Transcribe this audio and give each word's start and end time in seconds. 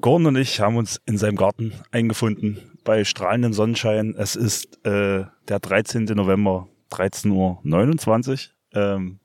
Gordon 0.00 0.28
und 0.28 0.36
ich 0.36 0.60
haben 0.60 0.76
uns 0.76 1.00
in 1.04 1.18
seinem 1.18 1.36
Garten 1.36 1.74
eingefunden 1.90 2.78
bei 2.84 3.04
strahlendem 3.04 3.52
Sonnenschein. 3.52 4.14
Es 4.16 4.34
ist 4.34 4.84
äh, 4.86 5.24
der 5.48 5.58
13. 5.60 6.04
November, 6.04 6.68
13.29 6.90 8.48
Uhr. 8.72 8.80
Ähm, 8.80 9.20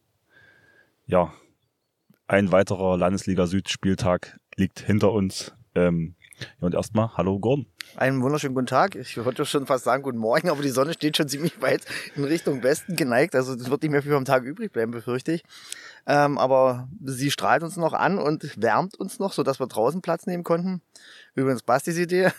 ja, 1.05 1.33
ein 2.27 2.51
weiterer 2.51 2.97
Landesliga 2.97 3.47
Süd-Spieltag 3.47 4.37
liegt 4.57 4.81
hinter 4.81 5.13
uns. 5.13 5.53
Ähm, 5.75 6.15
ja, 6.59 6.65
und 6.67 6.73
erstmal, 6.73 7.15
hallo 7.15 7.39
Gordon. 7.39 7.67
Einen 7.95 8.21
wunderschönen 8.21 8.55
guten 8.55 8.67
Tag. 8.67 8.95
Ich 8.95 9.23
wollte 9.23 9.45
schon 9.45 9.65
fast 9.65 9.85
sagen 9.85 10.03
guten 10.03 10.17
Morgen, 10.17 10.49
aber 10.49 10.61
die 10.61 10.69
Sonne 10.69 10.93
steht 10.93 11.15
schon 11.15 11.29
ziemlich 11.29 11.61
weit 11.61 11.85
in 12.15 12.25
Richtung 12.25 12.61
Westen 12.63 12.97
geneigt. 12.97 13.35
Also 13.35 13.53
es 13.53 13.69
wird 13.69 13.83
nicht 13.83 13.91
mehr 13.91 14.01
viel 14.01 14.11
vom 14.11 14.25
Tag 14.25 14.43
übrig 14.43 14.73
bleiben, 14.73 14.91
befürchte 14.91 15.31
ich. 15.31 15.43
Ähm, 16.07 16.37
aber 16.37 16.87
sie 17.03 17.31
strahlt 17.31 17.63
uns 17.63 17.77
noch 17.77 17.93
an 17.93 18.19
und 18.19 18.61
wärmt 18.61 18.95
uns 18.95 19.17
noch, 19.17 19.33
sodass 19.33 19.59
wir 19.59 19.67
draußen 19.67 20.01
Platz 20.01 20.27
nehmen 20.27 20.43
konnten. 20.43 20.81
Übrigens 21.33 21.63
Bastis 21.63 21.97
Idee. 21.97 22.29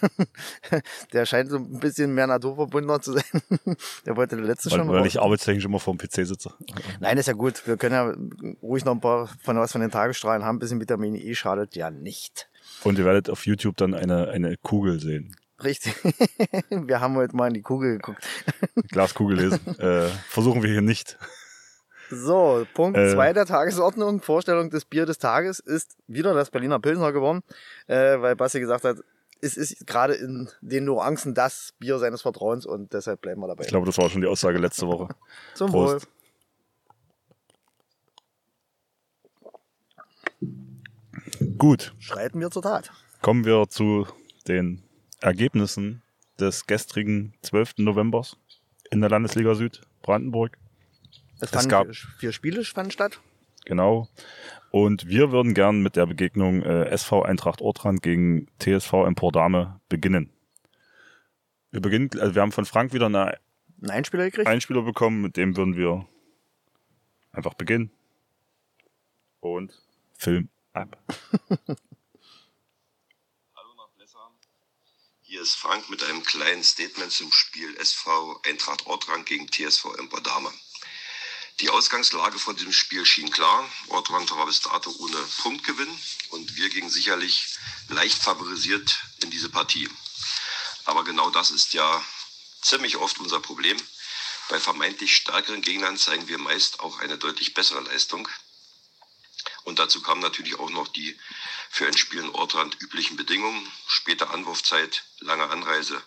der 1.12 1.26
scheint 1.26 1.50
so 1.50 1.56
ein 1.56 1.80
bisschen 1.80 2.14
mehr 2.14 2.26
naturverbundener 2.26 3.00
zu 3.00 3.14
sein. 3.14 3.24
der 4.06 4.16
wollte 4.16 4.36
der 4.36 4.44
letzte 4.44 4.70
weil, 4.70 4.78
schon. 4.78 4.88
Weil 4.88 5.06
ich 5.06 5.20
arbeitstechnisch 5.20 5.64
immer 5.64 5.80
vor 5.80 5.96
dem 5.96 5.98
PC 5.98 6.26
sitze. 6.26 6.54
Nein, 7.00 7.18
ist 7.18 7.26
ja 7.26 7.32
gut. 7.32 7.66
Wir 7.66 7.76
können 7.76 7.94
ja 7.94 8.56
ruhig 8.62 8.84
noch 8.84 8.92
ein 8.92 9.00
paar 9.00 9.28
von 9.42 9.58
was 9.58 9.72
von 9.72 9.80
den 9.80 9.90
Tagesstrahlen 9.90 10.44
haben. 10.44 10.56
Ein 10.56 10.60
bisschen 10.60 10.80
Vitamin 10.80 11.16
E 11.16 11.34
schadet 11.34 11.74
ja 11.74 11.90
nicht. 11.90 12.48
Und 12.84 12.98
ihr 12.98 13.04
werdet 13.04 13.28
auf 13.28 13.46
YouTube 13.46 13.76
dann 13.76 13.94
eine, 13.94 14.28
eine 14.28 14.56
Kugel 14.56 15.00
sehen. 15.00 15.34
Richtig. 15.62 15.94
wir 16.70 17.00
haben 17.00 17.16
heute 17.16 17.34
mal 17.34 17.48
in 17.48 17.54
die 17.54 17.62
Kugel 17.62 17.96
geguckt. 17.96 18.26
Glaskugel 18.90 19.36
lesen. 19.38 19.78
äh, 19.78 20.08
versuchen 20.28 20.62
wir 20.62 20.70
hier 20.70 20.82
nicht. 20.82 21.18
So, 22.10 22.66
Punkt 22.74 22.98
2 22.98 23.30
äh, 23.30 23.34
der 23.34 23.46
Tagesordnung, 23.46 24.20
Vorstellung 24.20 24.70
des 24.70 24.84
Bier 24.84 25.06
des 25.06 25.18
Tages 25.18 25.58
ist 25.58 25.96
wieder 26.06 26.34
das 26.34 26.50
Berliner 26.50 26.78
Pilsner 26.78 27.12
geworden, 27.12 27.42
äh, 27.86 28.20
weil 28.20 28.36
Basti 28.36 28.60
gesagt 28.60 28.84
hat, 28.84 28.98
es 29.40 29.56
ist 29.56 29.86
gerade 29.86 30.14
in 30.14 30.48
den 30.60 30.84
Nuancen 30.84 31.34
das 31.34 31.74
Bier 31.78 31.98
seines 31.98 32.22
Vertrauens 32.22 32.64
und 32.64 32.92
deshalb 32.92 33.20
bleiben 33.20 33.40
wir 33.40 33.48
dabei. 33.48 33.64
Ich 33.64 33.68
glaube, 33.68 33.86
das 33.86 33.98
war 33.98 34.08
schon 34.08 34.20
die 34.20 34.26
Aussage 34.26 34.58
letzte 34.58 34.86
Woche. 34.86 35.08
Zum 35.54 35.70
Prost. 35.70 36.06
Wohl. 36.06 36.12
Gut. 41.58 41.94
Schreiten 41.98 42.40
wir 42.40 42.50
zur 42.50 42.62
Tat. 42.62 42.92
Kommen 43.20 43.44
wir 43.44 43.68
zu 43.68 44.06
den 44.46 44.82
Ergebnissen 45.20 46.02
des 46.38 46.66
gestrigen 46.66 47.34
12. 47.42 47.78
Novembers 47.78 48.36
in 48.90 49.00
der 49.00 49.10
Landesliga 49.10 49.54
Süd 49.54 49.82
Brandenburg. 50.02 50.56
Es, 51.40 51.52
es 51.52 51.68
gab 51.68 51.88
vier 52.18 52.32
Spiele 52.32 52.64
fanden 52.64 52.90
statt. 52.90 53.20
Genau. 53.64 54.08
Und 54.70 55.08
wir 55.08 55.32
würden 55.32 55.54
gern 55.54 55.82
mit 55.82 55.96
der 55.96 56.06
Begegnung 56.06 56.62
äh, 56.62 56.84
SV 56.90 57.22
Eintracht 57.22 57.60
Ortrand 57.60 58.02
gegen 58.02 58.48
TSV 58.58 58.92
Empordame 59.06 59.80
beginnen. 59.88 60.32
Wir 61.70 61.80
beginnen, 61.80 62.10
also 62.20 62.34
wir 62.34 62.42
haben 62.42 62.52
von 62.52 62.64
Frank 62.64 62.92
wieder 62.92 63.06
eine 63.06 63.38
Ein 63.82 63.90
Einspieler 63.90 64.24
gekriegt. 64.24 64.46
Einspieler 64.46 64.82
bekommen, 64.82 65.20
mit 65.20 65.36
dem 65.36 65.56
würden 65.56 65.76
wir 65.76 66.06
einfach 67.32 67.54
beginnen. 67.54 67.90
Und 69.40 69.72
Film 70.14 70.48
ab. 70.72 70.96
Hallo 73.56 73.74
nach 73.76 73.88
Blessern. 73.96 74.32
Hier 75.22 75.42
ist 75.42 75.56
Frank 75.56 75.90
mit 75.90 76.02
einem 76.04 76.22
kleinen 76.22 76.62
Statement 76.62 77.10
zum 77.12 77.30
Spiel 77.32 77.76
SV 77.76 78.40
Eintracht 78.48 78.86
Ortrand 78.86 79.26
gegen 79.26 79.46
TSV 79.48 79.96
Empordame. 79.98 80.50
Die 81.60 81.70
Ausgangslage 81.70 82.38
von 82.38 82.54
diesem 82.54 82.72
Spiel 82.72 83.06
schien 83.06 83.30
klar. 83.30 83.66
Ortrand 83.88 84.30
war 84.32 84.44
bis 84.44 84.60
dato 84.60 84.94
ohne 84.98 85.16
Punktgewinn 85.38 85.88
und 86.28 86.54
wir 86.54 86.68
gingen 86.68 86.90
sicherlich 86.90 87.56
leicht 87.88 88.22
favorisiert 88.22 89.00
in 89.22 89.30
diese 89.30 89.48
Partie. 89.48 89.88
Aber 90.84 91.02
genau 91.02 91.30
das 91.30 91.50
ist 91.50 91.72
ja 91.72 92.04
ziemlich 92.60 92.98
oft 92.98 93.18
unser 93.20 93.40
Problem. 93.40 93.78
Bei 94.50 94.60
vermeintlich 94.60 95.16
stärkeren 95.16 95.62
Gegnern 95.62 95.96
zeigen 95.96 96.28
wir 96.28 96.36
meist 96.36 96.80
auch 96.80 96.98
eine 96.98 97.16
deutlich 97.16 97.54
bessere 97.54 97.80
Leistung. 97.80 98.28
Und 99.64 99.78
dazu 99.78 100.02
kam 100.02 100.20
natürlich 100.20 100.58
auch 100.58 100.70
noch 100.70 100.88
die 100.88 101.18
für 101.70 101.86
ein 101.86 101.96
Spiel 101.96 102.20
in 102.20 102.30
Ortrand 102.34 102.80
üblichen 102.82 103.16
Bedingungen. 103.16 103.66
Späte 103.86 104.28
Anwurfzeit, 104.28 105.04
lange 105.20 105.48
Anreise, 105.48 106.02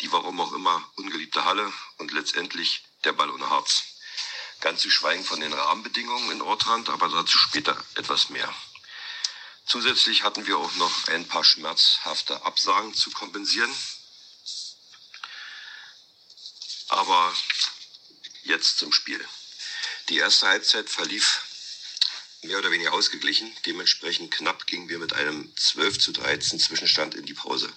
die 0.00 0.10
warum 0.10 0.40
auch 0.40 0.52
immer 0.52 0.84
ungeliebte 0.96 1.44
Halle 1.44 1.72
und 1.98 2.10
letztendlich 2.10 2.82
der 3.04 3.12
Ball 3.12 3.30
ohne 3.30 3.48
Harz. 3.48 3.89
Ganz 4.60 4.82
zu 4.82 4.90
schweigen 4.90 5.24
von 5.24 5.40
den 5.40 5.52
Rahmenbedingungen 5.52 6.30
in 6.32 6.42
Ortrand, 6.42 6.88
aber 6.90 7.08
dazu 7.08 7.38
später 7.38 7.82
etwas 7.94 8.28
mehr. 8.30 8.54
Zusätzlich 9.66 10.22
hatten 10.22 10.46
wir 10.46 10.58
auch 10.58 10.74
noch 10.76 11.08
ein 11.08 11.26
paar 11.28 11.44
schmerzhafte 11.44 12.44
Absagen 12.44 12.92
zu 12.92 13.10
kompensieren. 13.10 13.72
Aber 16.88 17.34
jetzt 18.42 18.78
zum 18.78 18.92
Spiel. 18.92 19.24
Die 20.08 20.18
erste 20.18 20.48
Halbzeit 20.48 20.90
verlief 20.90 21.40
mehr 22.42 22.58
oder 22.58 22.70
weniger 22.70 22.92
ausgeglichen. 22.92 23.54
Dementsprechend 23.64 24.32
knapp 24.32 24.66
gingen 24.66 24.88
wir 24.88 24.98
mit 24.98 25.12
einem 25.12 25.54
12 25.56 25.98
zu 25.98 26.12
13 26.12 26.58
Zwischenstand 26.58 27.14
in 27.14 27.24
die 27.24 27.34
Pause. 27.34 27.72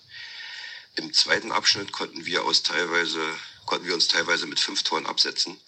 Im 0.95 1.13
zweiten 1.13 1.51
Abschnitt 1.51 1.91
konnten 1.91 2.25
wir, 2.25 2.44
aus 2.44 2.63
teilweise, 2.63 3.21
konnten 3.65 3.88
wir 3.88 3.94
uns 3.94 4.07
teilweise 4.07 4.47
mit 4.47 4.59
fünf 4.59 4.83
Toren 4.83 5.05
absetzen. 5.05 5.59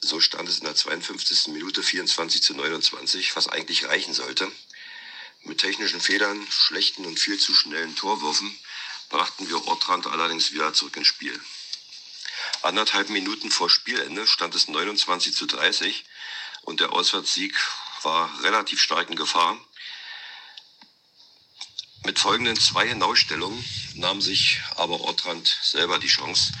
So 0.00 0.20
stand 0.20 0.48
es 0.48 0.58
in 0.58 0.64
der 0.64 0.74
52. 0.74 1.48
Minute 1.48 1.82
24 1.82 2.42
zu 2.42 2.54
29, 2.54 3.34
was 3.34 3.48
eigentlich 3.48 3.86
reichen 3.86 4.12
sollte. 4.14 4.50
Mit 5.42 5.58
technischen 5.58 6.00
Fehlern, 6.00 6.46
schlechten 6.50 7.06
und 7.06 7.18
viel 7.18 7.38
zu 7.38 7.54
schnellen 7.54 7.96
Torwürfen 7.96 8.56
brachten 9.08 9.48
wir 9.48 9.66
Ortrand 9.66 10.06
allerdings 10.06 10.52
wieder 10.52 10.72
zurück 10.74 10.96
ins 10.96 11.06
Spiel. 11.06 11.40
Anderthalb 12.62 13.08
Minuten 13.10 13.50
vor 13.50 13.70
Spielende 13.70 14.26
stand 14.26 14.54
es 14.54 14.68
29 14.68 15.34
zu 15.34 15.46
30 15.46 16.04
und 16.62 16.80
der 16.80 16.92
Auswärtssieg 16.92 17.54
war 18.02 18.42
relativ 18.42 18.80
stark 18.80 19.08
in 19.08 19.16
Gefahr. 19.16 19.58
Mit 22.04 22.18
folgenden 22.18 22.58
zwei 22.58 22.86
Hinausstellungen 22.86 23.64
nahm 23.94 24.20
sich 24.20 24.60
aber 24.76 25.00
Ortrand 25.00 25.58
selber 25.62 25.98
die 25.98 26.06
Chance, 26.06 26.52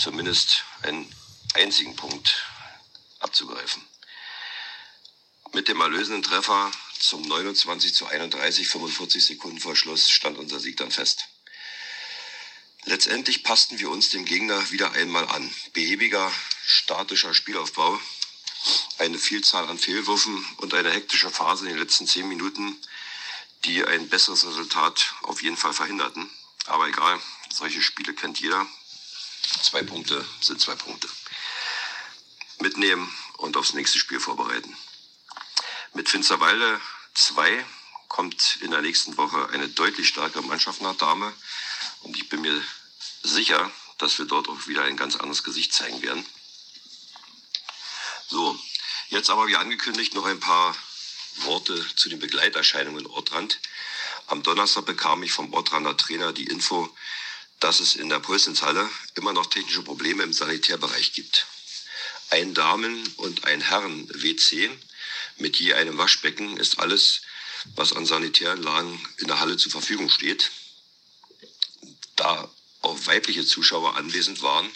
zumindest 0.00 0.64
einen 0.82 1.12
einzigen 1.54 1.96
Punkt 1.96 2.44
abzugreifen. 3.22 3.82
Mit 5.52 5.68
dem 5.68 5.80
erlösenden 5.80 6.22
Treffer 6.22 6.70
zum 6.98 7.22
29 7.22 7.94
zu 7.94 8.06
31, 8.06 8.68
45 8.68 9.24
Sekunden 9.24 9.60
vor 9.60 9.76
Schluss, 9.76 10.08
stand 10.08 10.38
unser 10.38 10.60
Sieg 10.60 10.78
dann 10.78 10.90
fest. 10.90 11.26
Letztendlich 12.84 13.44
passten 13.44 13.78
wir 13.78 13.90
uns 13.90 14.08
dem 14.08 14.24
Gegner 14.24 14.70
wieder 14.70 14.92
einmal 14.92 15.28
an. 15.28 15.52
Behäbiger, 15.72 16.32
statischer 16.64 17.34
Spielaufbau, 17.34 18.00
eine 18.98 19.18
Vielzahl 19.18 19.68
an 19.68 19.78
Fehlwürfen 19.78 20.44
und 20.56 20.74
eine 20.74 20.90
hektische 20.90 21.30
Phase 21.30 21.64
in 21.64 21.70
den 21.70 21.78
letzten 21.78 22.06
zehn 22.06 22.26
Minuten, 22.28 22.76
die 23.64 23.84
ein 23.84 24.08
besseres 24.08 24.46
Resultat 24.46 25.14
auf 25.22 25.42
jeden 25.42 25.56
Fall 25.56 25.72
verhinderten. 25.72 26.30
Aber 26.66 26.88
egal, 26.88 27.20
solche 27.52 27.82
Spiele 27.82 28.14
kennt 28.14 28.40
jeder. 28.40 28.66
Zwei 29.62 29.82
Punkte 29.82 30.24
sind 30.40 30.60
zwei 30.60 30.74
Punkte 30.74 31.08
mitnehmen 32.62 33.12
und 33.36 33.56
aufs 33.56 33.74
nächste 33.74 33.98
Spiel 33.98 34.20
vorbereiten. 34.20 34.74
Mit 35.92 36.08
Finsterwalde 36.08 36.80
2 37.14 37.66
kommt 38.08 38.58
in 38.62 38.70
der 38.70 38.80
nächsten 38.80 39.16
Woche 39.18 39.50
eine 39.50 39.68
deutlich 39.68 40.08
stärkere 40.08 40.42
Mannschaft 40.42 40.80
nach 40.80 40.96
Dame 40.96 41.32
und 42.02 42.16
ich 42.16 42.28
bin 42.30 42.40
mir 42.40 42.62
sicher, 43.22 43.70
dass 43.98 44.18
wir 44.18 44.24
dort 44.24 44.48
auch 44.48 44.66
wieder 44.66 44.84
ein 44.84 44.96
ganz 44.96 45.16
anderes 45.16 45.44
Gesicht 45.44 45.74
zeigen 45.74 46.00
werden. 46.02 46.24
So, 48.28 48.58
jetzt 49.10 49.28
aber 49.28 49.48
wie 49.48 49.56
angekündigt 49.56 50.14
noch 50.14 50.24
ein 50.24 50.40
paar 50.40 50.74
Worte 51.36 51.84
zu 51.96 52.08
den 52.08 52.20
Begleiterscheinungen 52.20 53.00
in 53.00 53.10
Ortrand. 53.10 53.60
Am 54.26 54.42
Donnerstag 54.42 54.86
bekam 54.86 55.22
ich 55.22 55.32
vom 55.32 55.52
Ortrander 55.52 55.96
Trainer 55.96 56.32
die 56.32 56.46
Info, 56.46 56.88
dass 57.60 57.80
es 57.80 57.96
in 57.96 58.08
der 58.08 58.20
Pulsinshalle 58.20 58.88
immer 59.14 59.32
noch 59.32 59.46
technische 59.46 59.82
Probleme 59.82 60.22
im 60.22 60.32
Sanitärbereich 60.32 61.12
gibt 61.12 61.46
ein 62.32 62.54
Damen- 62.54 63.06
und 63.18 63.44
ein 63.44 63.60
Herren-WC 63.60 64.70
mit 65.36 65.58
je 65.58 65.74
einem 65.74 65.98
Waschbecken 65.98 66.56
ist 66.56 66.78
alles, 66.78 67.20
was 67.74 67.92
an 67.92 68.06
Sanitäranlagen 68.06 68.98
in 69.18 69.26
der 69.26 69.38
Halle 69.38 69.58
zur 69.58 69.70
Verfügung 69.70 70.08
steht. 70.08 70.50
Da 72.16 72.50
auch 72.80 73.06
weibliche 73.06 73.44
Zuschauer 73.44 73.96
anwesend 73.96 74.40
waren, 74.40 74.70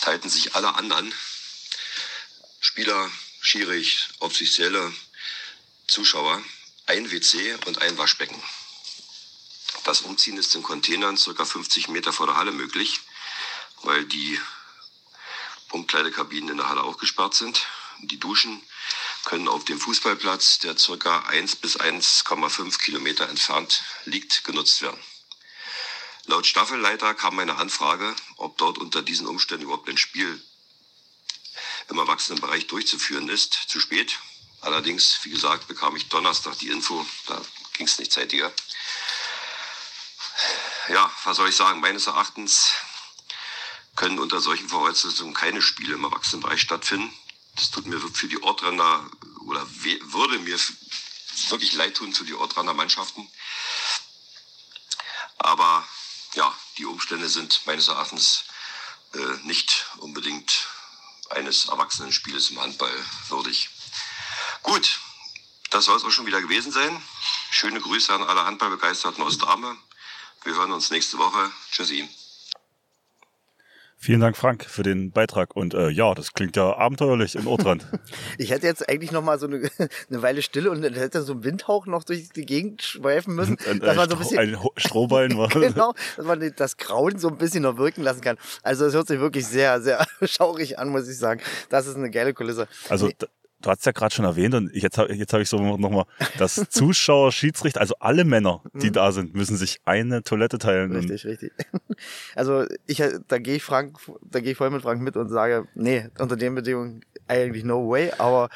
teilten 0.00 0.30
sich 0.30 0.54
alle 0.54 0.74
anderen 0.74 1.12
Spieler, 2.60 3.10
Schierig, 3.42 4.08
offizielle 4.18 4.92
Zuschauer 5.86 6.42
ein 6.86 7.10
WC 7.12 7.56
und 7.66 7.80
ein 7.80 7.96
Waschbecken. 7.96 8.42
Das 9.84 10.00
Umziehen 10.00 10.36
ist 10.38 10.54
in 10.54 10.62
Containern 10.64 11.16
circa 11.16 11.44
50 11.44 11.88
Meter 11.88 12.12
vor 12.12 12.26
der 12.26 12.36
Halle 12.36 12.50
möglich, 12.52 13.00
weil 13.82 14.04
die 14.06 14.40
Umkleidekabinen 15.76 16.50
in 16.50 16.56
der 16.56 16.68
Halle 16.68 16.82
auch 16.82 16.98
gesperrt 16.98 17.34
sind. 17.34 17.66
Die 18.00 18.18
Duschen 18.18 18.62
können 19.24 19.48
auf 19.48 19.64
dem 19.64 19.78
Fußballplatz, 19.78 20.58
der 20.60 20.76
circa 20.78 21.20
1 21.20 21.56
bis 21.56 21.78
1,5 21.78 22.78
Kilometer 22.78 23.28
entfernt 23.28 23.82
liegt, 24.04 24.44
genutzt 24.44 24.82
werden. 24.82 24.98
Laut 26.24 26.46
Staffelleiter 26.46 27.14
kam 27.14 27.38
eine 27.38 27.56
Anfrage, 27.56 28.14
ob 28.36 28.58
dort 28.58 28.78
unter 28.78 29.02
diesen 29.02 29.26
Umständen 29.26 29.64
überhaupt 29.64 29.88
ein 29.88 29.98
Spiel 29.98 30.42
im 31.88 31.98
Erwachsenenbereich 31.98 32.66
durchzuführen 32.66 33.28
ist, 33.28 33.52
zu 33.68 33.78
spät. 33.78 34.18
Allerdings, 34.60 35.20
wie 35.22 35.30
gesagt, 35.30 35.68
bekam 35.68 35.94
ich 35.94 36.08
Donnerstag 36.08 36.58
die 36.58 36.68
Info, 36.68 37.06
da 37.26 37.40
ging 37.74 37.86
es 37.86 37.98
nicht 37.98 38.12
zeitiger. 38.12 38.52
Ja, 40.88 41.10
was 41.24 41.36
soll 41.36 41.48
ich 41.48 41.56
sagen? 41.56 41.80
Meines 41.80 42.06
Erachtens 42.06 42.72
können 43.96 44.18
unter 44.18 44.40
solchen 44.40 44.68
Voraussetzungen 44.68 45.34
keine 45.34 45.62
Spiele 45.62 45.94
im 45.94 46.04
Erwachsenenbereich 46.04 46.60
stattfinden. 46.60 47.12
Das 47.56 47.70
tut 47.70 47.86
mir 47.86 47.98
für 47.98 48.28
die 48.28 48.42
Ortrander 48.42 49.10
oder 49.46 49.66
würde 49.80 50.38
mir 50.38 50.58
wirklich 51.48 51.72
leid 51.72 51.96
tun 51.96 52.12
für 52.12 52.24
die 52.24 52.34
Ortrander 52.34 52.74
Mannschaften. 52.74 53.28
Aber 55.38 55.86
ja, 56.34 56.54
die 56.76 56.84
Umstände 56.84 57.28
sind 57.28 57.66
meines 57.66 57.88
Erachtens 57.88 58.44
äh, 59.14 59.18
nicht 59.44 59.86
unbedingt 59.98 60.68
eines 61.30 61.66
Erwachsenenspieles 61.66 62.50
im 62.50 62.60
Handball 62.60 63.04
würdig. 63.28 63.70
Gut, 64.62 65.00
das 65.70 65.86
soll 65.86 65.96
es 65.96 66.04
auch 66.04 66.10
schon 66.10 66.26
wieder 66.26 66.40
gewesen 66.40 66.72
sein. 66.72 67.02
Schöne 67.50 67.80
Grüße 67.80 68.12
an 68.12 68.22
alle 68.22 68.44
Handballbegeisterten 68.44 69.22
aus 69.22 69.38
Dame. 69.38 69.76
Wir 70.44 70.54
hören 70.54 70.72
uns 70.72 70.90
nächste 70.90 71.18
Woche. 71.18 71.50
Tschüssi. 71.72 72.08
Vielen 74.06 74.20
Dank, 74.20 74.36
Frank, 74.36 74.64
für 74.64 74.84
den 74.84 75.10
Beitrag. 75.10 75.56
Und 75.56 75.74
äh, 75.74 75.88
ja, 75.88 76.14
das 76.14 76.32
klingt 76.32 76.54
ja 76.54 76.76
abenteuerlich 76.76 77.34
in 77.34 77.48
Ortrand. 77.48 77.88
ich 78.38 78.52
hätte 78.52 78.64
jetzt 78.64 78.88
eigentlich 78.88 79.10
noch 79.10 79.24
mal 79.24 79.36
so 79.40 79.48
eine, 79.48 79.68
eine 80.08 80.22
Weile 80.22 80.42
Stille 80.42 80.70
und 80.70 80.80
dann 80.80 80.94
hätte 80.94 81.22
so 81.22 81.32
ein 81.32 81.42
Windhauch 81.42 81.86
noch 81.86 82.04
durch 82.04 82.28
die 82.28 82.46
Gegend 82.46 82.82
schweifen 82.82 83.34
müssen. 83.34 83.58
Ein, 83.68 83.80
dass 83.80 83.96
man 83.96 84.08
so 84.08 84.14
ein, 84.14 84.20
bisschen, 84.20 84.38
ein 84.38 84.56
Strohballen 84.76 85.36
war. 85.36 85.48
genau, 85.48 85.92
dass 86.16 86.24
man 86.24 86.52
das 86.54 86.76
Grauen 86.76 87.18
so 87.18 87.26
ein 87.26 87.36
bisschen 87.36 87.64
noch 87.64 87.78
wirken 87.78 88.04
lassen 88.04 88.20
kann. 88.20 88.36
Also 88.62 88.84
es 88.86 88.94
hört 88.94 89.08
sich 89.08 89.18
wirklich 89.18 89.44
sehr, 89.44 89.82
sehr 89.82 90.06
schaurig 90.22 90.78
an, 90.78 90.90
muss 90.90 91.08
ich 91.08 91.18
sagen. 91.18 91.40
Das 91.68 91.88
ist 91.88 91.96
eine 91.96 92.08
geile 92.08 92.32
Kulisse. 92.32 92.68
Also 92.88 93.08
nee 93.08 93.16
du 93.62 93.70
hast 93.70 93.84
ja 93.86 93.92
gerade 93.92 94.14
schon 94.14 94.24
erwähnt 94.24 94.54
und 94.54 94.74
jetzt 94.74 94.98
habe 94.98 95.12
jetzt 95.14 95.32
hab 95.32 95.40
ich 95.40 95.48
so 95.48 95.58
nochmal, 95.76 96.04
dass 96.38 96.54
Zuschauer, 96.70 97.32
Schiedsrichter, 97.32 97.80
also 97.80 97.94
alle 98.00 98.24
Männer, 98.24 98.62
die 98.74 98.88
mhm. 98.88 98.92
da 98.92 99.12
sind, 99.12 99.34
müssen 99.34 99.56
sich 99.56 99.80
eine 99.84 100.22
Toilette 100.22 100.58
teilen. 100.58 100.92
Richtig, 100.92 101.24
richtig. 101.24 101.52
Also 102.34 102.66
ich, 102.86 103.02
da 103.28 103.38
gehe 103.38 103.56
ich 103.56 103.62
Frank, 103.62 103.96
da 104.20 104.40
gehe 104.40 104.52
ich 104.52 104.58
voll 104.58 104.68
mit 104.68 104.82
Frank 104.82 105.00
mit 105.00 105.16
und 105.16 105.30
sage, 105.30 105.66
nee, 105.74 106.06
unter 106.18 106.36
den 106.36 106.54
Bedingungen 106.54 107.00
eigentlich 107.26 107.64
no 107.64 107.88
way, 107.88 108.12
aber 108.18 108.50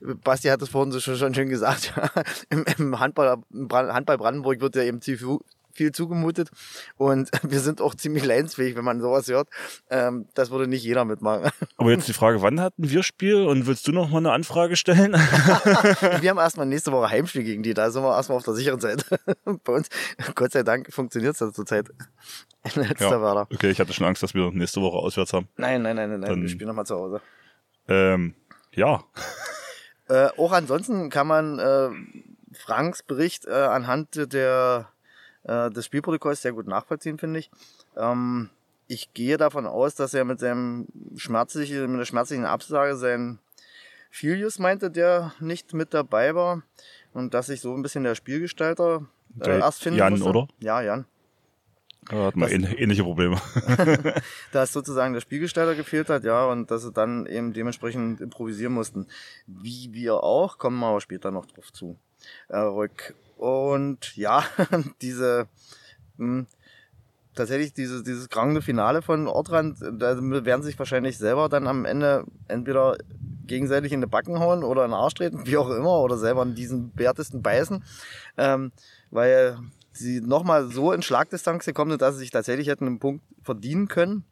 Basti 0.00 0.48
hat 0.48 0.62
das 0.62 0.70
vorhin 0.70 0.98
schon, 0.98 1.16
schon 1.16 1.34
schön 1.34 1.50
gesagt, 1.50 1.92
im, 2.48 2.64
im 2.78 2.98
Handball, 2.98 3.36
Handball 3.70 4.16
Brandenburg 4.16 4.60
wird 4.60 4.76
ja 4.76 4.82
eben 4.82 5.00
viel 5.78 5.92
zugemutet 5.92 6.50
und 6.96 7.30
wir 7.42 7.60
sind 7.60 7.80
auch 7.80 7.94
ziemlich 7.94 8.24
leinsfähig, 8.24 8.76
wenn 8.76 8.84
man 8.84 9.00
sowas 9.00 9.28
hört. 9.28 9.48
Ähm, 9.88 10.26
das 10.34 10.50
würde 10.50 10.66
nicht 10.66 10.84
jeder 10.84 11.04
mitmachen. 11.04 11.50
Aber 11.76 11.90
jetzt 11.90 12.08
die 12.08 12.12
Frage, 12.12 12.42
wann 12.42 12.60
hatten 12.60 12.90
wir 12.90 13.02
Spiel 13.02 13.46
und 13.46 13.66
willst 13.66 13.86
du 13.88 13.92
noch 13.92 14.10
mal 14.10 14.18
eine 14.18 14.32
Anfrage 14.32 14.76
stellen? 14.76 15.12
wir 16.20 16.30
haben 16.30 16.38
erstmal 16.38 16.66
nächste 16.66 16.92
Woche 16.92 17.08
Heimspiel 17.08 17.44
gegen 17.44 17.62
die, 17.62 17.72
da 17.72 17.90
sind 17.90 18.02
wir 18.02 18.14
erstmal 18.14 18.36
auf 18.38 18.44
der 18.44 18.54
sicheren 18.54 18.80
Seite. 18.80 19.18
Bei 19.64 19.72
uns, 19.72 19.88
Gott 20.34 20.52
sei 20.52 20.62
Dank, 20.62 20.92
funktioniert 20.92 21.40
es 21.40 21.54
zurzeit. 21.54 21.88
ja, 22.74 23.46
okay, 23.50 23.70
ich 23.70 23.80
hatte 23.80 23.92
schon 23.92 24.06
Angst, 24.06 24.22
dass 24.22 24.34
wir 24.34 24.50
nächste 24.50 24.82
Woche 24.82 24.98
auswärts 24.98 25.32
haben. 25.32 25.48
Nein, 25.56 25.82
nein, 25.82 25.96
nein, 25.96 26.10
nein, 26.10 26.20
nein. 26.20 26.42
wir 26.42 26.48
spielen 26.48 26.68
nochmal 26.68 26.86
zu 26.86 26.96
Hause. 26.96 27.22
Ähm, 27.88 28.34
ja. 28.74 29.04
Äh, 30.08 30.28
auch 30.36 30.52
ansonsten 30.52 31.08
kann 31.08 31.26
man 31.26 31.58
äh, 31.58 31.90
Franks 32.52 33.02
Bericht 33.02 33.46
äh, 33.46 33.52
anhand 33.52 34.32
der 34.32 34.88
äh, 35.48 35.70
des 35.70 35.86
Spielprotokolls 35.86 36.42
sehr 36.42 36.52
gut 36.52 36.68
nachvollziehen, 36.68 37.18
finde 37.18 37.40
ich. 37.40 37.50
Ähm, 37.96 38.50
ich 38.86 39.12
gehe 39.12 39.36
davon 39.36 39.66
aus, 39.66 39.94
dass 39.94 40.14
er 40.14 40.24
mit 40.24 40.40
seinem 40.40 40.86
schmerzlichen, 41.16 41.90
mit 41.90 42.00
der 42.00 42.06
schmerzlichen 42.06 42.44
Absage 42.44 42.96
sein 42.96 43.38
Filius 44.10 44.58
meinte, 44.58 44.90
der 44.90 45.32
nicht 45.40 45.74
mit 45.74 45.92
dabei 45.92 46.34
war 46.34 46.62
und 47.12 47.34
dass 47.34 47.46
sich 47.46 47.60
so 47.60 47.74
ein 47.74 47.82
bisschen 47.82 48.04
der 48.04 48.14
Spielgestalter 48.14 49.06
äh, 49.40 49.44
der 49.44 49.58
erst 49.58 49.82
finden 49.82 49.98
Jan, 49.98 50.12
musste. 50.12 50.28
oder? 50.28 50.48
Ja, 50.60 50.80
Jan. 50.80 51.06
Er 52.10 52.24
hat 52.24 52.36
mal 52.36 52.50
ähnliche 52.50 53.02
Probleme. 53.02 53.38
dass 54.52 54.72
sozusagen 54.72 55.12
der 55.12 55.20
Spielgestalter 55.20 55.74
gefehlt 55.74 56.08
hat, 56.08 56.24
ja, 56.24 56.46
und 56.46 56.70
dass 56.70 56.82
sie 56.82 56.92
dann 56.92 57.26
eben 57.26 57.52
dementsprechend 57.52 58.22
improvisieren 58.22 58.72
mussten. 58.72 59.06
Wie 59.46 59.90
wir 59.92 60.22
auch, 60.22 60.56
kommen 60.56 60.78
wir 60.78 60.86
aber 60.86 61.02
später 61.02 61.30
noch 61.30 61.44
drauf 61.44 61.70
zu. 61.72 61.98
Äh, 62.48 62.58
rück. 62.58 63.14
Und 63.38 64.16
ja, 64.16 64.44
diese 65.00 65.46
mh, 66.16 66.26
hm, 66.26 66.46
tatsächlich 67.38 67.72
dieses, 67.72 68.02
dieses 68.02 68.28
kranke 68.28 68.60
Finale 68.62 69.00
von 69.00 69.28
Ortrand, 69.28 69.78
da 69.80 70.18
werden 70.20 70.62
sich 70.62 70.78
wahrscheinlich 70.78 71.18
selber 71.18 71.48
dann 71.48 71.68
am 71.68 71.84
Ende 71.84 72.24
entweder 72.48 72.98
gegenseitig 73.46 73.92
in 73.92 74.00
die 74.00 74.08
Backen 74.08 74.40
hauen 74.40 74.64
oder 74.64 74.84
in 74.84 74.90
den 74.90 74.96
Arsch 74.96 75.14
treten, 75.14 75.40
wie 75.46 75.56
auch 75.56 75.70
immer, 75.70 76.00
oder 76.00 76.18
selber 76.18 76.42
in 76.42 76.54
diesen 76.54 76.92
Wertesten 76.96 77.40
beißen, 77.40 77.84
ähm, 78.36 78.72
weil 79.10 79.56
sie 79.92 80.20
nochmal 80.20 80.68
so 80.70 80.92
in 80.92 81.02
Schlagdistanz 81.02 81.64
gekommen 81.64 81.92
sind, 81.92 82.02
dass 82.02 82.14
sie 82.14 82.20
sich 82.20 82.30
tatsächlich 82.30 82.68
hätten 82.68 82.86
einen 82.86 82.98
Punkt 82.98 83.24
verdienen 83.42 83.88
können, 83.88 84.24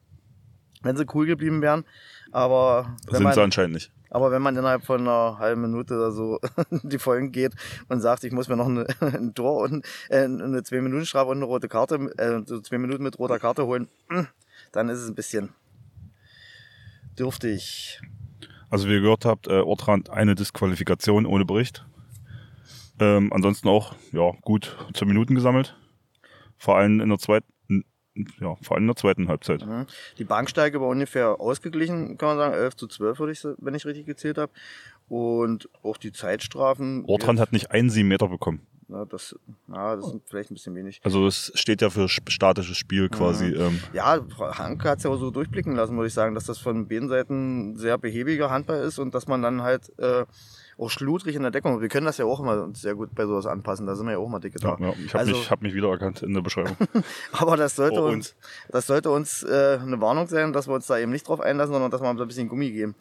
wenn 0.83 0.97
sie 0.97 1.07
cool 1.15 1.27
geblieben 1.27 1.63
wären. 1.63 1.85
Aber 2.33 2.97
sind 3.09 3.23
man, 3.23 3.33
sie 3.33 3.41
anscheinend 3.41 3.75
nicht. 3.75 3.93
Aber 4.11 4.31
wenn 4.31 4.43
man 4.43 4.57
innerhalb 4.57 4.85
von 4.85 5.01
einer 5.01 5.39
halben 5.39 5.63
Minute 5.63 5.95
oder 5.95 6.13
so 6.13 6.39
die 6.71 6.99
Folgen 6.99 7.33
geht 7.33 7.55
und 7.89 8.01
sagt, 8.01 8.25
ich 8.25 8.33
muss 8.33 8.49
mir 8.49 8.57
noch 8.57 8.67
ein 9.01 9.35
Tor 9.35 9.63
und 9.63 9.85
äh, 10.09 10.25
eine 10.25 10.63
zwei 10.63 10.81
Minuten 10.81 11.07
Strafe 11.07 11.31
und 11.31 11.39
eine 11.39 11.47
rote 11.47 11.69
Karte, 11.69 11.97
äh, 12.19 12.43
so 12.47 12.61
zwei 12.61 12.79
Minuten 12.79 13.03
mit 13.03 13.19
roter 13.19 13.39
Karte 13.39 13.67
holen, 13.67 13.89
dann 14.73 14.89
ist 14.89 15.01
es 15.01 15.09
ein 15.09 15.15
bisschen 15.15 15.51
dürftig. 17.19 18.01
Also 18.71 18.89
wie 18.89 18.95
ihr 18.95 19.01
gehört 19.01 19.25
habt, 19.25 19.47
äh, 19.47 19.61
Ortrand 19.61 20.11
eine 20.11 20.35
Disqualifikation 20.35 21.27
ohne 21.27 21.45
Bericht. 21.45 21.87
Ähm, 22.99 23.33
ansonsten 23.33 23.69
auch 23.69 23.95
ja 24.13 24.33
gut 24.43 24.77
zwei 24.95 25.07
Minuten 25.07 25.35
gesammelt. 25.35 25.77
Vor 26.57 26.77
allem 26.77 27.01
in 27.01 27.09
der 27.11 27.19
zweiten 27.19 27.53
ja, 28.41 28.57
vor 28.63 28.77
allem 28.77 28.85
in 28.85 28.89
der 28.89 28.97
zweiten 28.97 29.29
Halbzeit. 29.29 29.65
Mhm. 29.65 29.87
Die 30.19 30.25
Banksteige 30.25 30.81
war 30.81 30.89
ungefähr 30.89 31.41
ausgeglichen, 31.41 32.19
kann 32.19 32.31
man 32.31 32.39
sagen, 32.39 32.55
11 32.55 32.77
zu 32.77 32.87
12, 32.87 33.19
würde 33.19 33.33
ich, 33.33 33.45
wenn 33.59 33.75
ich 33.75 33.87
richtig 33.87 34.07
gezählt 34.07 34.39
habe. 34.39 34.53
Und 35.09 35.69
auch 35.83 35.99
die 35.99 36.13
Zeitstrafen. 36.13 37.05
Ortrand 37.07 37.39
hat 37.39 37.53
nicht 37.53 37.71
einen 37.71 37.91
sieben 37.91 38.09
Meter 38.09 38.29
bekommen. 38.29 38.61
Ja, 38.89 39.05
das, 39.05 39.35
ja, 39.69 39.97
das 39.97 40.11
sind 40.11 40.23
vielleicht 40.27 40.51
ein 40.51 40.55
bisschen 40.55 40.75
wenig. 40.77 41.01
Also 41.03 41.27
es 41.27 41.51
steht 41.57 41.83
ja 41.83 41.91
für 41.91 42.09
statisches 42.09 42.77
Spiel 42.77 43.09
quasi. 43.09 43.47
Mhm. 43.47 43.61
Ähm. 43.61 43.81
Ja, 43.93 44.21
Hanke 44.39 44.89
hat 44.89 44.99
es 44.99 45.05
ja 45.05 45.11
auch 45.11 45.19
so 45.19 45.31
durchblicken 45.31 45.75
lassen, 45.75 45.97
würde 45.97 46.07
ich 46.07 46.15
sagen, 46.15 46.35
dass 46.35 46.45
das 46.45 46.59
von 46.59 46.87
beiden 46.87 47.09
Seiten 47.09 47.77
sehr 47.77 47.99
behäbiger 47.99 48.51
Handball 48.51 48.83
ist 48.83 48.99
und 48.99 49.15
dass 49.15 49.27
man 49.27 49.43
dann 49.43 49.63
halt 49.63 49.93
äh, 49.99 50.25
auch 50.79 50.91
schludrig 50.91 51.35
in 51.35 51.43
der 51.43 51.51
Deckung. 51.51 51.81
Wir 51.81 51.89
können 51.89 52.07
das 52.07 52.19
ja 52.19 52.27
auch 52.27 52.41
immer 52.41 52.69
sehr 52.75 52.95
gut 52.95 53.15
bei 53.15 53.25
sowas 53.25 53.47
anpassen. 53.47 53.87
Da 53.87 53.95
sind 53.95 54.07
wir 54.07 54.13
ja 54.13 54.19
auch 54.19 54.29
mal 54.29 54.41
dicke 54.41 54.59
da. 54.59 54.77
Ja, 54.79 54.89
ja. 54.89 54.95
Ich 55.05 55.15
habe 55.15 55.21
also, 55.21 55.33
mich, 55.33 55.51
hab 55.51 55.63
mich 55.63 55.75
wiedererkannt 55.75 56.23
in 56.23 56.35
der 56.35 56.43
Beschreibung. 56.43 56.77
aber 57.33 57.57
das 57.57 57.77
sollte 57.77 58.03
oh, 58.03 58.09
uns, 58.09 58.35
das 58.69 58.87
sollte 58.87 59.11
uns 59.11 59.43
äh, 59.43 59.79
eine 59.81 60.01
Warnung 60.01 60.29
sein, 60.29 60.53
dass 60.53 60.69
wir 60.69 60.75
uns 60.75 60.87
da 60.87 60.99
eben 60.99 61.13
nicht 61.13 61.29
drauf 61.29 61.41
einlassen, 61.41 61.73
sondern 61.73 61.91
dass 61.91 62.03
wir 62.03 62.11
uns 62.11 62.21
ein 62.21 62.29
bisschen 62.29 62.49
Gummi 62.49 62.71
geben. 62.71 62.95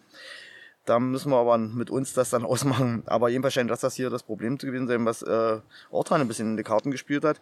Da 0.86 1.00
müssen 1.00 1.32
wir 1.32 1.38
aber 1.38 1.58
mit 1.58 1.90
uns 1.90 2.14
das 2.14 2.30
dann 2.30 2.46
ausmachen. 2.46 3.04
Aber 3.08 3.30
jedenfalls 3.30 3.56
scheint 3.56 3.70
das, 3.70 3.82
das 3.82 3.96
hier 3.96 4.10
das 4.10 4.24
Problem 4.24 4.58
zu 4.58 4.68
gewesen 4.68 4.88
sein, 4.88 5.06
was 5.06 5.22
äh, 5.24 5.60
Ortran 5.92 6.22
ein 6.22 6.28
bisschen 6.28 6.52
in 6.52 6.58
die 6.58 6.64
Karten 6.64 6.92
gespielt 6.92 7.26
hat. 7.26 7.42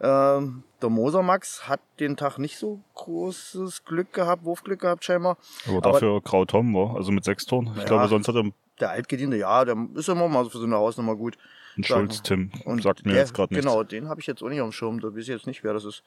Ähm, 0.00 0.62
der 0.80 0.90
Moser 0.90 1.22
Max 1.22 1.68
hat 1.68 1.80
den 1.98 2.16
Tag 2.16 2.38
nicht 2.38 2.56
so 2.56 2.80
großes 2.94 3.84
Glück 3.84 4.12
gehabt, 4.12 4.44
Wurfglück 4.44 4.80
gehabt 4.80 5.04
scheinbar. 5.04 5.38
Aber 5.68 5.80
dafür 5.80 6.20
Grau 6.20 6.44
Tom 6.44 6.74
war, 6.74 6.96
also 6.96 7.10
mit 7.10 7.24
sechs 7.24 7.46
Toren. 7.46 7.70
Ich 7.74 7.82
ja, 7.82 7.84
glaube, 7.84 8.08
sonst 8.08 8.28
hat 8.28 8.36
er 8.36 8.44
der 8.82 8.90
Altgediente, 8.90 9.36
ja, 9.36 9.64
der 9.64 9.76
ist 9.94 10.08
immer 10.08 10.28
mal 10.28 10.44
für 10.50 10.58
so 10.58 10.64
eine 10.64 10.76
Hausnummer 10.76 11.16
gut. 11.16 11.38
Ein 11.78 11.84
Schulz 11.84 12.22
Tim, 12.22 12.50
und 12.66 12.82
sagt 12.82 13.06
mir 13.06 13.12
der, 13.12 13.22
jetzt 13.22 13.32
gerade 13.32 13.54
nichts. 13.54 13.64
Genau, 13.64 13.82
den 13.82 14.08
habe 14.08 14.20
ich 14.20 14.26
jetzt 14.26 14.42
auch 14.42 14.48
nicht 14.48 14.60
dem 14.60 14.72
Schirm, 14.72 15.00
da 15.00 15.08
weiß 15.08 15.22
ich 15.22 15.28
jetzt 15.28 15.46
nicht, 15.46 15.64
wer 15.64 15.72
das 15.72 15.86
ist, 15.86 16.02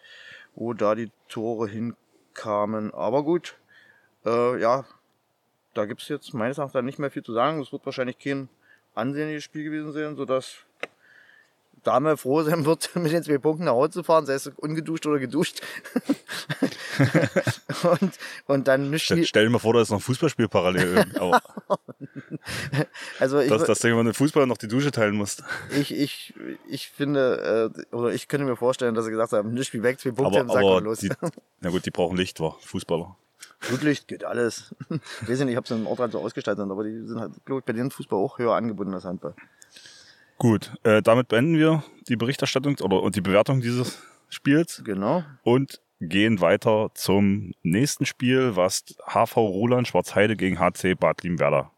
wo 0.54 0.74
da 0.74 0.94
die 0.94 1.10
Tore 1.28 1.68
hinkamen. 1.68 2.94
Aber 2.94 3.24
gut, 3.24 3.56
äh, 4.26 4.62
ja, 4.62 4.86
da 5.74 5.86
gibt 5.86 6.02
es 6.02 6.10
jetzt 6.10 6.34
meines 6.34 6.60
Erachtens 6.60 6.84
nicht 6.84 7.00
mehr 7.00 7.10
viel 7.10 7.24
zu 7.24 7.34
sagen. 7.34 7.60
Es 7.62 7.72
wird 7.72 7.86
wahrscheinlich 7.86 8.20
kein 8.20 8.50
ansehnliches 8.94 9.44
Spiel 9.44 9.64
gewesen 9.64 9.92
sein, 9.92 10.16
sodass 10.16 10.58
Dame 11.84 12.18
froh 12.18 12.44
sein 12.44 12.66
wird, 12.66 12.96
mit 12.96 13.12
den 13.12 13.24
zwei 13.24 13.38
Punkten 13.38 13.66
nach 13.66 13.74
Hause 13.74 13.92
zu 13.92 14.04
fahren, 14.04 14.26
sei 14.26 14.34
es 14.34 14.48
ungeduscht 14.48 15.06
oder 15.06 15.20
geduscht. 15.20 15.62
und, 17.84 18.12
und 18.46 18.68
dann 18.68 18.90
mischt 18.90 19.06
Stell, 19.06 19.26
stell 19.26 19.44
dir 19.46 19.50
mal 19.50 19.60
vor, 19.60 19.74
da 19.74 19.82
ist 19.82 19.90
noch 19.90 19.98
ein 19.98 20.02
Fußballspiel 20.02 20.48
parallel. 20.48 21.06
Aber 21.20 21.42
also 23.20 23.40
ich, 23.40 23.50
dass, 23.50 23.64
dass 23.66 23.80
du 23.80 24.04
mit 24.04 24.16
Fußball 24.16 24.48
noch 24.48 24.58
die 24.58 24.68
Dusche 24.68 24.92
teilen 24.92 25.16
musst. 25.16 25.44
ich, 25.72 25.94
ich, 25.94 26.34
ich 26.68 26.90
finde, 26.90 27.74
äh, 27.92 27.96
oder 27.96 28.14
ich 28.14 28.28
könnte 28.28 28.46
mir 28.46 28.56
vorstellen, 28.56 28.96
dass 28.96 29.06
sie 29.06 29.12
gesagt 29.12 29.34
haben, 29.34 29.54
nicht 29.54 29.74
wie 29.74 29.84
weg, 29.84 30.00
zwei 30.00 30.12
Punkte 30.12 30.40
Aber, 30.40 30.40
im 30.42 30.48
Sack 30.50 30.58
aber 30.64 30.76
und 30.78 30.84
los. 30.86 31.00
die, 31.00 31.12
na 31.62 31.70
gut, 31.70 31.86
die 31.86 31.92
brauchen 31.92 32.18
Licht, 32.18 32.40
war 32.40 32.58
Fußballer. 32.62 33.16
Flutlicht 33.60 34.08
geht 34.08 34.24
alles. 34.24 34.76
Ich 34.90 35.30
weiß 35.30 35.40
nicht, 35.40 35.50
ich 35.52 35.56
habe 35.56 35.66
es 35.66 35.72
im 35.72 35.88
Ort 35.88 36.00
halt 36.00 36.12
so 36.12 36.20
ausgestaltet, 36.20 36.70
aber 36.70 36.84
die 36.84 37.02
sind 37.06 37.20
halt, 37.20 37.34
glaube 37.46 37.60
ich, 37.60 37.66
bei 37.66 37.74
denen 37.74 37.90
Fußball 37.92 38.20
auch 38.20 38.38
höher 38.38 38.54
angebunden 38.54 38.94
als 38.94 39.06
Handball. 39.06 39.34
Gut, 40.38 40.74
äh, 40.84 41.02
damit 41.02 41.30
beenden 41.30 41.58
wir 41.58 41.84
die 42.10 42.16
Berichterstattung 42.18 42.78
oder 42.82 43.02
und 43.02 43.16
die 43.16 43.22
Bewertung 43.22 43.62
dieses 43.62 44.00
Spiels 44.30 44.82
Genau. 44.84 45.24
und 45.44 45.80
gehen 46.02 46.42
weiter 46.42 46.90
zum 46.94 47.54
nächsten 47.64 48.06
Spiel, 48.06 48.56
was 48.56 48.84
HV 49.08 49.36
Roland 49.38 49.88
Schwarzheide 49.88 50.36
gegen 50.36 50.60
HC 50.60 50.96
Bad 50.96 51.24
Liebenwerda. 51.24 51.72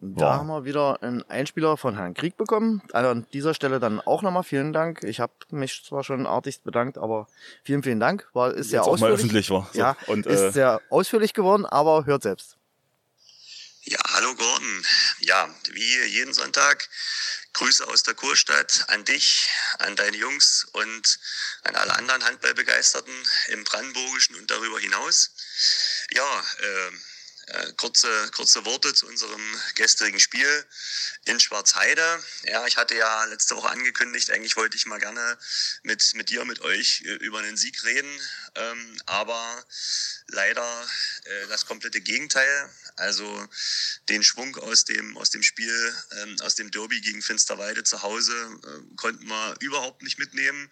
Und 0.00 0.18
Da 0.18 0.38
haben 0.38 0.46
wir 0.46 0.64
wieder 0.64 1.02
einen 1.02 1.22
Einspieler 1.28 1.76
von 1.76 1.96
Herrn 1.96 2.14
Krieg 2.14 2.36
bekommen. 2.38 2.80
Also 2.92 3.10
an 3.10 3.26
dieser 3.34 3.52
Stelle 3.52 3.80
dann 3.80 4.00
auch 4.00 4.22
nochmal 4.22 4.44
vielen 4.44 4.72
Dank. 4.72 5.04
Ich 5.04 5.20
habe 5.20 5.32
mich 5.50 5.84
zwar 5.86 6.04
schon 6.04 6.26
artigst 6.26 6.64
bedankt, 6.64 6.96
aber 6.96 7.26
vielen, 7.62 7.82
vielen 7.82 8.00
Dank. 8.00 8.26
War, 8.32 8.54
ist 8.54 8.70
sehr 8.70 8.80
Jetzt 8.80 8.86
auch 8.88 8.98
mal 8.98 9.12
ausführlich. 9.12 9.20
öffentlich 9.20 9.50
war. 9.50 9.68
So, 9.72 9.78
Ja, 9.78 9.96
und 10.06 10.24
ist 10.24 10.40
äh, 10.40 10.50
sehr 10.52 10.80
ausführlich 10.88 11.34
geworden, 11.34 11.66
aber 11.66 12.06
hört 12.06 12.22
selbst. 12.22 12.56
Ja, 13.84 13.98
hallo 14.08 14.34
Gordon. 14.34 14.86
Ja, 15.20 15.54
wie 15.70 16.02
jeden 16.04 16.34
Sonntag 16.34 16.86
Grüße 17.54 17.88
aus 17.88 18.02
der 18.02 18.12
Kurstadt 18.12 18.84
an 18.88 19.06
dich, 19.06 19.48
an 19.78 19.96
deine 19.96 20.18
Jungs 20.18 20.66
und 20.72 21.18
an 21.62 21.74
alle 21.76 21.94
anderen 21.94 22.22
Handballbegeisterten 22.24 23.14
im 23.48 23.64
Brandenburgischen 23.64 24.36
und 24.36 24.50
darüber 24.50 24.78
hinaus. 24.78 25.30
Ja, 26.10 26.44
äh, 26.58 26.90
äh, 27.50 27.72
kurze, 27.72 28.30
kurze 28.30 28.64
Worte 28.64 28.94
zu 28.94 29.06
unserem 29.06 29.42
gestrigen 29.74 30.20
Spiel 30.20 30.64
in 31.24 31.40
Schwarzheide. 31.40 32.22
Ja, 32.44 32.66
ich 32.66 32.76
hatte 32.76 32.94
ja 32.94 33.24
letzte 33.24 33.56
Woche 33.56 33.70
angekündigt, 33.70 34.30
eigentlich 34.30 34.56
wollte 34.56 34.76
ich 34.76 34.86
mal 34.86 35.00
gerne 35.00 35.38
mit, 35.82 36.14
mit 36.14 36.28
dir, 36.28 36.44
mit 36.44 36.60
euch 36.60 37.02
äh, 37.04 37.14
über 37.14 37.38
einen 37.38 37.56
Sieg 37.56 37.82
reden, 37.84 38.20
ähm, 38.54 39.02
aber 39.06 39.64
leider 40.28 40.88
äh, 41.24 41.46
das 41.48 41.66
komplette 41.66 42.00
Gegenteil. 42.00 42.70
Also 43.00 43.48
den 44.08 44.22
Schwung 44.22 44.56
aus 44.56 44.84
dem, 44.84 45.16
aus 45.16 45.30
dem 45.30 45.42
Spiel, 45.42 45.94
ähm, 46.22 46.36
aus 46.42 46.54
dem 46.54 46.70
Derby 46.70 47.00
gegen 47.00 47.22
Finsterwalde 47.22 47.82
zu 47.82 48.02
Hause 48.02 48.32
äh, 48.32 48.96
konnten 48.96 49.26
wir 49.26 49.56
überhaupt 49.60 50.02
nicht 50.02 50.18
mitnehmen. 50.18 50.70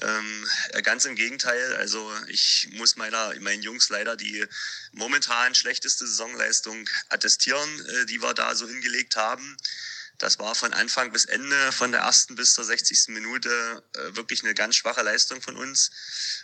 Ähm, 0.00 0.48
äh, 0.70 0.82
ganz 0.82 1.04
im 1.06 1.14
Gegenteil, 1.14 1.76
also 1.76 2.12
ich 2.28 2.68
muss 2.72 2.96
meiner, 2.96 3.34
meinen 3.40 3.62
Jungs 3.62 3.88
leider 3.88 4.16
die 4.16 4.44
momentan 4.92 5.54
schlechteste 5.54 6.06
Saisonleistung 6.06 6.88
attestieren, 7.08 7.86
äh, 7.86 8.06
die 8.06 8.22
wir 8.22 8.34
da 8.34 8.54
so 8.54 8.68
hingelegt 8.68 9.16
haben. 9.16 9.56
Das 10.18 10.38
war 10.38 10.54
von 10.54 10.72
Anfang 10.72 11.12
bis 11.12 11.26
Ende, 11.26 11.72
von 11.72 11.92
der 11.92 12.00
ersten 12.00 12.36
bis 12.36 12.54
zur 12.54 12.64
60. 12.64 13.08
Minute 13.08 13.82
äh, 13.94 14.16
wirklich 14.16 14.42
eine 14.42 14.54
ganz 14.54 14.76
schwache 14.76 15.02
Leistung 15.02 15.42
von 15.42 15.56
uns. 15.56 15.90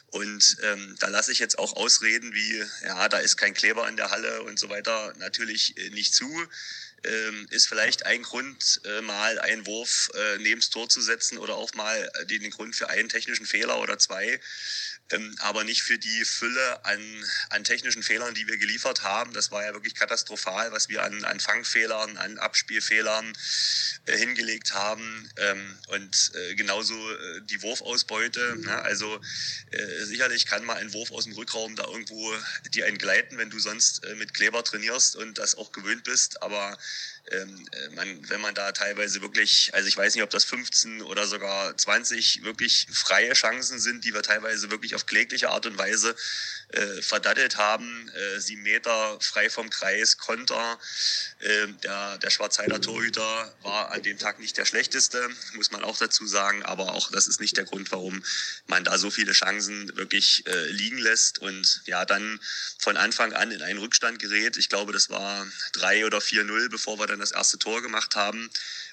Und 0.09 0.57
ähm, 0.62 0.97
da 0.99 1.09
lasse 1.09 1.33
ich 1.33 1.38
jetzt 1.38 1.59
auch 1.59 1.75
Ausreden 1.75 2.35
wie, 2.35 2.64
ja, 2.85 3.09
da 3.09 3.19
ist 3.19 3.37
kein 3.37 3.55
Kleber 3.55 3.88
in 3.88 3.97
der 3.97 4.11
Halle 4.11 4.43
und 4.43 4.59
so 4.59 4.69
weiter 4.69 5.14
natürlich 5.19 5.76
äh, 5.79 5.91
nicht 5.91 6.14
zu. 6.14 6.31
Ähm, 7.05 7.47
ist 7.50 7.67
vielleicht 7.67 8.07
ein 8.07 8.23
Grund, 8.23 8.81
äh, 8.85 9.00
mal 9.00 9.38
einen 9.41 9.67
Wurf 9.67 10.11
äh, 10.14 10.38
neben's 10.38 10.71
Tor 10.71 10.88
zu 10.88 11.00
setzen 11.00 11.37
oder 11.38 11.57
auch 11.57 11.75
mal 11.75 12.11
äh, 12.14 12.26
den 12.26 12.49
Grund 12.50 12.76
für 12.76 12.91
einen 12.91 13.09
technischen 13.09 13.47
Fehler 13.47 13.81
oder 13.81 13.99
zwei 13.99 14.38
ähm, 15.11 15.35
aber 15.41 15.65
nicht 15.65 15.83
für 15.83 15.99
die 15.99 16.25
Fülle 16.25 16.85
an, 16.85 17.25
an 17.51 17.65
technischen 17.65 18.03
Fehlern, 18.03 18.35
die 18.35 18.47
wir 18.47 18.57
geliefert 18.57 19.03
haben. 19.03 19.33
Das 19.33 19.51
war 19.51 19.65
ja 19.65 19.73
wirklich 19.73 19.95
katastrophal, 19.95 20.73
was 20.73 20.89
wir 20.89 21.03
an, 21.03 21.25
an 21.25 21.41
Fangfehlern, 21.41 22.17
an 22.17 22.39
Abspielfehlern 22.39 23.33
äh, 24.07 24.17
hingelegt 24.17 24.75
haben. 24.75 25.31
Ähm, 25.37 25.79
und 25.89 26.33
äh, 26.35 26.55
genauso 26.55 26.95
äh, 26.95 27.41
die 27.43 27.63
Wurfausbeute. 27.63 28.57
Ne? 28.59 28.83
Also 28.83 29.21
äh, 29.71 30.05
sicherlich 30.05 30.47
kann 30.47 30.65
mal 30.65 30.77
ein 30.77 30.93
Wurf 30.93 31.11
aus 31.13 31.25
dem 31.25 31.35
Rückraum 31.35 31.77
da 31.77 31.85
irgendwo 31.85 32.35
dir 32.71 32.87
entgleiten, 32.87 33.39
wenn 33.39 33.51
du 33.51 33.59
sonst 33.59 34.05
äh, 34.05 34.15
mit 34.15 34.35
Kleber 34.35 34.65
trainierst 34.65 35.17
und 35.17 35.39
das 35.39 35.57
auch 35.57 35.73
gewöhnt 35.73 36.05
bist. 36.05 36.43
Aber 36.43 36.79
ähm, 37.31 37.69
äh, 37.73 37.95
man, 37.95 38.31
wenn 38.31 38.41
man 38.41 38.55
da 38.55 38.73
teilweise 38.73 39.23
wirklich, 39.23 39.71
also 39.75 39.88
ich 39.88 39.97
weiß 39.97 40.14
nicht, 40.14 40.25
ob 40.25 40.31
das 40.31 40.45
15 40.45 41.02
oder 41.02 41.26
sogar 41.26 41.76
20 41.76 42.43
wirklich 42.43 42.87
freie 42.93 43.33
Chancen 43.33 43.79
sind, 43.79 44.05
die 44.05 44.12
wir 44.12 44.23
teilweise 44.23 44.71
wirklich 44.71 44.95
auf 44.95 45.07
klägliche 45.07 45.50
Art 45.50 45.67
und 45.67 45.79
Weise 45.79 46.17
äh, 46.73 47.02
verdattelt 47.02 47.57
haben. 47.57 48.11
Äh, 48.11 48.41
sieben 48.41 48.62
Meter 48.62 49.19
frei 49.21 49.50
vom 49.50 49.71
Kreis, 49.71 50.19
Konter. 50.19 50.79
Ähm, 51.41 51.79
der, 51.83 52.19
der 52.19 52.31
Schwarzheider 52.31 52.81
Torhüter 52.81 53.55
war 53.62 53.91
an 53.93 54.02
dem 54.02 54.19
Tag 54.19 54.38
nicht 54.38 54.57
der 54.57 54.64
schlechteste, 54.64 55.29
muss 55.55 55.71
man 55.71 55.85
auch 55.85 55.99
dazu 55.99 56.26
sagen, 56.26 56.62
aber 56.62 56.95
auch 56.95 57.11
das 57.11 57.26
ist 57.26 57.41
nicht 57.41 57.57
der 57.57 57.64
Grund, 57.64 57.91
warum 57.93 58.23
man 58.67 58.85
da 58.85 58.99
so 58.99 59.11
viele 59.11 59.33
Chancen 59.33 59.95
wirklich 59.97 60.47
äh, 60.47 60.67
liegen 60.71 60.99
lässt 60.99 61.38
und 61.38 61.83
ja, 61.87 62.05
dann 62.05 62.41
von 62.79 62.97
Anfang 62.97 63.33
an 63.33 63.50
in 63.50 63.62
einen 63.62 63.79
Rückstand 63.79 64.19
gerät. 64.19 64.57
Ich 64.57 64.69
glaube, 64.69 64.93
das 64.93 65.11
war 65.11 65.47
3 65.73 66.07
oder 66.07 66.19
4-0, 66.19 66.69
bevor 66.71 66.99
wir 66.99 67.07
dann 67.07 67.21
das 67.21 67.33
erste 67.33 67.59
Tor 67.59 67.83
gemacht 67.83 68.17
haben. 68.17 68.50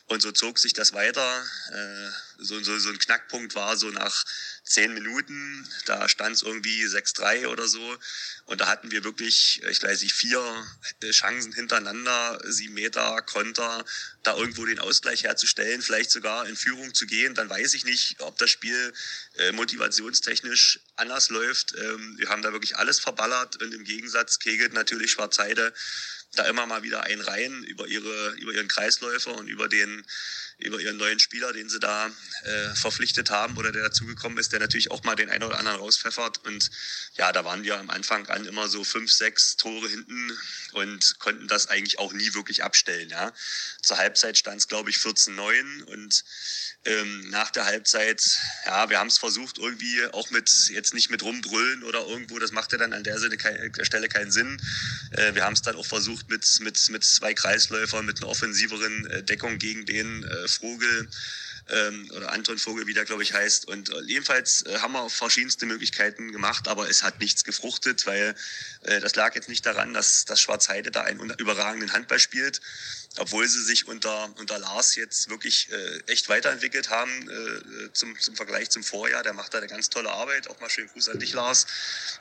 Und 0.09 0.21
so 0.21 0.31
zog 0.31 0.57
sich 0.57 0.73
das 0.73 0.93
weiter. 0.93 1.45
Äh, 1.71 2.09
so, 2.39 2.59
so, 2.63 2.77
so 2.79 2.89
ein 2.89 2.97
Knackpunkt 2.97 3.53
war 3.53 3.77
so 3.77 3.89
nach 3.91 4.25
zehn 4.63 4.93
Minuten, 4.93 5.67
da 5.85 6.09
stand 6.09 6.35
es 6.35 6.41
irgendwie 6.41 6.83
6-3 6.83 7.47
oder 7.47 7.67
so. 7.67 7.97
Und 8.45 8.59
da 8.61 8.67
hatten 8.67 8.89
wir 8.89 9.03
wirklich, 9.03 9.61
ich 9.69 9.83
weiß 9.83 10.01
nicht, 10.01 10.13
vier 10.13 10.41
äh, 11.01 11.11
Chancen 11.11 11.53
hintereinander, 11.53 12.39
sieben 12.45 12.73
Meter, 12.73 13.21
Konter, 13.21 13.85
da 14.23 14.35
irgendwo 14.35 14.65
den 14.65 14.79
Ausgleich 14.79 15.23
herzustellen, 15.23 15.81
vielleicht 15.83 16.09
sogar 16.09 16.47
in 16.47 16.55
Führung 16.55 16.93
zu 16.95 17.05
gehen. 17.05 17.35
Dann 17.35 17.49
weiß 17.49 17.75
ich 17.75 17.85
nicht, 17.85 18.19
ob 18.19 18.35
das 18.39 18.49
Spiel 18.49 18.93
äh, 19.37 19.51
motivationstechnisch 19.51 20.79
anders 20.95 21.29
läuft. 21.29 21.75
Ähm, 21.77 22.15
wir 22.17 22.29
haben 22.29 22.41
da 22.41 22.51
wirklich 22.51 22.77
alles 22.77 22.99
verballert 22.99 23.61
und 23.61 23.73
im 23.75 23.83
Gegensatz 23.83 24.39
kegelt 24.39 24.73
natürlich 24.73 25.11
Schwarzheide 25.11 25.71
da 26.35 26.45
immer 26.45 26.65
mal 26.65 26.83
wieder 26.83 27.03
einen 27.03 27.21
rein 27.21 27.63
über 27.63 27.87
ihre 27.87 28.31
über 28.39 28.53
ihren 28.53 28.67
Kreisläufer 28.67 29.35
und 29.35 29.47
über 29.47 29.67
den 29.67 30.05
über 30.59 30.79
ihren 30.79 30.97
neuen 30.97 31.19
Spieler, 31.19 31.53
den 31.53 31.69
sie 31.69 31.79
da 31.79 32.07
äh, 32.43 32.75
verpflichtet 32.75 33.29
haben 33.29 33.55
oder 33.57 33.71
der 33.71 33.83
dazugekommen 33.83 34.37
ist, 34.37 34.51
der 34.51 34.59
natürlich 34.59 34.91
auch 34.91 35.03
mal 35.03 35.15
den 35.15 35.29
einen 35.29 35.43
oder 35.43 35.57
anderen 35.57 35.79
rauspfeffert. 35.79 36.45
Und 36.45 36.69
ja, 37.13 37.31
da 37.31 37.45
waren 37.45 37.63
wir 37.63 37.79
am 37.79 37.89
Anfang 37.89 38.27
an 38.27 38.45
immer 38.45 38.67
so 38.67 38.83
fünf, 38.83 39.11
sechs 39.11 39.55
Tore 39.55 39.87
hinten 39.87 40.37
und 40.73 41.17
konnten 41.19 41.47
das 41.47 41.67
eigentlich 41.67 41.97
auch 41.97 42.11
nie 42.11 42.33
wirklich 42.33 42.61
abstellen. 42.63 43.09
Ja. 43.09 43.33
Zur 43.81 43.97
Halbzeit 43.97 44.37
stand 44.37 44.57
es, 44.57 44.67
glaube 44.67 44.89
ich, 44.89 44.97
14-9 44.97 45.83
und 45.83 46.25
ähm, 46.85 47.29
nach 47.29 47.51
der 47.51 47.65
Halbzeit, 47.65 48.23
ja, 48.65 48.89
wir 48.89 48.99
haben 48.99 49.07
es 49.07 49.17
versucht 49.17 49.57
irgendwie 49.57 50.05
auch 50.13 50.29
mit, 50.31 50.49
jetzt 50.69 50.93
nicht 50.93 51.09
mit 51.09 51.23
rumbrüllen 51.23 51.83
oder 51.83 52.05
irgendwo, 52.07 52.39
das 52.39 52.51
macht 52.51 52.71
ja 52.71 52.77
dann 52.77 52.93
an 52.93 53.03
der, 53.03 53.17
kein, 53.37 53.71
der 53.73 53.85
Stelle 53.85 54.07
keinen 54.07 54.31
Sinn. 54.31 54.61
Äh, 55.11 55.35
wir 55.35 55.43
haben 55.43 55.53
es 55.53 55.61
dann 55.61 55.75
auch 55.75 55.85
versucht 55.85 56.29
mit, 56.29 56.45
mit, 56.61 56.89
mit 56.89 57.03
zwei 57.03 57.33
Kreisläufern, 57.33 58.05
mit 58.05 58.21
einer 58.21 58.29
offensiveren 58.29 59.05
äh, 59.07 59.23
Deckung 59.23 59.57
gegen 59.57 59.85
den 59.85 60.23
äh, 60.23 60.47
Vogel 60.47 61.09
ähm, 61.69 62.09
oder 62.15 62.31
Anton 62.31 62.57
Vogel, 62.57 62.87
wie 62.87 62.93
der 62.93 63.05
glaube 63.05 63.23
ich 63.23 63.33
heißt. 63.33 63.67
Und 63.67 63.89
äh, 63.89 64.01
jedenfalls 64.07 64.65
äh, 64.65 64.79
haben 64.79 64.93
wir 64.93 65.09
verschiedenste 65.09 65.65
Möglichkeiten 65.65 66.31
gemacht, 66.31 66.67
aber 66.67 66.89
es 66.89 67.03
hat 67.03 67.19
nichts 67.19 67.43
gefruchtet, 67.43 68.05
weil 68.05 68.35
äh, 68.83 68.99
das 68.99 69.15
lag 69.15 69.35
jetzt 69.35 69.49
nicht 69.49 69.65
daran, 69.65 69.93
dass, 69.93 70.25
dass 70.25 70.41
Schwarzheide 70.41 70.91
da 70.91 71.03
einen 71.03 71.29
überragenden 71.31 71.93
Handball 71.93 72.19
spielt, 72.19 72.61
obwohl 73.17 73.47
sie 73.47 73.63
sich 73.63 73.87
unter, 73.87 74.29
unter 74.37 74.59
Lars 74.59 74.95
jetzt 74.95 75.29
wirklich 75.29 75.67
äh, 75.71 76.11
echt 76.11 76.29
weiterentwickelt 76.29 76.89
haben 76.89 77.29
äh, 77.29 77.91
zum, 77.91 78.17
zum 78.19 78.35
Vergleich 78.35 78.69
zum 78.69 78.83
Vorjahr. 78.83 79.23
Der 79.23 79.33
macht 79.33 79.53
da 79.53 79.57
eine 79.57 79.67
ganz 79.67 79.89
tolle 79.89 80.11
Arbeit. 80.11 80.47
Auch 80.49 80.59
mal 80.59 80.69
schönen 80.69 80.89
Gruß 80.89 81.09
an 81.09 81.19
dich, 81.19 81.33
Lars. 81.33 81.65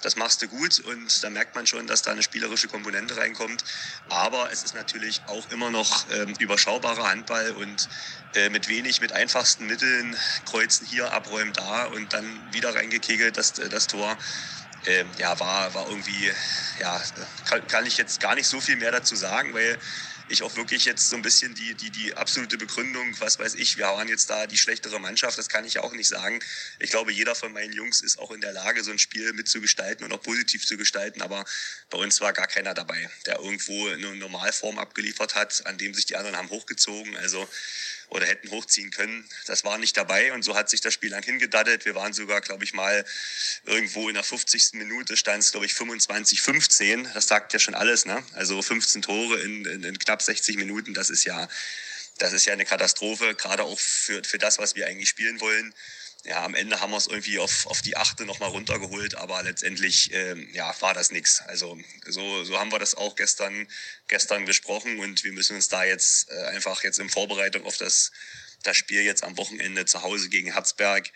Das 0.02 0.16
machst 0.16 0.40
du 0.40 0.48
gut 0.48 0.80
und 0.80 1.22
da 1.22 1.28
merkt 1.28 1.54
man 1.54 1.66
schon, 1.66 1.86
dass 1.86 2.02
da 2.02 2.12
eine 2.12 2.22
spielerische 2.22 2.68
Komponente 2.68 3.16
reinkommt. 3.16 3.64
Aber 4.08 4.50
es 4.50 4.62
ist 4.62 4.74
natürlich 4.74 5.20
auch 5.26 5.50
immer 5.50 5.70
noch 5.70 6.06
ähm, 6.10 6.34
überschaubarer 6.38 7.08
Handball 7.08 7.52
und 7.52 7.88
äh, 8.34 8.48
mit 8.48 8.68
wenig, 8.68 9.02
mit 9.02 9.12
einfachsten 9.12 9.66
Mitteln 9.66 10.16
kreuzen 10.46 10.86
hier, 10.86 11.12
abräumen 11.12 11.52
da 11.52 11.84
und 11.84 12.14
dann 12.14 12.24
wieder 12.52 12.74
reingekegelt 12.74 13.36
das, 13.36 13.52
das 13.52 13.86
Tor. 13.88 14.16
Ähm, 14.86 15.06
ja, 15.18 15.38
war, 15.38 15.74
war 15.74 15.88
irgendwie, 15.88 16.32
ja, 16.80 17.02
kann, 17.46 17.66
kann 17.66 17.84
ich 17.84 17.98
jetzt 17.98 18.20
gar 18.20 18.34
nicht 18.36 18.46
so 18.46 18.60
viel 18.60 18.76
mehr 18.76 18.92
dazu 18.92 19.16
sagen, 19.16 19.52
weil 19.52 19.78
ich 20.28 20.42
auch 20.42 20.56
wirklich 20.56 20.84
jetzt 20.84 21.08
so 21.08 21.16
ein 21.16 21.22
bisschen 21.22 21.54
die, 21.54 21.74
die, 21.74 21.90
die 21.90 22.14
absolute 22.14 22.58
Begründung, 22.58 23.14
was 23.20 23.38
weiß 23.38 23.54
ich, 23.54 23.76
wir 23.78 23.86
waren 23.86 24.08
jetzt 24.08 24.28
da 24.30 24.46
die 24.46 24.58
schlechtere 24.58 24.98
Mannschaft, 25.00 25.38
das 25.38 25.48
kann 25.48 25.64
ich 25.64 25.78
auch 25.78 25.92
nicht 25.92 26.08
sagen. 26.08 26.40
Ich 26.78 26.90
glaube, 26.90 27.12
jeder 27.12 27.34
von 27.34 27.52
meinen 27.52 27.72
Jungs 27.72 28.00
ist 28.00 28.18
auch 28.18 28.30
in 28.30 28.40
der 28.40 28.52
Lage, 28.52 28.84
so 28.84 28.90
ein 28.90 28.98
Spiel 28.98 29.32
mitzugestalten 29.32 30.04
und 30.04 30.12
auch 30.12 30.22
positiv 30.22 30.66
zu 30.66 30.76
gestalten, 30.76 31.22
aber 31.22 31.44
bei 31.90 31.98
uns 31.98 32.20
war 32.20 32.32
gar 32.32 32.46
keiner 32.46 32.74
dabei, 32.74 33.10
der 33.26 33.38
irgendwo 33.38 33.88
eine 33.88 34.14
Normalform 34.16 34.78
abgeliefert 34.78 35.34
hat, 35.34 35.66
an 35.66 35.78
dem 35.78 35.94
sich 35.94 36.06
die 36.06 36.16
anderen 36.16 36.36
haben 36.36 36.50
hochgezogen. 36.50 37.16
Also 37.16 37.48
oder 38.08 38.26
hätten 38.26 38.50
hochziehen 38.50 38.90
können. 38.90 39.28
Das 39.46 39.64
war 39.64 39.78
nicht 39.78 39.96
dabei 39.96 40.32
und 40.32 40.42
so 40.42 40.54
hat 40.54 40.70
sich 40.70 40.80
das 40.80 40.94
Spiel 40.94 41.10
lang 41.10 41.22
hingedaddelt. 41.22 41.84
Wir 41.84 41.94
waren 41.94 42.12
sogar, 42.12 42.40
glaube 42.40 42.64
ich, 42.64 42.72
mal 42.72 43.04
irgendwo 43.64 44.08
in 44.08 44.14
der 44.14 44.24
50. 44.24 44.74
Minute 44.74 45.16
stand 45.16 45.42
es, 45.42 45.50
glaube 45.50 45.66
ich, 45.66 45.74
25, 45.74 46.40
15. 46.40 47.10
Das 47.14 47.28
sagt 47.28 47.52
ja 47.52 47.58
schon 47.58 47.74
alles, 47.74 48.06
ne? 48.06 48.22
Also 48.34 48.60
15 48.62 49.02
Tore 49.02 49.40
in, 49.40 49.64
in, 49.64 49.84
in 49.84 49.98
knapp 49.98 50.22
60 50.22 50.56
Minuten, 50.56 50.94
das 50.94 51.10
ist 51.10 51.24
ja, 51.24 51.48
das 52.18 52.32
ist 52.32 52.46
ja 52.46 52.52
eine 52.52 52.64
Katastrophe, 52.64 53.34
gerade 53.34 53.62
auch 53.62 53.78
für, 53.78 54.22
für 54.24 54.38
das, 54.38 54.58
was 54.58 54.74
wir 54.74 54.86
eigentlich 54.86 55.08
spielen 55.08 55.40
wollen 55.40 55.74
ja, 56.24 56.44
am 56.44 56.54
Ende 56.54 56.80
haben 56.80 56.90
wir 56.90 56.96
es 56.96 57.06
irgendwie 57.06 57.38
auf, 57.38 57.66
auf 57.66 57.80
die 57.80 57.96
achte 57.96 58.26
nochmal 58.26 58.50
runtergeholt, 58.50 59.14
aber 59.14 59.42
letztendlich 59.42 60.12
ähm, 60.12 60.48
ja, 60.52 60.74
war 60.80 60.92
das 60.92 61.10
nichts. 61.10 61.40
Also 61.46 61.78
so, 62.06 62.44
so 62.44 62.58
haben 62.58 62.72
wir 62.72 62.78
das 62.78 62.94
auch 62.94 63.14
gestern, 63.14 63.68
gestern 64.08 64.44
besprochen 64.44 64.98
und 64.98 65.22
wir 65.24 65.32
müssen 65.32 65.56
uns 65.56 65.68
da 65.68 65.84
jetzt 65.84 66.30
äh, 66.30 66.46
einfach 66.46 66.82
jetzt 66.82 66.98
in 66.98 67.08
Vorbereitung 67.08 67.64
auf 67.64 67.76
das, 67.76 68.10
das 68.62 68.76
Spiel 68.76 69.02
jetzt 69.02 69.24
am 69.24 69.36
Wochenende 69.36 69.84
zu 69.86 70.02
Hause 70.02 70.28
gegen 70.28 70.52
Herzberg 70.52 71.10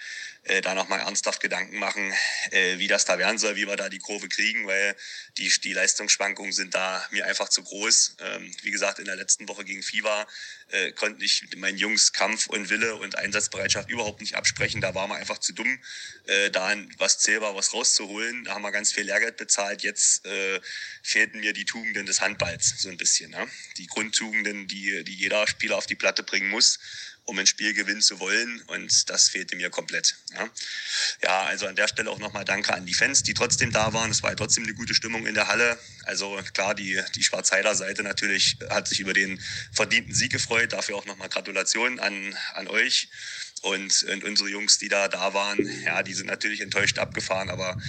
äh, 0.44 0.60
da 0.60 0.74
nochmal 0.74 1.00
ernsthaft 1.00 1.40
Gedanken 1.40 1.78
machen, 1.78 2.12
äh, 2.50 2.78
wie 2.78 2.88
das 2.88 3.04
da 3.04 3.18
werden 3.18 3.38
soll, 3.38 3.54
wie 3.54 3.66
wir 3.66 3.76
da 3.76 3.88
die 3.88 4.00
Kurve 4.00 4.28
kriegen, 4.28 4.66
weil 4.66 4.96
die, 5.38 5.48
die 5.62 5.72
Leistungsschwankungen 5.72 6.52
sind 6.52 6.74
da 6.74 7.04
mir 7.10 7.26
einfach 7.26 7.48
zu 7.48 7.62
groß. 7.62 8.16
Ähm, 8.18 8.52
wie 8.62 8.72
gesagt, 8.72 8.98
in 8.98 9.04
der 9.04 9.14
letzten 9.14 9.48
Woche 9.48 9.64
gegen 9.64 9.82
FIVA 9.82 10.26
äh, 10.70 10.92
konnte 10.92 11.24
ich 11.24 11.44
meinen 11.56 11.78
Jungs 11.78 12.12
Kampf 12.12 12.48
und 12.48 12.70
Wille 12.70 12.96
und 12.96 13.16
Einsatzbereitschaft 13.16 13.88
überhaupt 13.88 14.20
nicht 14.20 14.34
absprechen. 14.34 14.80
Da 14.80 14.94
war 14.94 15.06
man 15.06 15.18
einfach 15.18 15.38
zu 15.38 15.52
dumm, 15.52 15.78
äh, 16.26 16.50
da 16.50 16.74
was 16.98 17.18
zählbar 17.18 17.54
was 17.54 17.72
rauszuholen. 17.72 18.44
Da 18.44 18.54
haben 18.54 18.62
wir 18.62 18.72
ganz 18.72 18.92
viel 18.92 19.04
Lehrgeld 19.04 19.36
bezahlt. 19.36 19.82
Jetzt 19.82 20.26
äh, 20.26 20.60
fehlten 21.02 21.40
mir 21.40 21.52
die 21.52 21.64
Tugenden 21.64 22.06
des 22.06 22.20
Handballs 22.20 22.74
so 22.78 22.88
ein 22.88 22.96
bisschen. 22.96 23.30
Ne? 23.30 23.46
Die 23.76 23.86
Grundtugenden, 23.86 24.66
die, 24.66 25.04
die 25.04 25.14
jeder 25.14 25.46
Spieler 25.46 25.76
auf 25.76 25.86
die 25.86 25.94
Platte 25.94 26.24
bringen 26.24 26.48
muss 26.48 26.80
um 27.24 27.38
ein 27.38 27.46
Spiel 27.46 27.72
gewinnen 27.72 28.00
zu 28.00 28.20
wollen. 28.20 28.62
Und 28.68 29.08
das 29.10 29.28
fehlte 29.28 29.56
mir 29.56 29.70
komplett. 29.70 30.16
Ja, 30.34 30.50
ja 31.22 31.42
also 31.44 31.66
an 31.66 31.76
der 31.76 31.88
Stelle 31.88 32.10
auch 32.10 32.18
nochmal 32.18 32.44
Danke 32.44 32.74
an 32.74 32.86
die 32.86 32.94
Fans, 32.94 33.22
die 33.22 33.34
trotzdem 33.34 33.70
da 33.72 33.92
waren. 33.92 34.10
Es 34.10 34.22
war 34.22 34.30
ja 34.30 34.36
trotzdem 34.36 34.64
eine 34.64 34.74
gute 34.74 34.94
Stimmung 34.94 35.26
in 35.26 35.34
der 35.34 35.48
Halle. 35.48 35.78
Also 36.04 36.38
klar, 36.52 36.74
die, 36.74 37.00
die 37.14 37.22
Schwarzheider 37.22 37.74
Seite 37.74 38.02
natürlich 38.02 38.56
hat 38.70 38.88
sich 38.88 39.00
über 39.00 39.12
den 39.12 39.40
verdienten 39.72 40.14
Sieg 40.14 40.32
gefreut. 40.32 40.72
Dafür 40.72 40.96
auch 40.96 41.06
nochmal 41.06 41.28
Gratulation 41.28 42.00
an, 42.00 42.36
an 42.54 42.68
euch. 42.68 43.08
Und, 43.62 44.02
und 44.02 44.24
unsere 44.24 44.48
Jungs, 44.48 44.78
die 44.78 44.88
da 44.88 45.06
da 45.06 45.34
waren, 45.34 45.70
ja, 45.84 46.02
die 46.02 46.14
sind 46.14 46.26
natürlich 46.26 46.62
enttäuscht 46.62 46.98
abgefahren, 46.98 47.48
aber 47.48 47.80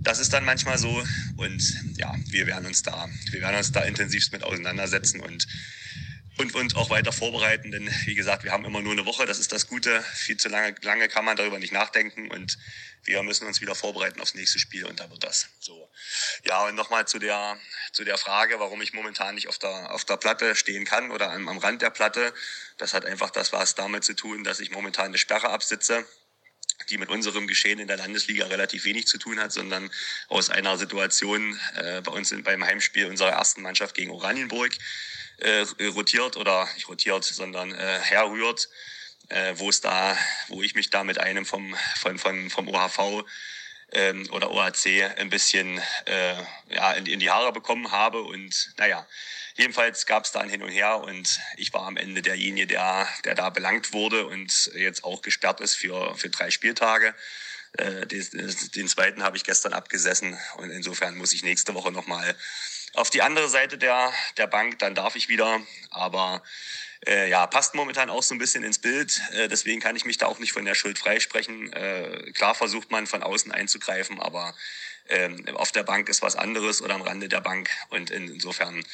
das 0.00 0.18
ist 0.18 0.32
dann 0.32 0.44
manchmal 0.44 0.78
so. 0.78 1.06
Und 1.36 1.62
ja, 1.96 2.12
wir 2.26 2.48
werden 2.48 2.66
uns 2.66 2.82
da, 2.82 3.08
wir 3.30 3.40
werden 3.40 3.56
uns 3.56 3.70
da 3.70 3.82
intensivst 3.82 4.32
mit 4.32 4.42
auseinandersetzen 4.42 5.20
und 5.20 5.46
und 6.38 6.54
uns 6.54 6.74
auch 6.74 6.90
weiter 6.90 7.12
vorbereiten, 7.12 7.70
denn 7.70 7.90
wie 8.06 8.14
gesagt, 8.14 8.42
wir 8.44 8.52
haben 8.52 8.64
immer 8.64 8.80
nur 8.80 8.92
eine 8.92 9.04
Woche, 9.04 9.26
das 9.26 9.38
ist 9.38 9.52
das 9.52 9.66
Gute. 9.66 10.02
Viel 10.14 10.36
zu 10.36 10.48
lange, 10.48 10.74
lange 10.82 11.08
kann 11.08 11.24
man 11.24 11.36
darüber 11.36 11.58
nicht 11.58 11.72
nachdenken 11.72 12.30
und 12.30 12.58
wir 13.04 13.22
müssen 13.22 13.46
uns 13.46 13.60
wieder 13.60 13.74
vorbereiten 13.74 14.20
aufs 14.20 14.34
nächste 14.34 14.58
Spiel 14.58 14.86
und 14.86 15.00
da 15.00 15.10
wird 15.10 15.24
das 15.24 15.48
so. 15.60 15.90
Ja, 16.44 16.66
und 16.66 16.74
nochmal 16.74 17.06
zu 17.06 17.18
der, 17.18 17.58
zu 17.92 18.04
der 18.04 18.16
Frage, 18.16 18.58
warum 18.60 18.80
ich 18.80 18.92
momentan 18.92 19.34
nicht 19.34 19.48
auf 19.48 19.58
der, 19.58 19.92
auf 19.92 20.04
der 20.04 20.16
Platte 20.16 20.54
stehen 20.54 20.84
kann 20.84 21.10
oder 21.10 21.30
am, 21.32 21.48
am 21.48 21.58
Rand 21.58 21.82
der 21.82 21.90
Platte. 21.90 22.32
Das 22.78 22.94
hat 22.94 23.04
einfach 23.04 23.30
das 23.30 23.52
was 23.52 23.74
damit 23.74 24.04
zu 24.04 24.14
tun, 24.14 24.44
dass 24.44 24.60
ich 24.60 24.70
momentan 24.70 25.06
eine 25.06 25.18
Sperre 25.18 25.50
absitze 25.50 26.06
die 26.88 26.98
mit 26.98 27.10
unserem 27.10 27.46
Geschehen 27.46 27.78
in 27.78 27.86
der 27.86 27.96
Landesliga 27.96 28.46
relativ 28.46 28.84
wenig 28.84 29.06
zu 29.06 29.16
tun 29.16 29.38
hat, 29.38 29.52
sondern 29.52 29.88
aus 30.28 30.50
einer 30.50 30.76
Situation 30.78 31.58
äh, 31.76 32.00
bei 32.00 32.10
uns 32.10 32.32
in, 32.32 32.42
beim 32.42 32.64
Heimspiel 32.64 33.06
unserer 33.06 33.30
ersten 33.30 33.62
Mannschaft 33.62 33.94
gegen 33.94 34.10
Oranienburg 34.10 34.72
äh, 35.38 35.64
rotiert 35.86 36.36
oder 36.36 36.68
nicht 36.74 36.88
rotiert, 36.88 37.24
sondern 37.24 37.72
äh, 37.72 37.98
herrührt, 38.00 38.68
äh, 39.28 39.54
wo 39.56 39.68
es 39.68 39.80
da, 39.80 40.16
wo 40.48 40.62
ich 40.62 40.74
mich 40.74 40.90
da 40.90 41.04
mit 41.04 41.18
einem 41.18 41.44
vom, 41.44 41.76
von, 42.00 42.18
von, 42.18 42.50
vom 42.50 42.68
OHV 42.68 43.24
ähm, 43.92 44.28
oder 44.32 44.50
OHC 44.50 45.04
ein 45.16 45.30
bisschen 45.30 45.80
äh, 46.06 46.34
ja, 46.70 46.92
in, 46.92 47.06
in 47.06 47.20
die 47.20 47.30
Haare 47.30 47.52
bekommen 47.52 47.90
habe. 47.90 48.22
Und 48.22 48.72
naja, 48.78 49.06
jedenfalls 49.54 50.06
gab 50.06 50.24
es 50.24 50.32
da 50.32 50.40
ein 50.40 50.50
Hin 50.50 50.62
und 50.62 50.70
Her 50.70 51.00
und 51.00 51.40
ich 51.56 51.72
war 51.72 51.86
am 51.86 51.96
Ende 51.96 52.22
derjenige, 52.22 52.66
der, 52.66 53.08
der 53.24 53.34
da 53.34 53.50
belangt 53.50 53.92
wurde 53.92 54.26
und 54.26 54.70
jetzt 54.74 55.04
auch 55.04 55.22
gesperrt 55.22 55.60
ist 55.60 55.74
für, 55.74 56.14
für 56.16 56.30
drei 56.30 56.50
Spieltage. 56.50 57.14
Äh, 57.78 58.06
den, 58.06 58.54
den 58.74 58.88
zweiten 58.88 59.22
habe 59.22 59.36
ich 59.36 59.44
gestern 59.44 59.72
abgesessen 59.72 60.38
und 60.56 60.70
insofern 60.70 61.16
muss 61.16 61.32
ich 61.32 61.42
nächste 61.42 61.74
Woche 61.74 61.90
nochmal 61.90 62.36
auf 62.94 63.10
die 63.10 63.22
andere 63.22 63.48
Seite 63.48 63.78
der, 63.78 64.12
der 64.36 64.46
Bank, 64.46 64.78
dann 64.78 64.94
darf 64.94 65.16
ich 65.16 65.28
wieder. 65.28 65.60
Aber 65.90 66.42
äh, 67.06 67.28
ja, 67.28 67.46
passt 67.46 67.74
momentan 67.74 68.10
auch 68.10 68.22
so 68.22 68.34
ein 68.34 68.38
bisschen 68.38 68.64
ins 68.64 68.78
Bild. 68.78 69.20
Äh, 69.32 69.48
deswegen 69.48 69.80
kann 69.80 69.96
ich 69.96 70.04
mich 70.04 70.18
da 70.18 70.26
auch 70.26 70.38
nicht 70.38 70.52
von 70.52 70.64
der 70.64 70.74
Schuld 70.74 70.98
freisprechen. 70.98 71.72
Äh, 71.72 72.32
klar 72.32 72.54
versucht 72.54 72.90
man 72.90 73.06
von 73.06 73.22
außen 73.22 73.50
einzugreifen, 73.50 74.20
aber 74.20 74.54
ähm, 75.08 75.44
auf 75.56 75.72
der 75.72 75.82
Bank 75.82 76.08
ist 76.08 76.22
was 76.22 76.36
anderes 76.36 76.80
oder 76.80 76.94
am 76.94 77.02
Rande 77.02 77.28
der 77.28 77.40
Bank. 77.40 77.70
Und 77.90 78.10
in, 78.10 78.28
insofern, 78.28 78.84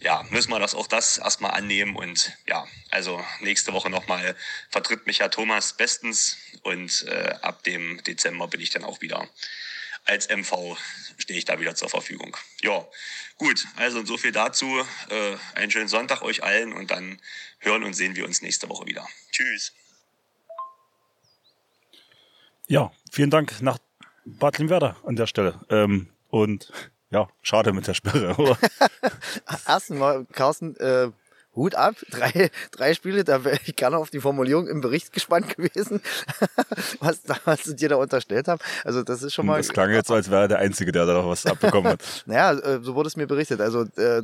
ja, 0.00 0.24
müssen 0.30 0.50
wir 0.50 0.58
das 0.58 0.74
auch 0.74 0.86
das 0.86 1.18
erstmal 1.18 1.52
annehmen. 1.52 1.96
Und 1.96 2.36
ja, 2.46 2.66
also 2.90 3.24
nächste 3.40 3.72
Woche 3.72 3.88
nochmal 3.88 4.36
vertritt 4.68 5.06
mich 5.06 5.20
Herr 5.20 5.30
Thomas 5.30 5.72
bestens. 5.72 6.36
Und 6.62 7.06
äh, 7.08 7.34
ab 7.40 7.62
dem 7.64 8.02
Dezember 8.04 8.48
bin 8.48 8.60
ich 8.60 8.70
dann 8.70 8.84
auch 8.84 9.00
wieder 9.00 9.26
als 10.04 10.28
MV 10.28 10.76
stehe 11.18 11.38
ich 11.38 11.44
da 11.44 11.58
wieder 11.60 11.74
zur 11.74 11.88
Verfügung. 11.88 12.36
Ja, 12.62 12.86
gut, 13.36 13.66
also 13.76 14.04
so 14.04 14.16
viel 14.16 14.32
dazu. 14.32 14.66
Äh, 15.08 15.36
einen 15.54 15.70
schönen 15.70 15.88
Sonntag 15.88 16.22
euch 16.22 16.42
allen 16.42 16.72
und 16.72 16.90
dann 16.90 17.20
hören 17.58 17.84
und 17.84 17.94
sehen 17.94 18.16
wir 18.16 18.24
uns 18.24 18.42
nächste 18.42 18.68
Woche 18.68 18.86
wieder. 18.86 19.06
Tschüss. 19.30 19.72
Ja, 22.66 22.92
vielen 23.12 23.30
Dank 23.30 23.60
nach 23.60 23.78
Bad 24.24 24.58
Limwerder 24.58 24.96
an 25.04 25.16
der 25.16 25.26
Stelle. 25.26 25.60
Ähm, 25.68 26.08
und 26.28 26.72
ja, 27.10 27.28
schade 27.42 27.72
mit 27.72 27.86
der 27.86 27.94
Sperre, 27.94 28.34
oder? 28.36 28.58
Erstmal, 29.68 30.24
Carsten, 30.26 30.74
äh, 30.76 31.10
Hut 31.56 31.74
ab, 31.74 31.94
drei, 32.10 32.50
drei 32.70 32.94
Spiele, 32.94 33.24
da 33.24 33.44
wäre 33.44 33.58
ich 33.64 33.76
gerne 33.76 33.98
auf 33.98 34.10
die 34.10 34.20
Formulierung 34.20 34.66
im 34.68 34.80
Bericht 34.80 35.12
gespannt 35.12 35.56
gewesen, 35.56 36.00
was, 37.00 37.20
was 37.44 37.64
sie 37.64 37.76
dir 37.76 37.90
da 37.90 37.96
unterstellt 37.96 38.48
haben. 38.48 38.60
Also 38.84 39.02
das 39.02 39.22
ist 39.22 39.34
schon 39.34 39.46
mal. 39.46 39.58
Das 39.58 39.68
klang 39.68 39.90
jetzt 39.90 40.08
so, 40.08 40.14
als 40.14 40.30
wäre 40.30 40.42
er 40.42 40.48
der 40.48 40.58
Einzige, 40.58 40.92
der 40.92 41.06
da 41.06 41.14
noch 41.14 41.28
was 41.28 41.46
abbekommen 41.46 41.92
hat. 41.92 42.00
naja, 42.26 42.52
äh, 42.52 42.80
so 42.82 42.94
wurde 42.94 43.08
es 43.08 43.16
mir 43.16 43.26
berichtet. 43.26 43.60
Also 43.60 43.82
äh, 43.96 44.22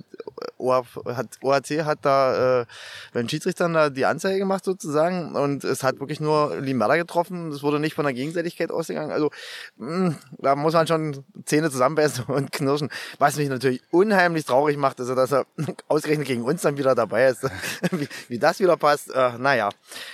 hat, 1.07 1.27
OHC 1.43 1.85
hat 1.85 1.99
da 2.03 2.63
äh, 2.63 2.67
beim 3.13 3.29
Schiedsrichtern 3.29 3.73
da 3.73 3.91
die 3.91 4.05
Anzeige 4.07 4.39
gemacht 4.39 4.65
sozusagen 4.65 5.35
und 5.35 5.65
es 5.65 5.83
hat 5.83 6.01
wirklich 6.01 6.21
nur 6.21 6.57
Limella 6.61 6.97
getroffen. 6.97 7.51
Es 7.51 7.63
wurde 7.63 7.79
nicht 7.79 7.95
von 7.95 8.05
der 8.05 8.15
Gegenseitigkeit 8.15 8.71
ausgegangen. 8.71 9.13
Also 9.13 9.31
mh, 9.77 10.17
da 10.39 10.57
muss 10.57 10.75
man 10.75 10.87
schon 10.87 11.25
Zähne 11.45 11.71
zusammenbeißen 11.71 12.25
und 12.25 12.53
knirschen. 12.53 12.91
Was 13.19 13.37
mich 13.37 13.49
natürlich 13.49 13.83
unheimlich 13.91 14.45
traurig 14.45 14.77
macht, 14.77 15.01
ist, 15.01 15.09
dass 15.09 15.33
er 15.33 15.47
ausgerechnet 15.89 16.27
gegen 16.27 16.43
uns 16.43 16.63
dann 16.63 16.77
wieder 16.77 16.95
dabei 16.95 17.20
ist. 17.29 17.43
wie, 17.91 18.09
wie 18.29 18.39
das 18.39 18.61
wieder 18.61 18.77
passt, 18.77 19.11
äh, 19.15 19.33
naja, 19.39 19.71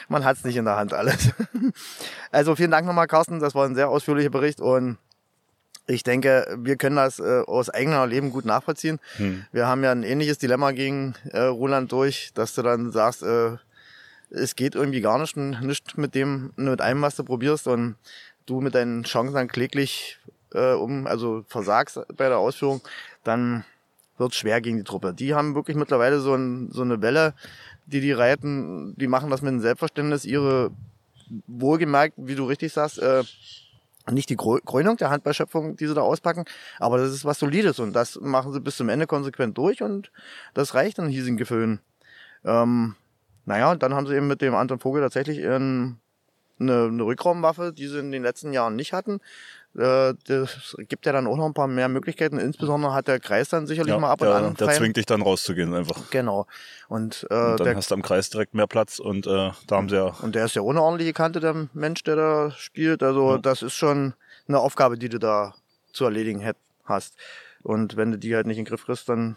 man 0.08 0.24
hat 0.24 0.36
es 0.36 0.44
nicht 0.44 0.56
in 0.56 0.64
der 0.64 0.76
Hand 0.76 0.92
alles. 0.92 1.30
also 2.30 2.56
vielen 2.56 2.70
Dank 2.70 2.86
nochmal, 2.86 3.06
Carsten. 3.06 3.40
Das 3.40 3.54
war 3.54 3.66
ein 3.66 3.74
sehr 3.74 3.88
ausführlicher 3.88 4.30
Bericht 4.30 4.60
und 4.60 4.98
ich 5.86 6.02
denke, 6.02 6.56
wir 6.58 6.76
können 6.76 6.96
das 6.96 7.20
äh, 7.20 7.42
aus 7.46 7.70
eigener 7.70 8.06
Leben 8.06 8.30
gut 8.30 8.44
nachvollziehen. 8.44 8.98
Hm. 9.16 9.44
Wir 9.52 9.66
haben 9.66 9.84
ja 9.84 9.92
ein 9.92 10.02
ähnliches 10.02 10.38
Dilemma 10.38 10.72
gegen 10.72 11.14
äh, 11.30 11.40
Roland 11.42 11.92
durch, 11.92 12.32
dass 12.34 12.54
du 12.54 12.62
dann 12.62 12.90
sagst, 12.90 13.22
äh, 13.22 13.56
es 14.30 14.56
geht 14.56 14.74
irgendwie 14.74 15.00
gar 15.00 15.18
nicht, 15.18 15.36
nicht 15.36 15.96
mit 15.96 16.14
dem, 16.14 16.52
mit 16.56 16.80
einem, 16.80 17.02
was 17.02 17.14
du 17.14 17.22
probierst 17.22 17.68
und 17.68 17.96
du 18.46 18.60
mit 18.60 18.74
deinen 18.74 19.04
Chancen 19.04 19.34
dann 19.34 19.48
kläglich 19.48 20.18
äh, 20.52 20.72
um, 20.72 21.06
also 21.06 21.44
versagst 21.48 22.00
bei 22.16 22.28
der 22.28 22.38
Ausführung, 22.38 22.80
dann 23.22 23.64
wird 24.18 24.34
schwer 24.34 24.60
gegen 24.60 24.78
die 24.78 24.84
Truppe. 24.84 25.14
Die 25.14 25.34
haben 25.34 25.54
wirklich 25.54 25.76
mittlerweile 25.76 26.20
so, 26.20 26.34
ein, 26.34 26.70
so 26.70 26.82
eine 26.82 27.02
Welle, 27.02 27.34
die 27.86 28.00
die 28.00 28.12
reiten, 28.12 28.94
die 28.96 29.06
machen 29.06 29.30
das 29.30 29.42
mit 29.42 29.50
einem 29.50 29.60
Selbstverständnis, 29.60 30.24
ihre 30.24 30.70
wohlgemerkt, 31.46 32.14
wie 32.16 32.34
du 32.34 32.44
richtig 32.44 32.72
sagst, 32.72 32.98
äh, 32.98 33.24
nicht 34.10 34.30
die 34.30 34.36
Krönung 34.36 34.96
der 34.96 35.10
Handballschöpfung, 35.10 35.76
die 35.76 35.86
sie 35.86 35.94
da 35.94 36.02
auspacken, 36.02 36.44
aber 36.78 36.98
das 36.98 37.12
ist 37.12 37.24
was 37.24 37.40
Solides 37.40 37.80
und 37.80 37.92
das 37.92 38.20
machen 38.20 38.52
sie 38.52 38.60
bis 38.60 38.76
zum 38.76 38.88
Ende 38.88 39.06
konsequent 39.06 39.58
durch 39.58 39.82
und 39.82 40.12
das 40.54 40.74
reicht 40.74 40.98
in 40.98 41.08
hiesigen 41.08 41.36
Gefühlen. 41.36 41.80
Ähm, 42.44 42.94
naja, 43.44 43.72
und 43.72 43.82
dann 43.82 43.94
haben 43.94 44.06
sie 44.06 44.14
eben 44.14 44.28
mit 44.28 44.42
dem 44.42 44.54
Anton 44.54 44.78
Vogel 44.78 45.02
tatsächlich 45.02 45.44
eine, 45.44 45.96
eine 46.60 47.04
Rückraumwaffe, 47.04 47.72
die 47.72 47.88
sie 47.88 47.98
in 47.98 48.12
den 48.12 48.22
letzten 48.22 48.52
Jahren 48.52 48.76
nicht 48.76 48.92
hatten. 48.92 49.20
Äh, 49.76 50.14
das 50.26 50.76
gibt 50.88 51.04
ja 51.04 51.12
dann 51.12 51.26
auch 51.26 51.36
noch 51.36 51.44
ein 51.46 51.52
paar 51.52 51.66
mehr 51.66 51.88
Möglichkeiten. 51.88 52.38
Insbesondere 52.38 52.94
hat 52.94 53.08
der 53.08 53.20
Kreis 53.20 53.50
dann 53.50 53.66
sicherlich 53.66 53.92
ja, 53.92 54.00
mal 54.00 54.10
ab 54.10 54.22
und 54.22 54.28
der, 54.28 54.36
an. 54.36 54.54
Der 54.54 54.68
zwingt 54.70 54.96
dich 54.96 55.04
dann 55.04 55.20
rauszugehen 55.20 55.74
einfach. 55.74 56.10
Genau. 56.10 56.46
Und, 56.88 57.26
äh, 57.30 57.34
und 57.34 57.60
dann 57.60 57.64
der, 57.64 57.76
hast 57.76 57.90
du 57.90 57.94
am 57.94 58.02
Kreis 58.02 58.30
direkt 58.30 58.54
mehr 58.54 58.66
Platz 58.66 58.98
und 58.98 59.26
äh, 59.26 59.50
da 59.66 59.76
haben 59.76 59.88
sie 59.88 59.96
ja. 59.96 60.14
Und 60.22 60.34
der 60.34 60.46
ist 60.46 60.54
ja 60.54 60.62
ohne 60.62 60.80
ordentliche 60.80 61.12
Kante, 61.12 61.40
der 61.40 61.68
Mensch, 61.74 62.02
der 62.04 62.16
da 62.16 62.50
spielt. 62.52 63.02
Also 63.02 63.32
ja. 63.32 63.38
das 63.38 63.62
ist 63.62 63.74
schon 63.74 64.14
eine 64.48 64.60
Aufgabe, 64.60 64.96
die 64.96 65.10
du 65.10 65.18
da 65.18 65.54
zu 65.92 66.04
erledigen 66.04 66.42
hast. 66.84 67.14
Und 67.62 67.96
wenn 67.96 68.12
du 68.12 68.18
die 68.18 68.34
halt 68.34 68.46
nicht 68.46 68.58
in 68.58 68.64
den 68.64 68.70
Griff 68.70 68.86
kriegst, 68.86 69.08
dann 69.08 69.36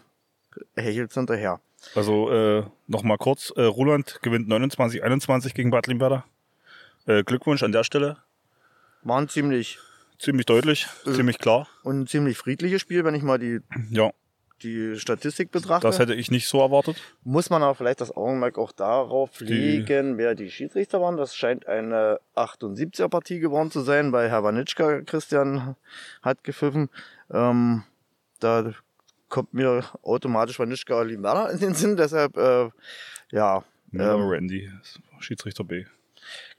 hechelst 0.74 1.16
du 1.16 1.20
hinterher. 1.20 1.60
Also 1.94 2.30
äh, 2.30 2.64
nochmal 2.86 3.18
kurz, 3.18 3.52
äh, 3.56 3.62
Ruland 3.62 4.20
gewinnt 4.22 4.48
29-21 4.48 5.54
gegen 5.54 5.70
Bad 5.70 5.86
Limberda. 5.86 6.24
Äh, 7.06 7.24
Glückwunsch 7.24 7.62
an 7.62 7.72
der 7.72 7.84
Stelle. 7.84 8.18
War 9.02 9.20
ein 9.20 9.28
ziemlich 9.28 9.78
Ziemlich 10.20 10.44
deutlich, 10.46 10.86
Äh. 11.06 11.12
ziemlich 11.12 11.38
klar. 11.38 11.66
und 11.82 12.00
ein 12.00 12.06
ziemlich 12.06 12.36
friedliches 12.36 12.82
Spiel, 12.82 13.04
wenn 13.04 13.14
ich 13.14 13.22
mal 13.22 13.38
die, 13.38 13.60
Ja, 13.90 14.10
die 14.62 14.98
Statistik 14.98 15.50
betrachte. 15.50 15.86
das 15.86 15.98
hätte 15.98 16.14
ich 16.14 16.30
nicht 16.30 16.46
so 16.46 16.60
erwartet. 16.60 16.96
Muss 17.24 17.48
man 17.48 17.62
aber 17.62 17.74
vielleicht 17.74 18.02
das 18.02 18.14
Augenmerk 18.14 18.58
auch 18.58 18.72
darauf 18.72 19.40
legen, 19.40 20.18
wer 20.18 20.34
die 20.34 20.50
Schiedsrichter 20.50 21.00
waren. 21.00 21.16
Das 21.16 21.34
scheint 21.34 21.66
eine 21.66 22.20
78er-Partie 22.36 23.38
geworden 23.40 23.70
zu 23.70 23.80
sein. 23.80 24.12
Bei 24.12 24.28
Herr 24.28 24.44
Wanitschka, 24.44 25.00
Christian 25.02 25.76
hat 26.22 26.44
gepfiffen. 26.44 26.90
Ähm, 27.30 27.84
da 28.40 28.72
kommt 29.30 29.54
mir 29.54 29.84
automatisch 30.02 30.58
Wanitschka 30.58 31.00
Limana 31.00 31.48
in 31.48 31.60
den 31.60 31.72
Sinn. 31.74 31.96
Deshalb, 31.96 32.36
äh, 32.36 32.68
ja, 33.30 33.64
Ähm. 33.94 34.28
Randy, 34.28 34.70
Schiedsrichter 35.20 35.64
B. 35.64 35.86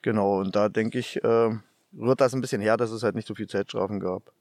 genau. 0.02 0.40
Und 0.40 0.56
da 0.56 0.68
denke 0.70 0.98
ich, 0.98 1.24
äh, 1.24 1.50
rührt 1.98 2.22
das 2.22 2.34
ein 2.34 2.42
bisschen 2.42 2.62
her, 2.62 2.78
dass 2.78 2.92
es 2.92 3.04
halt 3.04 3.16
nicht 3.16 3.28
so 3.28 3.36
viel 3.36 3.48
Zeitstrafen 3.48 4.00
gab. 4.00 4.32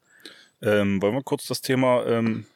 Ähm, 0.62 1.00
wollen 1.00 1.14
wir 1.14 1.22
kurz 1.22 1.46
das 1.46 1.60
Thema 1.60 2.04
ähm, 2.06 2.46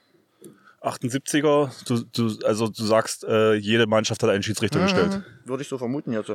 78er, 0.83 1.71
du, 1.87 2.05
du, 2.13 2.47
also 2.47 2.69
du 2.69 2.85
sagst, 2.85 3.25
äh, 3.25 3.55
jede 3.55 3.87
Mannschaft 3.87 4.23
hat 4.23 4.31
einen 4.31 4.43
Schiedsrichter 4.43 4.81
gestellt. 4.81 5.15
Mhm. 5.15 5.49
Würde 5.49 5.63
ich 5.63 5.69
so 5.69 5.79
vermuten 5.79 6.13
jetzt. 6.13 6.31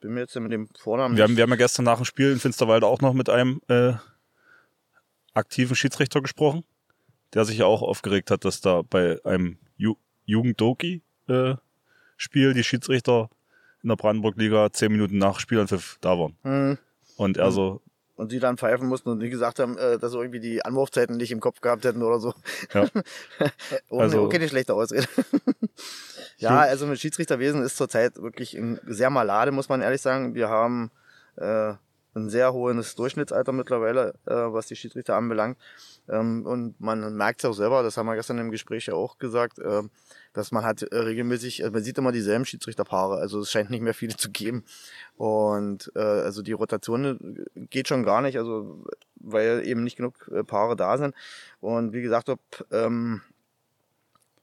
Bin 0.00 0.14
mir 0.14 0.20
jetzt 0.20 0.34
mit 0.36 0.50
dem 0.50 0.68
Vornamen 0.78 1.16
Wir 1.16 1.24
haben, 1.24 1.36
wir 1.36 1.44
haben 1.44 1.50
ja 1.50 1.56
gestern 1.56 1.84
nach 1.84 1.96
dem 1.96 2.04
Spiel 2.04 2.32
in 2.32 2.40
Finsterwalde 2.40 2.86
auch 2.86 3.00
noch 3.00 3.12
mit 3.12 3.30
einem 3.30 3.60
äh, 3.68 3.92
aktiven 5.34 5.76
Schiedsrichter 5.76 6.20
gesprochen, 6.20 6.64
der 7.32 7.44
sich 7.44 7.58
ja 7.58 7.66
auch 7.66 7.82
aufgeregt 7.82 8.32
hat, 8.32 8.44
dass 8.44 8.60
da 8.60 8.82
bei 8.82 9.20
einem 9.24 9.58
Ju 9.76 9.94
Jugenddoki-Spiel 10.24 12.54
die 12.54 12.64
Schiedsrichter 12.64 13.30
in 13.82 13.88
der 13.88 13.96
Brandenburg-Liga 13.96 14.72
zehn 14.72 14.90
Minuten 14.90 15.18
nach 15.18 15.38
Spielanpfiff 15.38 15.98
da 16.00 16.18
waren. 16.18 16.36
Mhm. 16.42 16.78
Und 17.16 17.36
er 17.36 17.50
so, 17.50 17.80
und 18.16 18.30
sie 18.30 18.38
dann 18.38 18.56
pfeifen 18.56 18.88
mussten 18.88 19.10
und 19.10 19.20
die 19.20 19.28
gesagt 19.28 19.58
haben, 19.58 19.76
äh, 19.76 19.98
dass 19.98 20.12
sie 20.12 20.18
irgendwie 20.18 20.40
die 20.40 20.64
Anwurfzeiten 20.64 21.16
nicht 21.16 21.32
im 21.32 21.40
Kopf 21.40 21.60
gehabt 21.60 21.84
hätten 21.84 22.02
oder 22.02 22.18
so. 22.18 22.34
ja, 22.72 22.86
Ohne, 23.90 24.02
Also- 24.04 24.22
okay, 24.22 24.38
nicht 24.38 24.50
schlechte 24.50 24.74
Ausrede. 24.74 25.06
ja, 26.38 26.60
also 26.60 26.86
mit 26.86 26.98
Schiedsrichterwesen 26.98 27.62
ist 27.62 27.76
zurzeit 27.76 28.16
wirklich 28.16 28.58
sehr 28.86 29.10
malade, 29.10 29.52
muss 29.52 29.68
man 29.68 29.82
ehrlich 29.82 30.00
sagen. 30.00 30.34
Wir 30.34 30.48
haben 30.48 30.90
äh, 31.36 31.74
ein 32.14 32.30
sehr 32.30 32.52
hohes 32.54 32.94
Durchschnittsalter 32.94 33.52
mittlerweile, 33.52 34.14
äh, 34.26 34.34
was 34.34 34.66
die 34.66 34.76
Schiedsrichter 34.76 35.14
anbelangt. 35.16 35.58
Ähm, 36.08 36.46
und 36.46 36.80
man 36.80 37.14
merkt 37.16 37.40
es 37.40 37.44
auch 37.44 37.52
selber, 37.52 37.82
das 37.82 37.96
haben 37.96 38.06
wir 38.06 38.14
gestern 38.14 38.38
im 38.38 38.50
Gespräch 38.50 38.86
ja 38.86 38.94
auch 38.94 39.18
gesagt, 39.18 39.58
äh, 39.58 39.82
dass 40.32 40.52
man 40.52 40.64
hat 40.64 40.82
äh, 40.82 40.96
regelmäßig, 40.96 41.62
also 41.62 41.72
man 41.72 41.82
sieht 41.82 41.98
immer 41.98 42.12
dieselben 42.12 42.44
Schiedsrichterpaare, 42.44 43.16
also 43.16 43.40
es 43.40 43.50
scheint 43.50 43.70
nicht 43.70 43.82
mehr 43.82 43.94
viele 43.94 44.16
zu 44.16 44.30
geben. 44.30 44.64
Und 45.16 45.90
äh, 45.94 46.00
also 46.00 46.42
die 46.42 46.52
Rotation 46.52 47.44
geht 47.54 47.88
schon 47.88 48.04
gar 48.04 48.22
nicht, 48.22 48.38
also 48.38 48.84
weil 49.16 49.66
eben 49.66 49.82
nicht 49.82 49.96
genug 49.96 50.30
äh, 50.32 50.44
Paare 50.44 50.76
da 50.76 50.98
sind. 50.98 51.14
Und 51.60 51.92
wie 51.92 52.02
gesagt, 52.02 52.28
ob 52.28 52.40
ähm, 52.70 53.22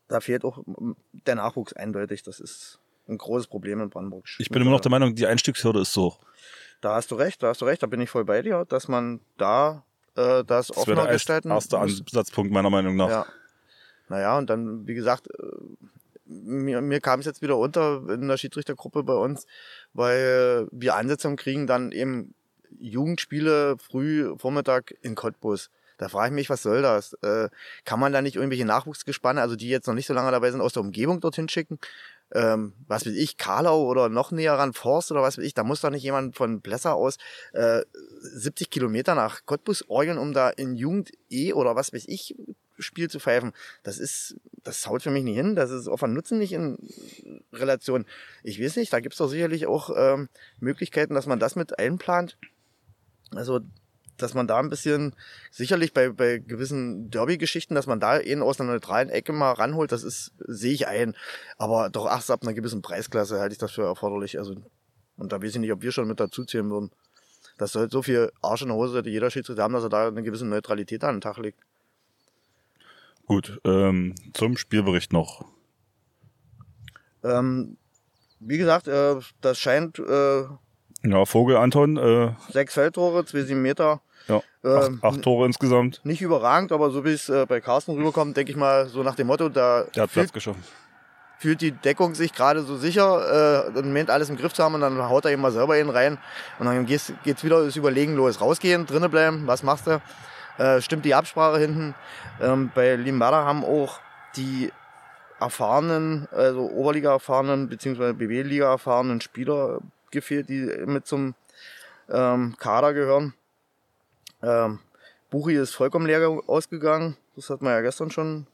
da 0.07 0.19
fehlt 0.19 0.43
auch 0.43 0.63
der 1.11 1.35
Nachwuchs 1.35 1.73
eindeutig. 1.73 2.23
Das 2.23 2.39
ist 2.39 2.79
ein 3.07 3.17
großes 3.17 3.47
Problem 3.47 3.81
in 3.81 3.89
Brandenburg. 3.89 4.25
ich 4.37 4.49
bin 4.49 4.61
immer 4.61 4.71
noch 4.71 4.81
der 4.81 4.91
Meinung, 4.91 5.15
die 5.15 5.27
Einstiegshürde 5.27 5.81
ist 5.81 5.93
so. 5.93 6.17
Da 6.81 6.95
hast 6.95 7.11
du 7.11 7.15
recht, 7.15 7.41
da 7.41 7.47
hast 7.47 7.61
du 7.61 7.65
recht, 7.65 7.81
da 7.81 7.87
bin 7.87 8.01
ich 8.01 8.09
voll 8.09 8.25
bei 8.25 8.41
dir, 8.41 8.65
dass 8.65 8.87
man 8.87 9.21
da 9.37 9.85
äh, 10.15 10.43
das 10.43 10.67
Das 10.67 10.77
offener 10.77 11.03
der 11.03 11.13
gestalten 11.13 11.51
erste 11.51 11.77
muss. 11.77 12.01
Ansatzpunkt 12.01 12.51
meiner 12.51 12.69
Meinung 12.69 12.95
nach. 12.95 13.09
Ja. 13.09 13.25
Naja, 14.09 14.37
und 14.37 14.49
dann, 14.49 14.87
wie 14.87 14.93
gesagt, 14.93 15.27
äh, 15.27 15.43
mir, 16.25 16.81
mir 16.81 16.99
kam 16.99 17.19
es 17.19 17.25
jetzt 17.25 17.41
wieder 17.41 17.57
unter 17.57 18.01
in 18.09 18.27
der 18.27 18.37
Schiedsrichtergruppe 18.37 19.03
bei 19.03 19.15
uns, 19.15 19.45
weil 19.93 20.67
wir 20.71 20.95
Ansetzungen 20.95 21.37
kriegen, 21.37 21.67
dann 21.67 21.91
eben 21.91 22.33
Jugendspiele 22.79 23.77
früh 23.77 24.35
Vormittag 24.37 24.93
in 25.01 25.15
Cottbus. 25.15 25.69
Da 25.97 26.09
frage 26.09 26.29
ich 26.29 26.33
mich, 26.33 26.49
was 26.49 26.63
soll 26.63 26.81
das? 26.81 27.13
Äh, 27.21 27.49
kann 27.85 27.99
man 27.99 28.11
da 28.11 28.21
nicht 28.21 28.35
irgendwelche 28.35 28.65
Nachwuchsgespanne, 28.65 29.41
also 29.41 29.55
die 29.55 29.69
jetzt 29.69 29.87
noch 29.87 29.93
nicht 29.93 30.07
so 30.07 30.13
lange 30.13 30.31
dabei 30.31 30.51
sind, 30.51 30.61
aus 30.61 30.73
der 30.73 30.81
Umgebung 30.81 31.21
dorthin 31.21 31.49
schicken? 31.49 31.79
Ähm, 32.33 32.73
was 32.87 33.05
weiß 33.05 33.13
ich, 33.13 33.37
Karlau 33.37 33.83
oder 33.83 34.09
noch 34.09 34.31
näher 34.31 34.53
ran, 34.53 34.73
Forst 34.73 35.11
oder 35.11 35.21
was 35.21 35.37
weiß 35.37 35.45
ich, 35.45 35.53
da 35.53 35.63
muss 35.63 35.81
doch 35.81 35.91
nicht 35.91 36.03
jemand 36.03 36.35
von 36.35 36.61
Plesser 36.61 36.95
aus 36.95 37.17
äh, 37.53 37.81
70 38.21 38.69
Kilometer 38.69 39.15
nach 39.15 39.45
Cottbus 39.45 39.87
orgeln, 39.87 40.17
um 40.17 40.33
da 40.33 40.49
in 40.49 40.75
Jugend 40.75 41.11
E 41.29 41.53
oder 41.53 41.75
was 41.75 41.93
weiß 41.93 42.05
ich 42.07 42.35
Spiel 42.79 43.09
zu 43.09 43.19
pfeifen. 43.19 43.53
Das 43.83 43.99
ist, 43.99 44.35
das 44.63 44.87
haut 44.87 45.03
für 45.03 45.11
mich 45.11 45.23
nicht 45.23 45.35
hin. 45.35 45.55
Das 45.55 45.71
ist 45.71 45.87
auf 45.87 46.03
einen 46.03 46.13
Nutzen 46.13 46.39
nicht 46.39 46.53
in 46.53 46.77
Relation. 47.51 48.05
Ich 48.43 48.61
weiß 48.61 48.77
nicht, 48.77 48.91
da 48.91 48.99
gibt's 48.99 49.17
doch 49.17 49.27
sicherlich 49.27 49.67
auch 49.67 49.91
ähm, 49.95 50.29
Möglichkeiten, 50.59 51.13
dass 51.13 51.27
man 51.27 51.39
das 51.39 51.55
mit 51.55 51.77
einplant. 51.79 52.37
Also, 53.31 53.61
dass 54.17 54.33
man 54.33 54.47
da 54.47 54.59
ein 54.59 54.69
bisschen, 54.69 55.15
sicherlich 55.51 55.93
bei, 55.93 56.09
bei 56.09 56.37
gewissen 56.37 57.09
Derby-Geschichten, 57.09 57.75
dass 57.75 57.87
man 57.87 57.99
da 57.99 58.19
eben 58.19 58.41
aus 58.41 58.59
einer 58.59 58.71
neutralen 58.71 59.09
Ecke 59.09 59.33
mal 59.33 59.53
ranholt, 59.53 59.91
das 59.91 60.03
ist, 60.03 60.33
sehe 60.39 60.73
ich 60.73 60.87
ein. 60.87 61.15
Aber 61.57 61.89
doch 61.89 62.05
erst 62.05 62.31
ab 62.31 62.43
einer 62.43 62.53
gewissen 62.53 62.81
Preisklasse 62.81 63.39
halte 63.39 63.53
ich 63.53 63.59
das 63.59 63.71
für 63.71 63.83
erforderlich. 63.83 64.37
Also, 64.37 64.55
und 65.17 65.31
da 65.31 65.41
weiß 65.41 65.55
ich 65.55 65.59
nicht, 65.59 65.71
ob 65.71 65.81
wir 65.81 65.91
schon 65.91 66.07
mit 66.07 66.19
dazu 66.19 66.45
zählen 66.45 66.69
würden. 66.69 66.91
Das 67.57 67.71
soll 67.71 67.89
so 67.89 68.01
viel 68.01 68.31
Arsch 68.41 68.61
in 68.61 68.69
der 68.69 68.77
Hose 68.77 68.93
sollte 68.93 69.09
jeder 69.09 69.29
Schiedsrichter 69.29 69.63
haben, 69.63 69.73
dass 69.73 69.83
er 69.83 69.89
da 69.89 70.07
eine 70.07 70.23
gewisse 70.23 70.45
Neutralität 70.45 71.03
an 71.03 71.15
den 71.15 71.21
Tag 71.21 71.37
legt. 71.37 71.59
Gut, 73.25 73.59
ähm, 73.63 74.15
zum 74.33 74.57
Spielbericht 74.57 75.13
noch. 75.13 75.45
Ähm, 77.23 77.77
wie 78.39 78.57
gesagt, 78.57 78.87
äh, 78.87 79.15
das 79.41 79.59
scheint 79.59 79.99
äh, 79.99 80.43
Ja, 81.05 81.25
Vogel 81.25 81.57
Anton, 81.57 81.97
äh, 81.97 82.31
sechs 82.51 82.73
Feldtore, 82.75 83.25
zwei 83.25 83.41
sieben 83.41 83.61
Meter. 83.61 83.99
ja, 84.27 84.41
Ähm, 84.63 84.99
acht, 85.01 85.15
acht 85.15 85.21
Tore 85.21 85.45
insgesamt. 85.45 85.99
Nicht 86.05 86.21
überragend, 86.21 86.71
aber 86.71 86.89
so 86.91 87.03
wie 87.03 87.11
es 87.11 87.27
äh, 87.27 87.45
bei 87.45 87.59
Carsten 87.59 87.91
rüberkommt, 87.95 88.37
denke 88.37 88.51
ich 88.51 88.57
mal, 88.57 88.87
so 88.87 89.03
nach 89.03 89.15
dem 89.15 89.27
Motto, 89.27 89.49
da 89.49 89.83
Der 89.95 90.03
hat 90.03 90.09
fühlt, 90.11 90.27
Platz 90.27 90.33
geschaffen. 90.33 90.63
fühlt 91.39 91.59
die 91.59 91.71
Deckung 91.71 92.15
sich 92.15 92.33
gerade 92.33 92.61
so 92.63 92.77
sicher, 92.77 93.67
äh, 93.75 93.77
und 93.77 93.91
meint 93.91 94.09
alles 94.09 94.29
im 94.29 94.37
Griff 94.37 94.53
zu 94.53 94.63
haben 94.63 94.75
und 94.75 94.81
dann 94.81 94.97
haut 95.09 95.25
er 95.25 95.31
eben 95.31 95.41
mal 95.41 95.51
selber 95.51 95.77
ihn 95.77 95.89
rein 95.89 96.17
und 96.59 96.67
dann 96.67 96.85
geht's, 96.85 97.11
geht's 97.25 97.43
wieder 97.43 97.65
das 97.65 97.75
Überlegen 97.75 98.15
los. 98.15 98.39
Rausgehen, 98.39 98.85
drinnen 98.85 99.11
bleiben, 99.11 99.43
was 99.45 99.61
machst 99.61 99.87
du? 99.87 100.01
Äh, 100.57 100.79
stimmt 100.79 101.03
die 101.03 101.15
Absprache 101.15 101.57
hinten. 101.59 101.95
Ähm, 102.41 102.71
bei 102.73 102.95
Limbada 102.95 103.43
haben 103.43 103.65
auch 103.65 103.99
die 104.37 104.71
erfahrenen, 105.41 106.29
also 106.31 106.61
Oberliga-erfahrenen 106.69 107.67
beziehungsweise 107.67 108.13
BW-Liga-erfahrenen 108.13 109.19
Spieler 109.19 109.79
gefehlt, 110.13 110.49
die 110.49 110.61
mit 110.85 111.05
zum 111.05 111.35
ähm, 112.09 112.55
Kader 112.57 112.93
gehören. 112.93 113.33
Ähm, 114.41 114.79
Buchi 115.29 115.55
ist 115.55 115.73
vollkommen 115.73 116.05
leer 116.05 116.27
ausgegangen. 116.47 117.17
Das 117.35 117.49
hat 117.49 117.61
man 117.61 117.73
ja 117.73 117.81
gestern 117.81 118.11
schon 118.11 118.47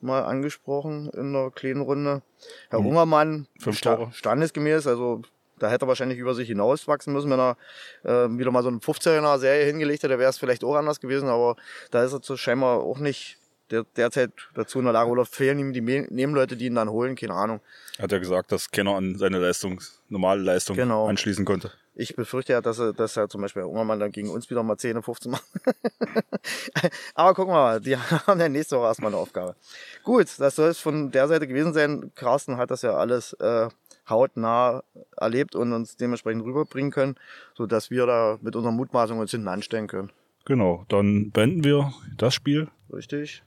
mal 0.00 0.24
angesprochen 0.24 1.08
in 1.10 1.32
der 1.32 1.50
kleinen 1.50 1.80
Runde. 1.80 2.22
Herr 2.70 2.80
Mhm. 2.80 2.86
Ungermann, 2.86 3.46
sta 3.70 4.10
standesgemäß, 4.12 4.86
also 4.86 5.22
da 5.58 5.70
hätte 5.70 5.84
er 5.84 5.88
wahrscheinlich 5.88 6.18
über 6.18 6.34
sich 6.34 6.48
hinauswachsen 6.48 7.12
müssen, 7.12 7.30
wenn 7.30 7.38
er 7.38 7.56
äh, 8.02 8.28
wieder 8.36 8.50
mal 8.50 8.64
so 8.64 8.68
eine 8.68 8.78
15er 8.78 9.38
Serie 9.38 9.64
hingelegt 9.64 10.02
hätte, 10.02 10.18
wäre 10.18 10.28
es 10.28 10.38
vielleicht 10.38 10.64
auch 10.64 10.74
anders 10.74 11.00
gewesen, 11.00 11.28
aber 11.28 11.56
da 11.92 12.02
ist 12.02 12.12
er 12.12 12.20
zu 12.20 12.36
scheinbar 12.36 12.80
auch 12.80 12.98
nicht 12.98 13.38
der, 13.72 13.84
derzeit 13.96 14.30
dazu 14.54 14.78
in 14.78 14.84
der 14.84 14.92
Lage 14.92 15.10
oder 15.10 15.24
fehlen 15.24 15.58
ihm 15.58 15.72
die 15.72 15.80
Nebenleute, 15.80 16.56
die 16.56 16.66
ihn 16.66 16.74
dann 16.76 16.90
holen, 16.90 17.16
keine 17.16 17.34
Ahnung. 17.34 17.60
Hat 17.98 18.12
er 18.12 18.20
gesagt, 18.20 18.52
dass 18.52 18.70
keiner 18.70 18.94
an 18.94 19.16
seine 19.16 19.38
Leistung, 19.38 19.80
normale 20.08 20.42
Leistung 20.42 20.76
Genau. 20.76 21.08
anschließen 21.08 21.44
konnte. 21.44 21.72
Ich 21.94 22.16
befürchte 22.16 22.52
ja, 22.52 22.60
dass 22.62 22.78
er, 22.78 22.92
dass 22.94 23.16
er 23.16 23.28
zum 23.28 23.42
Beispiel 23.42 23.62
Ungermann 23.64 24.00
dann 24.00 24.12
gegen 24.12 24.30
uns 24.30 24.48
wieder 24.48 24.62
mal 24.62 24.78
10, 24.78 25.02
15 25.02 25.30
macht. 25.32 25.44
Aber 27.14 27.34
gucken 27.34 27.52
wir 27.52 27.58
mal, 27.58 27.80
die 27.80 27.96
haben 28.26 28.40
ja 28.40 28.48
nächste 28.48 28.76
Woche 28.76 28.86
erstmal 28.86 29.12
eine 29.12 29.20
Aufgabe. 29.20 29.56
Gut, 30.02 30.28
das 30.38 30.56
soll 30.56 30.70
es 30.70 30.78
von 30.78 31.10
der 31.10 31.28
Seite 31.28 31.46
gewesen 31.46 31.74
sein. 31.74 32.12
Carsten 32.14 32.56
hat 32.56 32.70
das 32.70 32.82
ja 32.82 32.94
alles 32.94 33.34
äh, 33.34 33.68
hautnah 34.08 34.84
erlebt 35.16 35.54
und 35.54 35.72
uns 35.72 35.96
dementsprechend 35.96 36.44
rüberbringen 36.44 36.90
können, 36.92 37.16
sodass 37.54 37.90
wir 37.90 38.06
da 38.06 38.38
mit 38.40 38.56
unserer 38.56 38.72
Mutmaßung 38.72 39.18
uns 39.18 39.30
hinten 39.30 39.48
anstellen 39.48 39.86
können. 39.86 40.10
Genau, 40.44 40.84
dann 40.88 41.30
beenden 41.30 41.62
wir 41.62 41.92
das 42.16 42.34
Spiel 42.34 42.68
Richtig? 42.92 43.42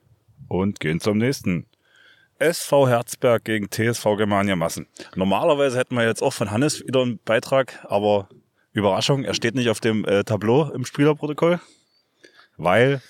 Und 0.48 0.80
gehen 0.80 1.00
zum 1.00 1.18
nächsten. 1.18 1.66
SV 2.38 2.90
Herzberg 2.90 3.46
gegen 3.46 3.70
TSV 3.72 4.04
Germania 4.18 4.58
Massen. 4.58 4.88
Normalerweise 5.16 5.78
hätten 5.80 5.96
wir 5.96 6.06
jetzt 6.06 6.22
auch 6.22 6.34
von 6.34 6.52
Hannes 6.52 6.86
wieder 6.86 7.02
einen 7.02 7.18
Beitrag, 7.24 7.80
aber 7.86 8.28
Überraschung, 8.74 9.24
er 9.24 9.34
steht 9.34 9.56
nicht 9.56 9.70
auf 9.70 9.80
dem 9.80 10.04
äh, 10.04 10.26
Tableau 10.26 10.70
im 10.72 10.84
Spielerprotokoll, 10.86 11.62
weil 12.58 13.02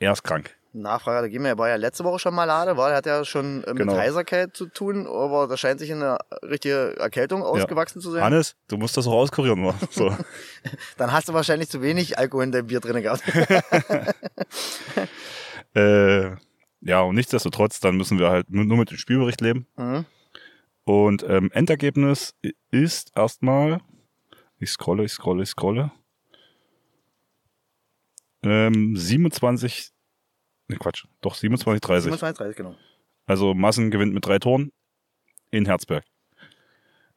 er 0.00 0.12
ist 0.12 0.24
krank. 0.24 0.56
Nachfrage, 0.74 1.20
da 1.20 1.28
gehen 1.28 1.42
wir, 1.42 1.50
er 1.50 1.58
war 1.58 1.68
ja 1.68 1.76
letzte 1.76 2.02
Woche 2.02 2.18
schon 2.18 2.34
mal 2.34 2.44
lade, 2.44 2.76
war, 2.76 2.90
er 2.90 2.96
hat 2.96 3.06
ja 3.06 3.24
schon 3.24 3.62
äh, 3.62 3.68
mit 3.68 3.76
Genau. 3.76 3.94
Heiserkeit 3.96 4.56
zu 4.56 4.66
tun, 4.66 5.06
aber 5.06 5.46
das 5.46 5.60
scheint 5.60 5.78
sich 5.78 5.90
in 5.90 6.02
eine 6.02 6.16
richtige 6.42 6.96
Erkältung 6.98 7.42
ausgewachsen 7.42 8.00
zu 8.00 8.10
sein. 8.10 8.24
Hannes, 8.24 8.56
du 8.68 8.78
musst 8.78 8.96
das 8.96 9.06
auch 9.06 9.12
auskurieren. 9.12 9.64
wa? 9.64 9.74
So. 9.90 10.16
Dann 10.96 11.12
hast 11.12 11.28
du 11.28 11.34
wahrscheinlich 11.34 11.68
zu 11.68 11.82
wenig 11.82 12.18
Alkohol 12.18 12.44
in 12.44 12.52
deinem 12.52 12.66
Bier 12.66 12.80
drin 12.80 13.00
gehabt. 13.02 13.22
äh, 15.74 16.30
ja, 16.82 17.00
und 17.00 17.14
nichtsdestotrotz, 17.14 17.80
dann 17.80 17.96
müssen 17.96 18.18
wir 18.18 18.30
halt 18.30 18.50
nur, 18.50 18.76
mit 18.76 18.90
dem 18.90 18.98
Spielbericht 18.98 19.40
leben. 19.40 19.66
Mhm. 19.76 20.04
Und 20.84 21.24
ähm, 21.28 21.50
Endergebnis 21.52 22.34
ist 22.70 23.12
erstmal, 23.14 23.80
ich 24.58 24.70
scrolle, 24.70 25.04
ich 25.04 25.12
scrolle, 25.12 25.44
ich 25.44 25.50
scrolle, 25.50 25.92
ähm, 28.42 28.96
27, 28.96 29.92
ne 30.68 30.76
Quatsch, 30.76 31.04
doch 31.20 31.36
27, 31.36 31.80
30. 31.80 32.04
27, 32.04 32.38
30, 32.38 32.56
genau. 32.56 32.74
Also 33.26 33.54
Massen 33.54 33.92
gewinnt 33.92 34.12
mit 34.12 34.26
drei 34.26 34.40
Toren 34.40 34.72
in 35.52 35.66
Herzberg. 35.66 36.04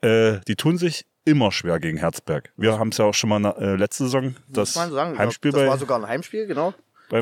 Äh, 0.01 0.41
die 0.47 0.55
tun 0.55 0.77
sich 0.77 1.07
immer 1.23 1.51
schwer 1.51 1.79
gegen 1.79 1.97
Herzberg. 1.97 2.53
Wir 2.55 2.77
haben 2.77 2.89
es 2.89 2.97
ja 2.99 3.05
auch 3.05 3.15
schon 3.15 3.31
mal 3.31 3.39
na, 3.39 3.51
äh, 3.57 3.75
letzte 3.75 4.03
Saison 4.03 4.35
das 4.47 4.73
sagen. 4.73 5.17
Heimspiel 5.17 5.51
das 5.51 5.61
bei, 5.61 5.67
war 5.67 5.77
sogar 5.79 5.99
ein 5.99 6.07
Heimspiel, 6.07 6.45
genau. 6.45 6.75
bei 7.09 7.19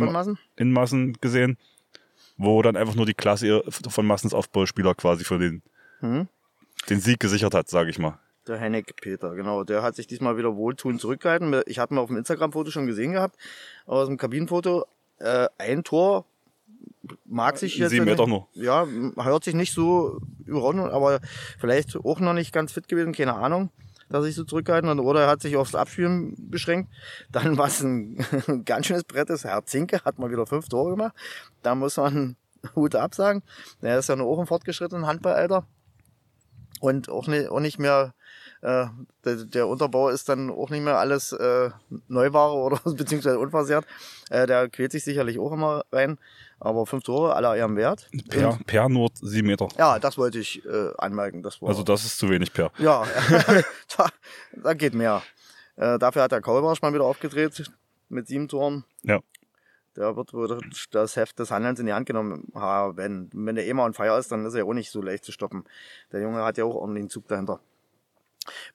in 0.57 0.71
Massen 0.73 1.13
gesehen, 1.21 1.57
wo 2.37 2.61
dann 2.61 2.75
einfach 2.75 2.95
nur 2.95 3.05
die 3.05 3.13
Klasse 3.13 3.63
von 3.69 4.05
Massens 4.05 4.33
Aufbauspieler 4.33 4.95
quasi 4.95 5.23
für 5.23 5.39
den, 5.39 5.61
Mhm. 6.01 6.27
den 6.89 6.99
Sieg 6.99 7.19
gesichert 7.19 7.53
hat, 7.53 7.69
sage 7.69 7.89
ich 7.89 7.99
mal. 7.99 8.19
Der 8.47 8.57
Hennek 8.57 8.95
Peter, 8.97 9.35
genau. 9.35 9.63
Der 9.63 9.83
hat 9.83 9.95
sich 9.95 10.05
diesmal 10.07 10.37
wieder 10.37 10.55
wohltuend 10.57 10.99
zurückgehalten. 10.99 11.61
Ich 11.65 11.79
hatte 11.79 11.93
ihn 11.93 11.97
auf 11.97 12.07
dem 12.07 12.17
Instagram-Foto 12.17 12.71
schon 12.71 12.87
gesehen 12.87 13.13
gehabt, 13.13 13.37
aus 13.85 14.07
dem 14.07 14.17
Kabinenfoto. 14.17 14.85
Äh, 15.19 15.47
ein 15.57 15.85
Tor 15.85 16.25
mag 17.25 17.57
sich 17.57 17.77
jetzt. 17.77 17.91
Sieben 17.91 18.05
Meter 18.05 18.27
nur. 18.27 18.47
Ja, 18.53 18.85
hört 19.15 19.45
sich 19.45 19.53
nicht 19.53 19.73
so 19.73 20.19
überraschend, 20.45 20.91
aber 20.91 21.21
vielleicht 21.59 21.95
auch 21.95 22.19
noch 22.19 22.33
nicht 22.33 22.51
ganz 22.51 22.73
fit 22.73 22.87
gewesen, 22.89 23.13
keine 23.13 23.35
Ahnung, 23.35 23.69
dass 24.09 24.23
sich 24.23 24.35
so 24.35 24.43
zurückgehalten 24.43 24.89
hat. 24.89 24.99
Oder 24.99 25.21
er 25.21 25.27
hat 25.27 25.41
sich 25.41 25.55
aufs 25.55 25.75
Abspielen 25.75 26.35
beschränkt. 26.49 26.91
Dann 27.31 27.57
war 27.57 27.67
es 27.67 27.81
ein 27.81 28.17
ganz 28.65 28.87
schönes 28.87 29.03
Brett. 29.03 29.29
ist. 29.29 29.43
Herr 29.43 29.65
Zinke 29.65 30.01
hat 30.03 30.19
mal 30.19 30.31
wieder 30.31 30.45
fünf 30.45 30.69
Tore 30.69 30.91
gemacht. 30.91 31.13
Da 31.61 31.75
muss 31.75 31.97
man 31.97 32.35
Hut 32.75 32.95
absagen. 32.95 33.43
Er 33.81 33.99
ist 33.99 34.09
ja 34.09 34.15
nur 34.15 34.27
auch 34.27 34.39
im 34.39 34.47
fortgeschrittenen 34.47 35.07
Handballalter. 35.07 35.65
Und 36.83 37.07
auch 37.07 37.27
nicht, 37.27 37.47
auch 37.49 37.61
nicht 37.61 37.79
mehr, 37.79 38.13
äh, 38.59 38.87
der, 39.23 39.35
der 39.45 39.67
Unterbau 39.69 40.09
ist 40.09 40.27
dann 40.27 40.49
auch 40.49 40.69
nicht 40.69 40.83
mehr 40.83 40.97
alles 40.97 41.31
äh, 41.31 41.69
Neuware 42.09 42.55
oder 42.55 42.77
beziehungsweise 42.97 43.39
unversehrt. 43.39 43.85
Äh, 44.29 44.47
der 44.47 44.67
quält 44.67 44.91
sich 44.91 45.05
sicherlich 45.05 45.39
auch 45.39 45.53
immer 45.53 45.85
rein. 45.93 46.17
Aber 46.59 46.85
fünf 46.85 47.05
Tore 47.05 47.37
aller 47.37 47.55
Ehren 47.55 47.77
wert. 47.77 48.09
Per, 48.29 48.59
per 48.67 48.89
nur 48.89 49.09
sieben 49.13 49.47
Meter. 49.47 49.69
Ja, 49.77 49.97
das 49.97 50.17
wollte 50.17 50.39
ich 50.39 50.65
äh, 50.65 50.89
anmerken. 50.97 51.41
Das 51.41 51.61
war, 51.61 51.69
Also 51.69 51.83
das 51.83 52.03
ist 52.03 52.17
zu 52.17 52.29
wenig 52.29 52.51
per. 52.51 52.69
ja, 52.77 53.05
da, 53.97 54.09
da 54.51 54.73
geht 54.73 54.93
mehr. 54.93 55.21
Äh, 55.77 55.97
dafür 55.99 56.23
hat 56.23 56.33
der 56.33 56.41
Kaulbarsch 56.41 56.81
mal 56.81 56.93
wieder 56.93 57.05
aufgedreht 57.05 57.71
mit 58.09 58.27
sieben 58.27 58.49
Toren. 58.49 58.83
Ja. 59.03 59.21
Der 59.95 60.15
wird 60.15 60.33
wohl 60.33 60.59
das 60.91 61.15
Heft 61.15 61.37
des 61.39 61.51
Handelns 61.51 61.79
in 61.79 61.85
die 61.85 61.93
Hand 61.93 62.07
genommen 62.07 62.51
haben. 62.55 62.97
Wenn 63.33 63.55
der 63.55 63.73
mal 63.75 63.85
on 63.85 63.93
fire 63.93 64.17
ist, 64.17 64.31
dann 64.31 64.45
ist 64.45 64.53
er 64.53 64.59
ja 64.59 64.65
auch 64.65 64.73
nicht 64.73 64.89
so 64.89 65.01
leicht 65.01 65.23
zu 65.23 65.31
stoppen. 65.31 65.65
Der 66.11 66.21
Junge 66.21 66.43
hat 66.43 66.57
ja 66.57 66.65
auch 66.65 66.75
ordentlichen 66.75 67.09
Zug 67.09 67.27
dahinter. 67.27 67.59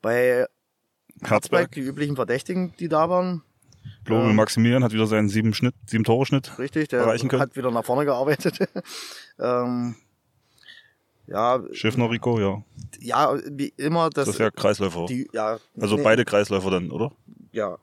Bei 0.01 0.47
Herzberg, 1.23 1.73
die 1.73 1.81
üblichen 1.81 2.17
Verdächtigen, 2.17 2.73
die 2.79 2.89
da 2.89 3.11
waren, 3.11 3.43
Global 4.05 4.31
Ähm, 4.31 4.37
Maximilian 4.37 4.85
hat 4.85 4.93
wieder 4.93 5.07
seinen 5.07 5.29
sieben 5.29 5.55
Schnitt, 5.55 5.75
sieben 5.87 6.05
Tore 6.05 6.27
Schnitt. 6.27 6.59
richtig, 6.59 6.89
der 6.89 7.01
Erreichen 7.01 7.29
können. 7.29 7.43
hat 7.43 7.57
wieder 7.57 7.71
nach 7.71 7.85
vorne 7.85 8.05
gearbeitet. 8.05 8.59
ähm, 9.39 9.97
ja, 11.27 11.63
Schiffner 11.73 12.11
Rico, 12.11 12.41
ja. 12.41 12.63
ja, 13.01 13.39
wie 13.51 13.73
immer, 13.77 14.09
das, 14.09 14.27
Das 14.27 14.35
ist 14.35 14.41
ja 14.41 14.51
Kreisläufer. 14.51 15.07
die, 15.07 15.29
ja, 15.33 15.59
also 15.79 15.97
nee, 15.97 16.03
beide 16.03 16.25
Kreisläufer 16.25 16.71
dann, 16.71 16.91
oder? 16.91 17.13
Ja. 17.53 17.79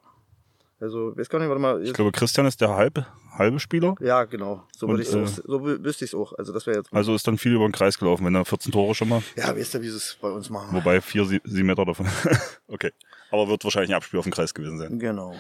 Also, 0.80 1.16
weiß 1.18 1.30
gar 1.30 1.40
nicht, 1.40 1.48
warte 1.48 1.62
mal. 1.62 1.82
Ich 1.84 1.94
glaube, 1.94 2.12
Christian 2.12 2.46
ist 2.46 2.60
der 2.60 2.76
halbe, 2.76 3.06
halbe 3.38 3.60
Spieler. 3.62 3.96
ja, 4.02 4.26
genau. 4.26 4.64
So, 4.76 4.88
würde 4.90 5.04
ich's 5.04 5.14
äh, 5.14 5.24
auch, 5.24 5.28
so 5.28 5.58
wü- 5.60 5.82
wüsste 5.84 6.04
ich 6.06 6.12
es 6.12 6.16
auch. 6.16 6.34
Also, 6.38 6.52
das 6.52 6.66
wäre 6.68 6.78
jetzt. 6.80 6.94
Also 6.94 7.16
ist 7.16 7.26
dann 7.28 7.38
viel 7.38 7.54
über 7.54 7.66
den 7.66 7.72
Kreis 7.72 7.98
gelaufen, 7.98 8.26
wenn 8.26 8.36
er 8.36 8.44
14 8.44 8.72
Tore 8.74 8.94
schon 8.94 9.08
mal. 9.10 9.22
ja, 9.38 9.56
weißt 9.56 9.76
du, 9.76 9.82
wie 9.82 9.90
sie 9.90 9.96
es 9.98 10.18
bei 10.22 10.30
uns 10.30 10.50
machen? 10.50 10.76
Wobei 10.76 11.00
vier, 11.00 11.24
sie- 11.26 11.42
sieben 11.46 11.68
Meter 11.68 11.86
davon. 11.86 12.08
okay. 12.68 12.92
Aber 13.32 13.48
wird 13.48 13.64
wahrscheinlich 13.64 13.92
ein 13.92 13.96
Abspiel 13.96 14.20
auf 14.20 14.26
den 14.26 14.34
Kreis 14.34 14.54
gewesen 14.54 14.78
sein. 14.78 15.00
Genau. 15.00 15.34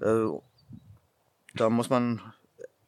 Also, 0.00 0.42
da 1.54 1.68
muss 1.70 1.90
man, 1.90 2.20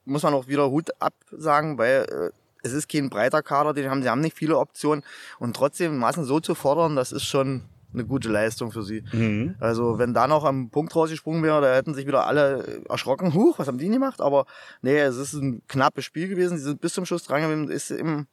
muss 0.04 0.22
man 0.22 0.34
auch 0.34 0.48
wieder 0.48 0.70
Hut 0.70 0.90
absagen, 1.00 1.76
weil 1.78 2.06
äh, 2.10 2.30
es 2.66 2.72
ist 2.72 2.88
kein 2.90 3.10
breiter 3.10 3.42
Kader, 3.42 3.74
den 3.74 3.90
haben, 3.90 4.02
sie 4.02 4.08
haben 4.08 4.20
nicht 4.20 4.36
viele 4.36 4.58
Optionen 4.58 5.04
und 5.38 5.54
trotzdem 5.54 5.98
Massen 5.98 6.24
so 6.24 6.40
zu 6.40 6.54
fordern, 6.54 6.96
das 6.96 7.12
ist 7.12 7.24
schon 7.24 7.62
eine 7.96 8.06
gute 8.06 8.28
Leistung 8.28 8.70
für 8.70 8.82
sie. 8.82 9.02
Mhm. 9.12 9.56
Also 9.58 9.98
wenn 9.98 10.14
da 10.14 10.28
noch 10.28 10.44
am 10.44 10.70
Punkt 10.70 10.94
rausgesprungen 10.94 11.42
wäre, 11.42 11.60
da 11.60 11.74
hätten 11.74 11.94
sich 11.94 12.06
wieder 12.06 12.26
alle 12.26 12.82
erschrocken. 12.88 13.34
Huch, 13.34 13.58
was 13.58 13.66
haben 13.66 13.78
die 13.78 13.88
gemacht? 13.88 14.20
Aber 14.20 14.46
nee, 14.82 14.98
es 14.98 15.16
ist 15.16 15.32
ein 15.32 15.62
knappes 15.66 16.04
Spiel 16.04 16.28
gewesen. 16.28 16.56
Die 16.56 16.62
sind 16.62 16.80
bis 16.80 16.94
zum 16.94 17.06
Schluss 17.06 17.24
dran 17.24 17.42
gewesen. 17.42 17.70
Ist 17.70 17.90
eben, 17.90 18.28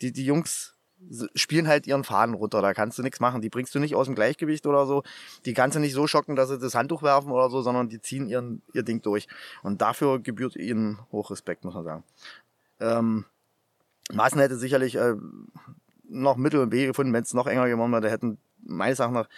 die, 0.00 0.12
die 0.12 0.24
Jungs 0.24 0.74
spielen 1.34 1.68
halt 1.68 1.86
ihren 1.86 2.02
Faden 2.02 2.34
runter. 2.34 2.60
Da 2.60 2.74
kannst 2.74 2.98
du 2.98 3.02
nichts 3.02 3.20
machen. 3.20 3.40
Die 3.40 3.50
bringst 3.50 3.74
du 3.74 3.78
nicht 3.78 3.94
aus 3.94 4.06
dem 4.06 4.14
Gleichgewicht 4.14 4.66
oder 4.66 4.86
so. 4.86 5.04
Die 5.44 5.54
kannst 5.54 5.76
du 5.76 5.80
nicht 5.80 5.94
so 5.94 6.06
schocken, 6.06 6.34
dass 6.34 6.48
sie 6.48 6.58
das 6.58 6.74
Handtuch 6.74 7.02
werfen 7.02 7.30
oder 7.30 7.50
so, 7.50 7.62
sondern 7.62 7.88
die 7.88 8.00
ziehen 8.00 8.28
ihren, 8.28 8.62
ihr 8.72 8.82
Ding 8.82 9.02
durch. 9.02 9.28
Und 9.62 9.80
dafür 9.80 10.18
gebührt 10.18 10.56
ihnen 10.56 10.98
Hochrespekt, 11.12 11.64
muss 11.64 11.74
man 11.74 11.84
sagen. 11.84 12.04
Ähm, 12.80 13.24
Maaßen 14.12 14.40
hätte 14.40 14.56
sicherlich 14.56 14.96
äh, 14.96 15.14
noch 16.08 16.36
Mittel 16.36 16.60
und 16.60 16.72
Wege 16.72 16.88
gefunden, 16.88 17.12
wenn 17.12 17.22
es 17.22 17.34
noch 17.34 17.46
enger 17.46 17.68
geworden 17.68 17.92
wäre. 17.92 18.02
Da 18.02 18.08
hätten 18.08 18.38
meines 18.68 18.98
Erachtens 19.00 19.22
nach 19.22 19.28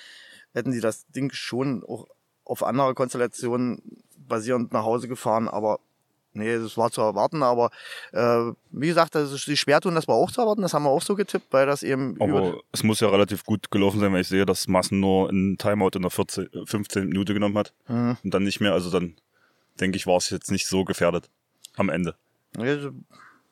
hätten 0.53 0.73
sie 0.73 0.81
das 0.81 1.07
Ding 1.09 1.33
schon 1.33 1.85
auch 1.85 2.07
auf 2.45 2.63
andere 2.65 2.95
Konstellationen 2.95 3.81
basierend 4.17 4.73
nach 4.73 4.85
Hause 4.85 5.07
gefahren, 5.09 5.49
aber 5.49 5.79
nee, 6.33 6.57
das 6.59 6.77
war 6.77 6.91
zu 6.91 7.01
erwarten, 7.01 7.43
aber 7.43 7.71
äh, 8.13 8.53
wie 8.71 8.89
gesagt, 8.89 9.15
das 9.15 9.33
ist 9.33 9.47
die 9.47 9.57
schwer 9.57 9.81
tun, 9.81 9.95
das 9.95 10.09
war 10.09 10.17
auch 10.17 10.31
zu 10.31 10.41
erwarten, 10.41 10.63
das 10.63 10.75
haben 10.75 10.83
wir 10.85 10.91
auch 10.91 11.03
so 11.03 11.15
getippt, 11.15 11.53
weil 11.53 11.67
das 11.67 11.83
eben 11.83 12.17
Aber 12.21 12.61
es 12.73 12.83
muss 12.83 13.01
ja 13.01 13.09
relativ 13.09 13.45
gut 13.45 13.71
gelaufen 13.71 14.01
sein, 14.01 14.13
weil 14.13 14.21
ich 14.23 14.29
sehe, 14.29 14.47
dass 14.47 14.67
Massen 14.69 15.01
nur 15.01 15.29
einen 15.29 15.59
Timeout 15.59 15.91
in 15.95 16.03
der 16.03 16.11
14, 16.11 16.49
äh, 16.53 16.67
15 16.67 17.09
Minute 17.09 17.35
genommen 17.35 17.57
hat 17.59 17.73
Mhm. 17.89 18.17
und 18.25 18.35
dann 18.35 18.43
nicht 18.45 18.61
mehr. 18.61 18.73
Also 18.73 18.91
dann 18.91 19.15
denke 19.81 19.97
ich, 19.97 20.07
war 20.07 20.17
es 20.17 20.31
jetzt 20.31 20.51
nicht 20.51 20.67
so 20.67 20.85
gefährdet 20.85 21.31
am 21.77 21.89
Ende. 21.89 22.15
Ja, 22.57 22.79
sie 22.79 22.91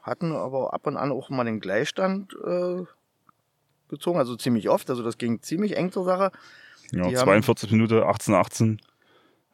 hatten 0.03 0.33
aber 0.33 0.75
ab 0.75 0.87
und 0.87 0.97
an 0.97 1.13
auch 1.13 1.31
mal 1.31 1.45
den 1.45 1.61
Gleichstand 1.61 2.35
äh, 2.45 2.83
gezogen, 3.89 4.19
also 4.19 4.37
ziemlich 4.37 4.69
oft, 4.69 4.89
also 4.91 5.03
das 5.03 5.19
ging 5.19 5.41
ziemlich 5.43 5.77
eng 5.77 5.93
zur 5.93 6.05
Sache. 6.05 6.31
Ja, 6.93 7.09
Die 7.09 7.17
haben- 7.17 7.25
42 7.25 7.71
Minute, 7.71 8.07
18, 8.07 8.35
18, 8.35 8.81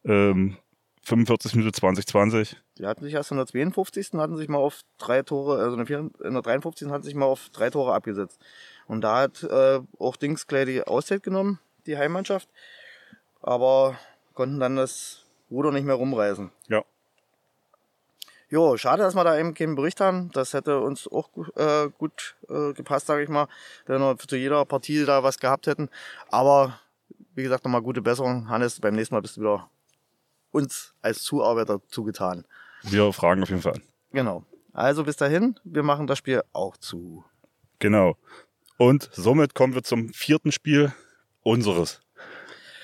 ähm, 0.04 0.56
45 1.02 1.54
Minute, 1.54 1.72
20, 1.72 2.06
20. 2.06 2.56
Die 2.78 2.86
hatten 2.86 3.04
sich 3.04 3.14
erst 3.14 3.30
in 3.30 3.36
der 3.36 3.46
52. 3.46 4.18
hatten 4.20 4.36
sich 4.36 4.48
mal 4.48 4.58
auf 4.58 4.80
drei 4.98 5.22
Tore, 5.22 5.58
also 5.58 5.72
in 5.72 5.78
der, 5.78 5.86
4, 5.86 6.10
in 6.24 6.32
der 6.32 6.42
53. 6.42 6.88
hatten 6.90 7.02
sich 7.04 7.14
mal 7.14 7.26
auf 7.26 7.50
drei 7.50 7.70
Tore 7.70 7.92
abgesetzt. 7.92 8.40
Und 8.86 9.02
da 9.02 9.22
hat 9.22 9.42
äh, 9.42 9.80
auch 9.98 10.16
Dings 10.16 10.46
gleich 10.46 10.66
die 10.66 10.82
Auszeit 10.82 11.22
genommen, 11.22 11.58
die 11.86 11.96
Heimmannschaft. 11.98 12.48
Aber 13.42 13.98
konnten 14.34 14.58
dann 14.60 14.76
das 14.76 15.24
Ruder 15.50 15.70
nicht 15.72 15.84
mehr 15.84 15.94
rumreißen. 15.96 16.50
Ja. 16.68 16.82
Jo, 18.50 18.76
schade, 18.76 19.02
dass 19.02 19.14
wir 19.14 19.24
da 19.24 19.38
eben 19.38 19.54
keinen 19.54 19.74
Bericht 19.74 20.00
haben. 20.00 20.30
Das 20.32 20.52
hätte 20.52 20.80
uns 20.80 21.08
auch 21.08 21.30
äh, 21.56 21.88
gut 21.98 22.36
äh, 22.48 22.72
gepasst, 22.72 23.06
sage 23.06 23.22
ich 23.22 23.28
mal, 23.28 23.48
wenn 23.86 24.00
wir 24.00 24.16
zu 24.18 24.36
jeder 24.36 24.64
Partie 24.64 25.04
da 25.04 25.22
was 25.22 25.38
gehabt 25.38 25.66
hätten. 25.66 25.88
Aber 26.30 26.78
wie 27.34 27.42
gesagt, 27.42 27.64
nochmal 27.64 27.82
gute 27.82 28.02
Besserung. 28.02 28.48
Hannes, 28.48 28.80
beim 28.80 28.94
nächsten 28.94 29.14
Mal 29.14 29.22
bist 29.22 29.36
du 29.36 29.40
wieder 29.40 29.70
uns 30.50 30.94
als 31.02 31.22
Zuarbeiter 31.22 31.80
zugetan. 31.88 32.44
Wir 32.82 33.12
fragen 33.12 33.42
auf 33.42 33.48
jeden 33.48 33.62
Fall 33.62 33.74
an. 33.74 33.82
Genau. 34.12 34.44
Also 34.72 35.04
bis 35.04 35.16
dahin, 35.16 35.58
wir 35.64 35.82
machen 35.82 36.06
das 36.06 36.18
Spiel 36.18 36.42
auch 36.52 36.76
zu. 36.76 37.24
Genau. 37.78 38.16
Und 38.76 39.08
somit 39.12 39.54
kommen 39.54 39.74
wir 39.74 39.82
zum 39.82 40.10
vierten 40.10 40.52
Spiel 40.52 40.92
unseres. 41.42 42.00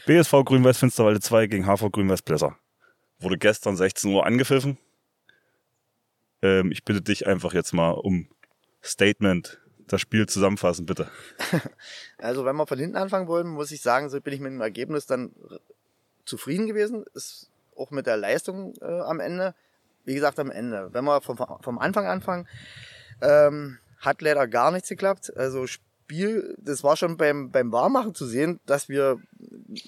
BSV 0.07 0.45
Grün-Weiß 0.45 0.79
Finsterwalde 0.79 1.21
2 1.21 1.47
gegen 1.47 1.67
HV 1.67 1.91
Grün-Weiß 1.91 2.23
Plesser. 2.23 2.57
Wurde 3.19 3.39
gestern 3.39 3.77
16 3.77 4.13
Uhr 4.13 4.25
angepfiffen. 4.25 4.79
Ähm, 6.43 6.73
ich 6.73 6.85
bitte 6.85 7.03
dich 7.03 7.27
einfach 7.27 7.53
jetzt 7.55 7.73
mal 7.73 7.91
um 7.91 8.29
Statement, 8.83 9.61
das 9.87 10.01
Spiel 10.01 10.27
zusammenfassen, 10.27 10.87
bitte. 10.87 11.09
Also 12.19 12.45
wenn 12.45 12.57
wir 12.57 12.67
von 12.67 12.79
hinten 12.79 12.97
anfangen 12.97 13.29
wollen, 13.29 13.49
muss 13.49 13.73
ich 13.73 13.81
sagen, 13.83 14.11
so 14.11 14.21
bin 14.21 14.35
ich 14.35 14.41
mit 14.41 14.53
dem 14.53 14.61
Ergebnis 14.61 15.07
dann 15.07 15.33
r- 15.51 15.61
zufrieden 16.25 16.67
gewesen. 16.67 17.05
Ist 17.15 17.51
auch 17.77 17.91
mit 17.91 18.07
der 18.07 18.17
Leistung 18.19 18.75
äh, 18.81 18.85
am 19.01 19.21
Ende. 19.21 19.55
Wie 20.05 20.15
gesagt, 20.15 20.39
am 20.39 20.51
Ende. 20.51 20.91
Wenn 20.93 21.05
wir 21.05 21.21
vom, 21.23 21.37
vom 21.37 21.79
Anfang 21.79 22.07
anfangen, 22.07 22.47
ähm, 23.23 23.79
hat 23.99 24.23
leider 24.23 24.47
gar 24.49 24.71
nichts 24.71 24.89
geklappt. 24.89 25.35
Also 25.37 25.67
Spiel, 25.67 26.57
das 26.59 26.83
war 26.85 26.97
schon 26.97 27.17
beim, 27.17 27.51
beim 27.51 27.73
Warmmachen 27.73 28.15
zu 28.15 28.27
sehen, 28.27 28.61
dass 28.67 28.89
wir, 28.89 29.19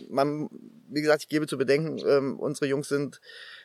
man, 0.08 0.48
wie 0.88 1.00
gesagt, 1.02 1.22
ich 1.22 1.28
gebe 1.28 1.46
zu 1.46 1.58
bedenken, 1.58 1.98
ähm, 2.06 2.38
unsere 2.38 2.66
Jungs 2.66 2.88
sind 2.88 3.20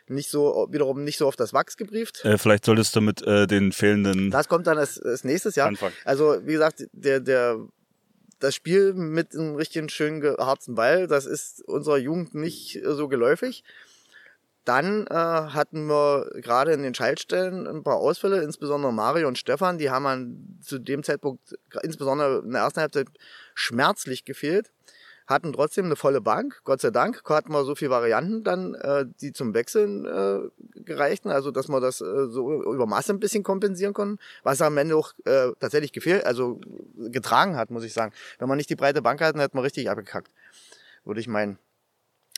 nicht 0.10 0.30
so, 0.30 0.68
wiederum 0.72 1.04
nicht 1.04 1.18
so 1.18 1.28
auf 1.28 1.36
das 1.36 1.54
Wachs 1.54 1.78
gebrieft. 1.78 2.24
Äh, 2.26 2.38
vielleicht 2.38 2.66
solltest 2.66 2.96
du 2.96 3.02
mit 3.02 3.22
äh, 3.22 3.48
den 3.48 3.72
fehlenden 3.72 4.32
Das 4.32 4.48
kommt 4.48 4.68
dann 4.68 4.78
als, 4.78 5.02
als 5.02 5.24
nächstes 5.24 5.56
Jahr. 5.56 5.68
anfangen. 5.68 5.94
Also, 6.06 6.38
wie 6.46 6.54
gesagt, 6.54 6.88
der, 6.92 7.20
der, 7.20 7.60
das 8.40 8.56
Spiel 8.56 8.94
mit 8.94 9.34
einem 9.34 9.56
richtigen 9.56 9.90
schönen 9.90 10.22
geharzten 10.22 10.76
Ball, 10.76 11.08
das 11.08 11.26
ist 11.26 11.64
unserer 11.68 11.98
Jugend 11.98 12.36
nicht 12.36 12.80
so 12.84 13.08
geläufig. 13.08 13.64
dann 14.66 15.08
äh, 15.08 15.14
hatten 15.14 15.88
wir 15.88 16.30
gerade 16.42 16.74
in 16.74 16.84
den 16.84 16.94
Schaltstellen 16.94 17.66
ein 17.68 17.84
paar 17.84 17.96
Ausfälle, 17.98 18.44
insbesondere 18.44 18.92
Mario 18.92 19.28
und 19.28 19.38
Stefan, 19.38 19.78
die 19.78 19.90
haben 19.90 20.06
an, 20.06 20.60
zu 20.62 20.78
dem 20.78 21.04
Zeitpunkt, 21.04 21.56
insbesondere 21.84 22.42
in 22.44 22.52
der 22.52 22.62
ersten 22.62 22.82
Halbzeit, 22.82 23.08
schmerzlich 23.56 24.26
gefehlt 24.26 24.72
hatten 25.28 25.54
trotzdem 25.54 25.86
eine 25.86 25.96
volle 25.96 26.22
Bank. 26.22 26.62
Gott 26.64 26.82
sei 26.82 26.90
Dank 26.90 27.22
hatten 27.26 27.52
wir 27.52 27.64
so 27.66 27.76
viele 27.76 27.92
Varianten 27.92 28.44
dann, 28.44 28.76
äh, 28.76 29.06
die 29.22 29.34
zum 29.34 29.54
Wechseln 29.54 30.06
äh, 30.06 30.40
gereichten, 30.82 31.30
also 31.30 31.52
dass 31.52 31.68
wir 31.68 31.82
das 31.82 32.02
äh, 32.02 32.28
so 32.30 32.64
über 32.64 32.86
Masse 32.86 33.14
ein 33.14 33.20
bisschen 33.20 33.44
kompensieren 33.44 33.94
konnten, 33.94 34.20
was 34.44 34.62
am 34.62 34.78
Ende 34.78 34.96
auch 34.96 35.14
äh, 35.26 35.50
tatsächlich 35.60 35.92
gefehlt, 35.92 36.26
also 36.26 36.60
getragen 36.96 37.58
hat, 37.58 37.72
muss 37.72 37.84
ich 37.84 37.94
sagen. 37.94 38.14
Wenn 38.40 38.48
man 38.48 38.58
nicht 38.58 38.70
die 38.70 38.76
breite 38.76 39.02
Bank 39.02 39.22
hatten, 39.22 39.40
hätten 39.40 39.58
wir 39.58 39.64
richtig 39.64 39.90
abgekackt, 39.90 40.32
würde 41.04 41.20
ich 41.20 41.28
meinen. 41.28 41.60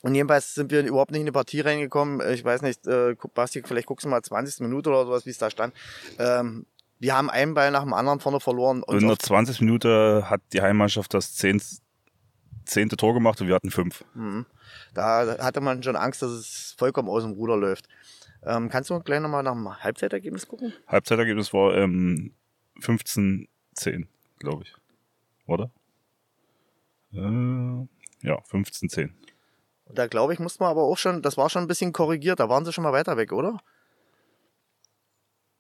Und 0.02 0.16
jedenfalls 0.16 0.56
sind 0.56 0.72
wir 0.72 0.86
überhaupt 0.86 1.12
nicht 1.12 1.20
in 1.20 1.26
die 1.26 1.32
Partie 1.32 1.60
reingekommen. 1.60 2.22
Ich 2.32 2.44
weiß 2.44 2.62
nicht, 2.62 2.88
äh, 2.88 3.16
Basti, 3.34 3.62
vielleicht 3.66 3.88
guckst 3.88 4.06
du 4.06 4.10
mal 4.10 4.22
20. 4.22 4.62
Minute 4.62 4.90
oder 4.90 5.06
sowas, 5.06 5.26
wie 5.26 5.32
es 5.32 5.38
da 5.38 5.50
stand. 5.50 5.74
Ähm, 6.18 6.66
wir 7.00 7.16
haben 7.16 7.30
einen 7.30 7.54
Ball 7.54 7.72
nach 7.72 7.84
dem 7.84 7.94
anderen 7.94 8.20
vorne 8.20 8.40
verloren. 8.40 8.84
Und 8.84 9.02
in 9.02 9.08
der 9.08 9.20
20 9.20 9.62
Minute 9.62 10.30
hat 10.30 10.42
die 10.54 10.62
Heimmannschaft 10.62 11.14
das 11.14 11.34
10 11.36 11.62
zehnte 12.70 12.98
Tor 12.98 13.14
gemacht 13.14 13.42
und 13.42 13.48
wir 13.48 13.56
hatten 13.56 13.72
fünf. 13.72 14.04
Mhm. 14.14 14.46
Da 14.94 15.38
hatte 15.40 15.62
man 15.62 15.84
schon 15.84 15.96
Angst, 15.96 16.22
dass 16.22 16.32
es 16.32 16.76
vollkommen 16.78 17.10
aus 17.10 17.24
dem 17.24 17.34
Ruder 17.34 17.58
läuft. 17.58 17.88
Ähm, 18.44 18.70
kannst 18.70 18.90
du 18.90 19.00
gleich 19.00 19.20
nochmal 19.20 19.44
nach 19.44 19.54
dem 19.54 19.84
Halbzeitergebnis 19.84 20.48
gucken? 20.48 20.74
Halbzeitergebnis 20.88 21.54
war 21.54 21.76
ähm, 21.76 22.34
15-10, 22.80 24.08
glaube 24.38 24.64
ich. 24.64 24.74
Oder? 25.46 25.72
Äh, 27.12 27.88
ja, 28.22 28.40
15-10. 28.50 29.10
Da 29.92 30.08
glaube 30.08 30.34
ich, 30.34 30.40
musste 30.40 30.64
man 30.64 30.72
aber 30.72 30.84
auch 30.84 30.98
schon, 30.98 31.22
das 31.22 31.36
war 31.36 31.50
schon 31.50 31.64
ein 31.64 31.68
bisschen 31.68 31.92
korrigiert, 31.92 32.40
da 32.40 32.48
waren 32.48 32.64
sie 32.64 32.72
schon 32.72 32.84
mal 32.84 32.94
weiter 32.94 33.18
weg, 33.18 33.34
oder? 33.34 33.60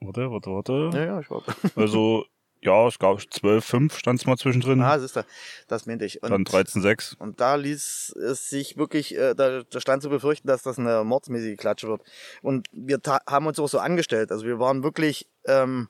Warte, 0.02 0.32
warte, 0.32 0.52
warte. 0.52 0.90
Ja, 0.94 1.06
ja, 1.06 1.20
ich 1.20 1.28
glaube. 1.28 1.46
Also 1.76 2.26
ja, 2.62 2.88
es 2.88 3.00
gab 3.00 3.18
12,5 3.18 3.94
stand 3.94 4.20
es 4.20 4.26
mal 4.26 4.38
zwischendrin. 4.38 4.82
Ah, 4.82 5.00
siehst 5.00 5.16
du, 5.16 5.26
das 5.68 5.86
meinte 5.86 6.06
ich. 6.06 6.22
Und, 6.22 6.32
Dann 6.32 6.44
13,6. 6.44 7.18
Und 7.18 7.40
da 7.40 7.56
ließ 7.56 8.16
es 8.16 8.50
sich 8.50 8.78
wirklich, 8.78 9.16
äh, 9.16 9.34
da, 9.34 9.64
da 9.64 9.80
stand 9.80 10.04
zu 10.04 10.10
befürchten, 10.10 10.48
dass 10.48 10.64
das 10.64 10.78
eine 10.78 11.04
mordsmäßige 11.04 11.58
Klatsche 11.58 11.88
wird. 11.88 12.02
Und 12.42 12.68
wir 12.72 13.00
haben 13.28 13.48
uns 13.48 13.60
auch 13.60 13.70
so 13.70 13.80
angestellt. 13.80 14.32
Also 14.32 14.46
wir 14.46 14.60
waren 14.60 14.84
wirklich, 14.84 15.28
ähm, 15.46 15.88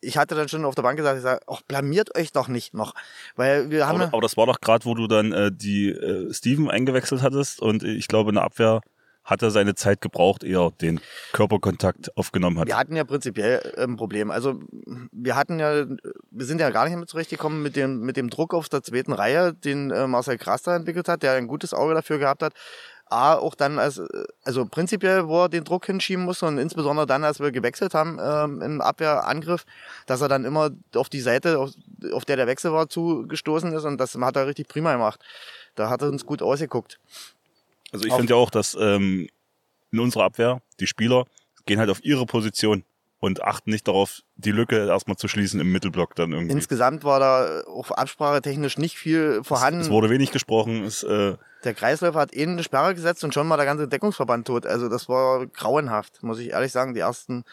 ich 0.00 0.16
hatte 0.16 0.34
dann 0.34 0.48
schon 0.48 0.64
auf 0.64 0.74
der 0.74 0.82
Bank 0.82 0.96
gesagt, 0.96 1.18
ich 1.18 1.22
sage, 1.22 1.40
ach, 1.46 1.62
blamiert 1.62 2.16
euch 2.16 2.32
doch 2.32 2.48
nicht 2.48 2.74
noch. 2.74 2.94
Weil 3.36 3.70
wir 3.70 3.86
haben. 3.86 4.00
Aber, 4.00 4.12
aber 4.12 4.22
das 4.22 4.36
war 4.36 4.46
doch 4.46 4.60
gerade, 4.60 4.84
wo 4.84 4.94
du 4.94 5.06
dann 5.06 5.32
äh, 5.32 5.52
die 5.52 5.90
äh, 5.90 6.32
Steven 6.32 6.70
eingewechselt 6.70 7.22
hattest 7.22 7.60
und 7.60 7.82
ich 7.82 8.08
glaube 8.08 8.30
in 8.30 8.36
der 8.36 8.44
Abwehr 8.44 8.80
hat 9.30 9.42
er 9.42 9.50
seine 9.50 9.76
Zeit 9.76 10.00
gebraucht, 10.00 10.42
eher 10.42 10.72
den 10.80 11.00
Körperkontakt 11.32 12.16
aufgenommen 12.16 12.58
hat. 12.58 12.66
Wir 12.66 12.76
hatten 12.76 12.96
ja 12.96 13.04
prinzipiell 13.04 13.74
ein 13.78 13.96
Problem. 13.96 14.30
Also 14.32 14.60
wir 15.12 15.36
hatten 15.36 15.60
ja, 15.60 15.86
wir 16.30 16.46
sind 16.46 16.60
ja 16.60 16.70
gar 16.70 16.86
nicht 16.86 16.96
mehr 16.96 17.06
zurechtgekommen 17.06 17.62
mit 17.62 17.76
dem, 17.76 18.00
mit 18.00 18.16
dem 18.16 18.28
Druck 18.28 18.52
auf 18.52 18.68
der 18.68 18.82
zweiten 18.82 19.12
Reihe, 19.12 19.54
den 19.54 19.92
äh, 19.92 20.08
Marcel 20.08 20.36
Kraster 20.36 20.74
entwickelt 20.74 21.08
hat, 21.08 21.22
der 21.22 21.34
ein 21.34 21.46
gutes 21.46 21.72
Auge 21.72 21.94
dafür 21.94 22.18
gehabt 22.18 22.42
hat. 22.42 22.54
A, 23.06 23.34
auch 23.34 23.56
dann 23.56 23.80
als, 23.80 24.00
also 24.44 24.66
prinzipiell, 24.66 25.26
wo 25.26 25.42
er 25.42 25.48
den 25.48 25.64
Druck 25.64 25.86
hinschieben 25.86 26.24
musste 26.24 26.46
und 26.46 26.58
insbesondere 26.58 27.06
dann, 27.06 27.24
als 27.24 27.40
wir 27.40 27.50
gewechselt 27.50 27.92
haben 27.92 28.18
ähm, 28.22 28.62
im 28.62 28.80
Abwehrangriff, 28.80 29.64
dass 30.06 30.20
er 30.20 30.28
dann 30.28 30.44
immer 30.44 30.70
auf 30.94 31.08
die 31.08 31.20
Seite, 31.20 31.58
auf, 31.58 31.70
auf 32.12 32.24
der 32.24 32.36
der 32.36 32.46
Wechsel 32.46 32.72
war, 32.72 32.88
zugestoßen 32.88 33.72
ist 33.72 33.84
und 33.84 33.98
das 33.98 34.14
hat 34.14 34.36
er 34.36 34.46
richtig 34.46 34.68
prima 34.68 34.92
gemacht. 34.92 35.20
Da 35.74 35.88
hat 35.88 36.02
er 36.02 36.08
uns 36.08 36.24
gut 36.24 36.40
ausgeguckt. 36.40 37.00
Also 37.92 38.06
ich 38.06 38.12
finde 38.12 38.34
ja 38.34 38.36
auch, 38.36 38.50
dass 38.50 38.76
ähm, 38.80 39.28
in 39.92 39.98
unserer 39.98 40.24
Abwehr 40.24 40.62
die 40.78 40.86
Spieler 40.86 41.24
gehen 41.66 41.78
halt 41.78 41.90
auf 41.90 42.04
ihre 42.04 42.26
Position 42.26 42.84
und 43.18 43.42
achten 43.42 43.70
nicht 43.70 43.86
darauf, 43.86 44.22
die 44.36 44.50
Lücke 44.50 44.86
erstmal 44.86 45.16
zu 45.16 45.28
schließen 45.28 45.60
im 45.60 45.70
Mittelblock 45.70 46.14
dann 46.14 46.32
irgendwie. 46.32 46.52
Insgesamt 46.52 47.04
war 47.04 47.20
da 47.20 47.60
auf 47.62 47.96
Absprache 47.96 48.40
technisch 48.40 48.78
nicht 48.78 48.96
viel 48.96 49.42
vorhanden. 49.44 49.80
Es, 49.80 49.86
es 49.86 49.92
wurde 49.92 50.08
wenig 50.08 50.32
gesprochen. 50.32 50.84
Es, 50.84 51.02
äh 51.02 51.36
der 51.64 51.74
Kreisläufer 51.74 52.18
hat 52.18 52.34
eh 52.34 52.42
eine 52.44 52.62
Sperre 52.62 52.94
gesetzt 52.94 53.22
und 53.22 53.34
schon 53.34 53.46
mal 53.46 53.58
der 53.58 53.66
ganze 53.66 53.86
Deckungsverband 53.86 54.46
tot. 54.46 54.64
Also 54.64 54.88
das 54.88 55.10
war 55.10 55.46
grauenhaft, 55.46 56.22
muss 56.22 56.38
ich 56.38 56.50
ehrlich 56.50 56.72
sagen. 56.72 56.94
Die 56.94 57.00
ersten 57.00 57.44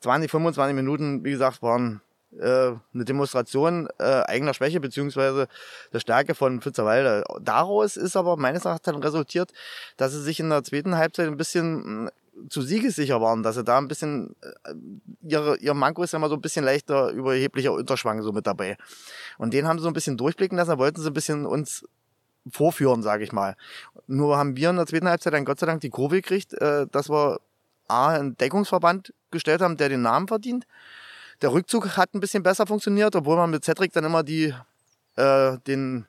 20, 0.00 0.30
25 0.30 0.76
Minuten, 0.76 1.24
wie 1.24 1.30
gesagt, 1.30 1.62
waren 1.62 2.02
eine 2.40 3.04
Demonstration 3.04 3.88
äh, 3.98 4.22
eigener 4.26 4.54
Schwäche 4.54 4.80
beziehungsweise 4.80 5.48
der 5.92 6.00
Stärke 6.00 6.34
von 6.34 6.60
Pfitzerwalde. 6.60 7.24
Daraus 7.40 7.96
ist 7.96 8.16
aber 8.16 8.36
meines 8.36 8.64
Erachtens 8.64 8.92
dann 8.92 9.02
resultiert, 9.02 9.52
dass 9.96 10.12
sie 10.12 10.22
sich 10.22 10.40
in 10.40 10.50
der 10.50 10.64
zweiten 10.64 10.96
Halbzeit 10.96 11.28
ein 11.28 11.36
bisschen 11.36 12.04
mm, 12.04 12.08
zu 12.48 12.62
siegessicher 12.62 13.20
waren, 13.20 13.42
dass 13.42 13.54
sie 13.54 13.64
da 13.64 13.78
ein 13.78 13.88
bisschen, 13.88 14.34
äh, 14.42 14.74
ihre, 15.22 15.56
ihr 15.58 15.74
Manko 15.74 16.02
ist 16.02 16.12
ja 16.12 16.18
immer 16.18 16.28
so 16.28 16.34
ein 16.34 16.40
bisschen 16.40 16.64
leichter 16.64 17.10
überheblicher 17.10 17.72
Unterschwang 17.72 18.22
so 18.22 18.32
mit 18.32 18.46
dabei. 18.46 18.76
Und 19.38 19.54
den 19.54 19.68
haben 19.68 19.78
sie 19.78 19.84
so 19.84 19.88
ein 19.88 19.94
bisschen 19.94 20.16
durchblicken 20.16 20.58
lassen, 20.58 20.70
da 20.70 20.78
wollten 20.78 21.00
sie 21.00 21.08
ein 21.08 21.14
bisschen 21.14 21.46
uns 21.46 21.86
vorführen, 22.50 23.02
sage 23.02 23.24
ich 23.24 23.32
mal. 23.32 23.56
Nur 24.06 24.36
haben 24.36 24.56
wir 24.56 24.70
in 24.70 24.76
der 24.76 24.86
zweiten 24.86 25.08
Halbzeit 25.08 25.32
dann 25.32 25.44
Gott 25.44 25.60
sei 25.60 25.66
Dank 25.66 25.80
die 25.80 25.90
Kurve 25.90 26.16
gekriegt, 26.16 26.52
äh, 26.54 26.86
dass 26.90 27.08
wir 27.08 27.40
A, 27.86 28.08
einen 28.08 28.36
Deckungsverband 28.36 29.12
gestellt 29.30 29.60
haben, 29.60 29.76
der 29.76 29.88
den 29.88 30.02
Namen 30.02 30.26
verdient 30.26 30.66
der 31.44 31.52
Rückzug 31.52 31.98
hat 31.98 32.14
ein 32.14 32.20
bisschen 32.20 32.42
besser 32.42 32.66
funktioniert, 32.66 33.14
obwohl 33.14 33.36
man 33.36 33.50
mit 33.50 33.64
Cedric 33.64 33.92
dann 33.92 34.04
immer 34.04 34.22
die, 34.22 34.54
äh, 35.16 35.58
den, 35.66 36.06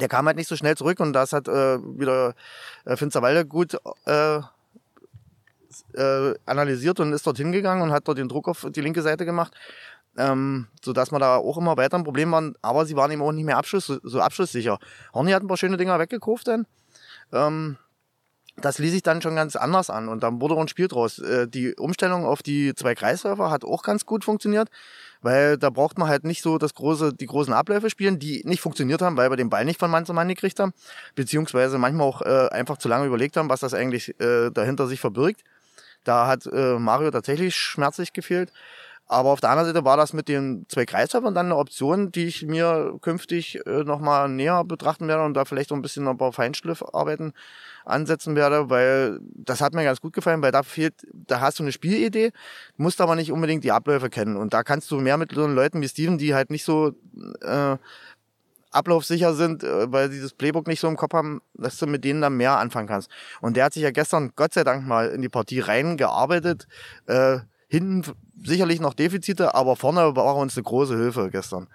der 0.00 0.08
kam 0.08 0.26
halt 0.26 0.38
nicht 0.38 0.48
so 0.48 0.56
schnell 0.56 0.74
zurück 0.74 1.00
und 1.00 1.12
das 1.12 1.34
hat 1.34 1.48
äh, 1.48 1.78
wieder 1.78 2.34
äh, 2.86 2.96
Finsterwalde 2.96 3.44
gut 3.44 3.76
äh, 4.06 4.38
äh, 5.92 6.34
analysiert 6.46 6.98
und 6.98 7.12
ist 7.12 7.26
dorthin 7.26 7.52
gegangen 7.52 7.82
und 7.82 7.92
hat 7.92 8.08
dort 8.08 8.16
den 8.16 8.28
Druck 8.28 8.48
auf 8.48 8.66
die 8.70 8.80
linke 8.80 9.02
Seite 9.02 9.26
gemacht. 9.26 9.52
Ähm, 10.16 10.68
so 10.82 10.94
dass 10.94 11.10
man 11.10 11.20
da 11.20 11.36
auch 11.36 11.58
immer 11.58 11.76
weiter 11.76 11.98
ein 11.98 12.04
Problem 12.04 12.32
waren, 12.32 12.54
aber 12.62 12.86
sie 12.86 12.96
waren 12.96 13.10
eben 13.10 13.20
auch 13.20 13.32
nicht 13.32 13.44
mehr 13.44 13.58
Abschluss, 13.58 13.92
so 14.02 14.20
abschlusssicher. 14.20 14.78
Horny 15.12 15.32
hat 15.32 15.42
ein 15.42 15.48
paar 15.48 15.58
schöne 15.58 15.76
Dinger 15.76 15.98
weggekauft 15.98 16.48
dann. 16.48 16.66
Ähm, 17.32 17.76
das 18.56 18.78
ließ 18.78 18.92
sich 18.92 19.02
dann 19.02 19.20
schon 19.20 19.36
ganz 19.36 19.56
anders 19.56 19.90
an 19.90 20.08
und 20.08 20.22
dann 20.22 20.40
wurde 20.40 20.54
auch 20.54 20.60
ein 20.60 20.68
Spiel 20.68 20.88
draus. 20.88 21.18
Äh, 21.18 21.48
die 21.48 21.74
Umstellung 21.74 22.24
auf 22.24 22.42
die 22.42 22.74
zwei 22.74 22.94
Kreisläufer 22.94 23.50
hat 23.50 23.64
auch 23.64 23.82
ganz 23.82 24.06
gut 24.06 24.24
funktioniert, 24.24 24.68
weil 25.22 25.58
da 25.58 25.70
braucht 25.70 25.98
man 25.98 26.08
halt 26.08 26.24
nicht 26.24 26.42
so 26.42 26.58
das 26.58 26.74
große, 26.74 27.14
die 27.14 27.26
großen 27.26 27.52
Abläufe 27.52 27.90
spielen, 27.90 28.18
die 28.18 28.42
nicht 28.44 28.60
funktioniert 28.60 29.02
haben, 29.02 29.16
weil 29.16 29.30
wir 29.30 29.36
den 29.36 29.50
Ball 29.50 29.64
nicht 29.64 29.80
von 29.80 29.90
Mann 29.90 30.06
zu 30.06 30.14
Mann 30.14 30.28
gekriegt 30.28 30.60
haben, 30.60 30.72
beziehungsweise 31.14 31.78
manchmal 31.78 32.06
auch 32.06 32.22
äh, 32.22 32.48
einfach 32.50 32.78
zu 32.78 32.88
lange 32.88 33.06
überlegt 33.06 33.36
haben, 33.36 33.48
was 33.48 33.60
das 33.60 33.74
eigentlich 33.74 34.18
äh, 34.20 34.50
dahinter 34.50 34.86
sich 34.86 35.00
verbirgt. 35.00 35.42
Da 36.04 36.26
hat 36.26 36.44
Mario 36.52 37.10
tatsächlich 37.10 37.56
schmerzlich 37.56 38.12
gefehlt. 38.12 38.52
Aber 39.06 39.30
auf 39.30 39.40
der 39.40 39.50
anderen 39.50 39.68
Seite 39.68 39.84
war 39.84 39.96
das 39.98 40.14
mit 40.14 40.28
den 40.28 40.64
zwei 40.68 40.86
Kreisläufern 40.86 41.34
dann 41.34 41.46
eine 41.46 41.56
Option, 41.56 42.10
die 42.10 42.24
ich 42.24 42.46
mir 42.46 42.96
künftig 43.02 43.60
äh, 43.66 43.84
nochmal 43.84 44.28
näher 44.28 44.64
betrachten 44.64 45.08
werde 45.08 45.24
und 45.24 45.34
da 45.34 45.44
vielleicht 45.44 45.68
so 45.68 45.74
ein 45.74 45.82
bisschen 45.82 46.04
noch 46.04 46.12
ein 46.12 46.18
paar 46.18 46.32
Feinschliffarbeiten 46.32 47.34
ansetzen 47.84 48.34
werde, 48.34 48.70
weil 48.70 49.20
das 49.34 49.60
hat 49.60 49.74
mir 49.74 49.84
ganz 49.84 50.00
gut 50.00 50.14
gefallen, 50.14 50.40
weil 50.40 50.52
da 50.52 50.62
fehlt, 50.62 50.94
da 51.12 51.40
hast 51.40 51.58
du 51.58 51.64
eine 51.64 51.72
Spielidee, 51.72 52.32
musst 52.78 53.00
aber 53.02 53.14
nicht 53.14 53.30
unbedingt 53.30 53.62
die 53.62 53.72
Abläufe 53.72 54.08
kennen. 54.08 54.36
Und 54.36 54.54
da 54.54 54.62
kannst 54.62 54.90
du 54.90 54.98
mehr 54.98 55.18
mit 55.18 55.32
so 55.32 55.46
Leuten 55.46 55.82
wie 55.82 55.88
Steven, 55.88 56.16
die 56.16 56.34
halt 56.34 56.48
nicht 56.48 56.64
so 56.64 56.94
äh, 57.42 57.76
ablaufsicher 58.70 59.34
sind, 59.34 59.62
äh, 59.62 59.92
weil 59.92 60.10
sie 60.10 60.20
das 60.20 60.32
Playbook 60.32 60.66
nicht 60.66 60.80
so 60.80 60.88
im 60.88 60.96
Kopf 60.96 61.12
haben, 61.12 61.42
dass 61.54 61.76
du 61.76 61.86
mit 61.86 62.04
denen 62.04 62.20
dann 62.20 62.36
mehr 62.36 62.58
anfangen 62.58 62.88
kannst. 62.88 63.10
Und 63.40 63.56
der 63.56 63.64
hat 63.64 63.74
sich 63.74 63.82
ja 63.82 63.90
gestern 63.90 64.32
Gott 64.34 64.54
sei 64.54 64.64
Dank 64.64 64.86
mal 64.86 65.08
in 65.08 65.22
die 65.22 65.28
Partie 65.28 65.60
reingearbeitet. 65.60 66.66
Äh, 67.06 67.40
hinten 67.68 68.04
sicherlich 68.42 68.80
noch 68.80 68.94
Defizite, 68.94 69.54
aber 69.54 69.76
vorne 69.76 70.16
war 70.16 70.36
uns 70.36 70.56
eine 70.56 70.64
große 70.64 70.96
Hilfe 70.96 71.30
gestern. 71.30 71.68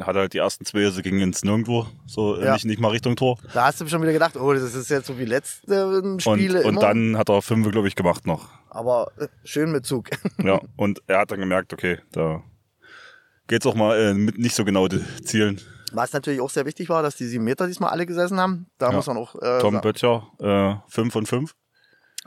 Hat 0.00 0.16
halt 0.16 0.32
die 0.32 0.38
ersten 0.38 0.64
zwei, 0.64 0.88
sie 0.88 1.02
gingen 1.02 1.20
ins 1.20 1.44
Nirgendwo, 1.44 1.86
so 2.06 2.40
ja. 2.40 2.54
nicht, 2.54 2.64
nicht 2.64 2.80
mal 2.80 2.88
Richtung 2.88 3.14
Tor. 3.14 3.38
Da 3.52 3.66
hast 3.66 3.80
du 3.80 3.86
schon 3.86 4.00
wieder 4.00 4.14
gedacht, 4.14 4.36
oh, 4.38 4.52
das 4.54 4.74
ist 4.74 4.88
jetzt 4.88 5.06
so 5.06 5.18
wie 5.18 5.26
letzte 5.26 6.16
Spiele. 6.18 6.62
Und, 6.62 6.76
und 6.76 6.82
dann 6.82 7.18
hat 7.18 7.28
er 7.28 7.42
fünf, 7.42 7.70
glaube 7.70 7.88
ich, 7.88 7.94
gemacht 7.94 8.26
noch. 8.26 8.48
Aber 8.70 9.12
äh, 9.18 9.28
schön 9.44 9.70
mit 9.70 9.84
Zug. 9.84 10.08
Ja, 10.42 10.60
und 10.76 11.02
er 11.06 11.18
hat 11.18 11.30
dann 11.30 11.40
gemerkt, 11.40 11.74
okay, 11.74 11.98
da 12.10 12.42
geht's 13.48 13.66
auch 13.66 13.74
mal 13.74 13.98
äh, 13.98 14.14
mit 14.14 14.38
nicht 14.38 14.54
so 14.54 14.64
genau 14.64 14.88
zielen. 14.88 15.60
Was 15.92 16.14
natürlich 16.14 16.40
auch 16.40 16.48
sehr 16.48 16.64
wichtig 16.64 16.88
war, 16.88 17.02
dass 17.02 17.16
die 17.16 17.26
sieben 17.26 17.44
Meter 17.44 17.66
diesmal 17.66 17.90
alle 17.90 18.06
gesessen 18.06 18.40
haben. 18.40 18.68
Da 18.78 18.88
ja. 18.88 18.96
muss 18.96 19.06
man 19.06 19.18
auch. 19.18 19.34
Äh, 19.42 19.58
Tom 19.58 19.78
Böttcher, 19.82 20.26
äh, 20.40 20.74
fünf 20.88 21.12
von 21.12 21.26
fünf 21.26 21.54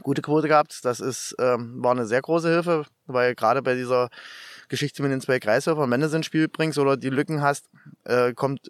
gute 0.02 0.22
Quote 0.22 0.48
gehabt. 0.48 0.84
Das 0.84 1.00
ist, 1.00 1.36
ähm, 1.40 1.84
war 1.84 1.92
eine 1.92 2.06
sehr 2.06 2.22
große 2.22 2.50
Hilfe, 2.50 2.86
weil 3.08 3.36
gerade 3.36 3.62
bei 3.62 3.76
dieser 3.76 4.10
Geschichte 4.68 5.02
mit 5.02 5.12
den 5.12 5.22
zwei 5.22 5.40
Kreisläufern, 5.40 5.90
wenn 5.92 6.02
du 6.02 6.14
ein 6.14 6.24
Spiel 6.24 6.48
bringst 6.48 6.78
oder 6.78 6.98
die 6.98 7.10
Lücken 7.10 7.42
hast, 7.42 7.70
äh, 8.04 8.34
kommt 8.34 8.70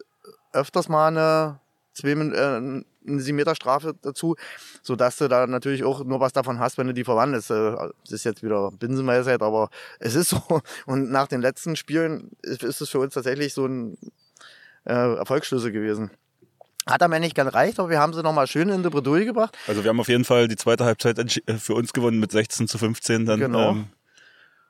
öfters 0.51 0.89
mal 0.89 1.07
eine 1.07 1.59
zwei, 1.93 2.09
äh, 2.09 2.83
eine 3.07 3.21
7 3.21 3.35
Meter 3.35 3.55
Strafe 3.55 3.95
dazu, 4.01 4.35
sodass 4.81 5.17
du 5.17 5.27
da 5.27 5.47
natürlich 5.47 5.83
auch 5.83 6.03
nur 6.03 6.19
was 6.19 6.33
davon 6.33 6.59
hast, 6.59 6.77
wenn 6.77 6.87
du 6.87 6.93
die 6.93 7.03
verwandelst. 7.03 7.51
Äh, 7.51 7.75
das 8.03 8.11
ist 8.11 8.23
jetzt 8.25 8.43
wieder 8.43 8.71
Binsenweisheit, 8.71 9.41
aber 9.41 9.69
es 9.99 10.15
ist 10.15 10.29
so. 10.29 10.61
Und 10.85 11.11
nach 11.11 11.27
den 11.27 11.41
letzten 11.41 11.75
Spielen 11.75 12.31
ist 12.41 12.63
es 12.63 12.89
für 12.89 12.99
uns 12.99 13.13
tatsächlich 13.13 13.53
so 13.53 13.65
ein 13.65 13.97
äh, 14.85 15.15
Erfolgsschlüssel 15.15 15.71
gewesen. 15.71 16.11
Hat 16.85 17.01
am 17.01 17.11
Ende 17.13 17.25
nicht 17.25 17.35
ganz 17.35 17.53
reicht, 17.53 17.79
aber 17.79 17.89
wir 17.89 17.99
haben 17.99 18.13
sie 18.13 18.21
nochmal 18.21 18.45
schön 18.47 18.69
in 18.69 18.83
die 18.83 18.89
Bredouille 18.89 19.25
gebracht. 19.25 19.57
Also 19.67 19.83
wir 19.83 19.89
haben 19.89 19.99
auf 19.99 20.07
jeden 20.07 20.23
Fall 20.25 20.47
die 20.47 20.55
zweite 20.55 20.85
Halbzeit 20.85 21.17
äh, 21.17 21.53
für 21.57 21.73
uns 21.73 21.93
gewonnen 21.93 22.19
mit 22.19 22.31
16 22.31 22.67
zu 22.67 22.77
15. 22.77 23.25
Dann, 23.25 23.39
Genau. 23.39 23.71
ähm, 23.71 23.87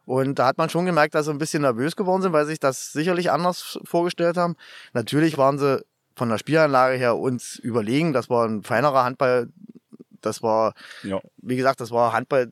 Und 0.05 0.39
da 0.39 0.45
hat 0.47 0.57
man 0.57 0.69
schon 0.69 0.85
gemerkt, 0.85 1.13
dass 1.13 1.25
sie 1.25 1.31
ein 1.31 1.37
bisschen 1.39 1.63
nervös 1.63 1.95
geworden 1.95 2.21
sind, 2.21 2.31
weil 2.31 2.45
sie 2.45 2.51
sich 2.51 2.59
das 2.59 2.93
sicherlich 2.93 3.31
anders 3.31 3.79
vorgestellt 3.83 4.37
haben. 4.37 4.55
Natürlich 4.93 5.37
waren 5.37 5.57
sie 5.59 5.83
von 6.15 6.29
der 6.29 6.37
Spielanlage 6.37 6.97
her 6.97 7.17
uns 7.17 7.57
überlegen. 7.57 8.13
Das 8.13 8.29
war 8.29 8.47
ein 8.47 8.63
feinerer 8.63 9.03
Handball. 9.03 9.49
Das 10.21 10.41
war, 10.41 10.73
ja. 11.03 11.19
wie 11.37 11.57
gesagt, 11.57 11.81
das 11.81 11.91
war 11.91 12.13
Handball, 12.13 12.51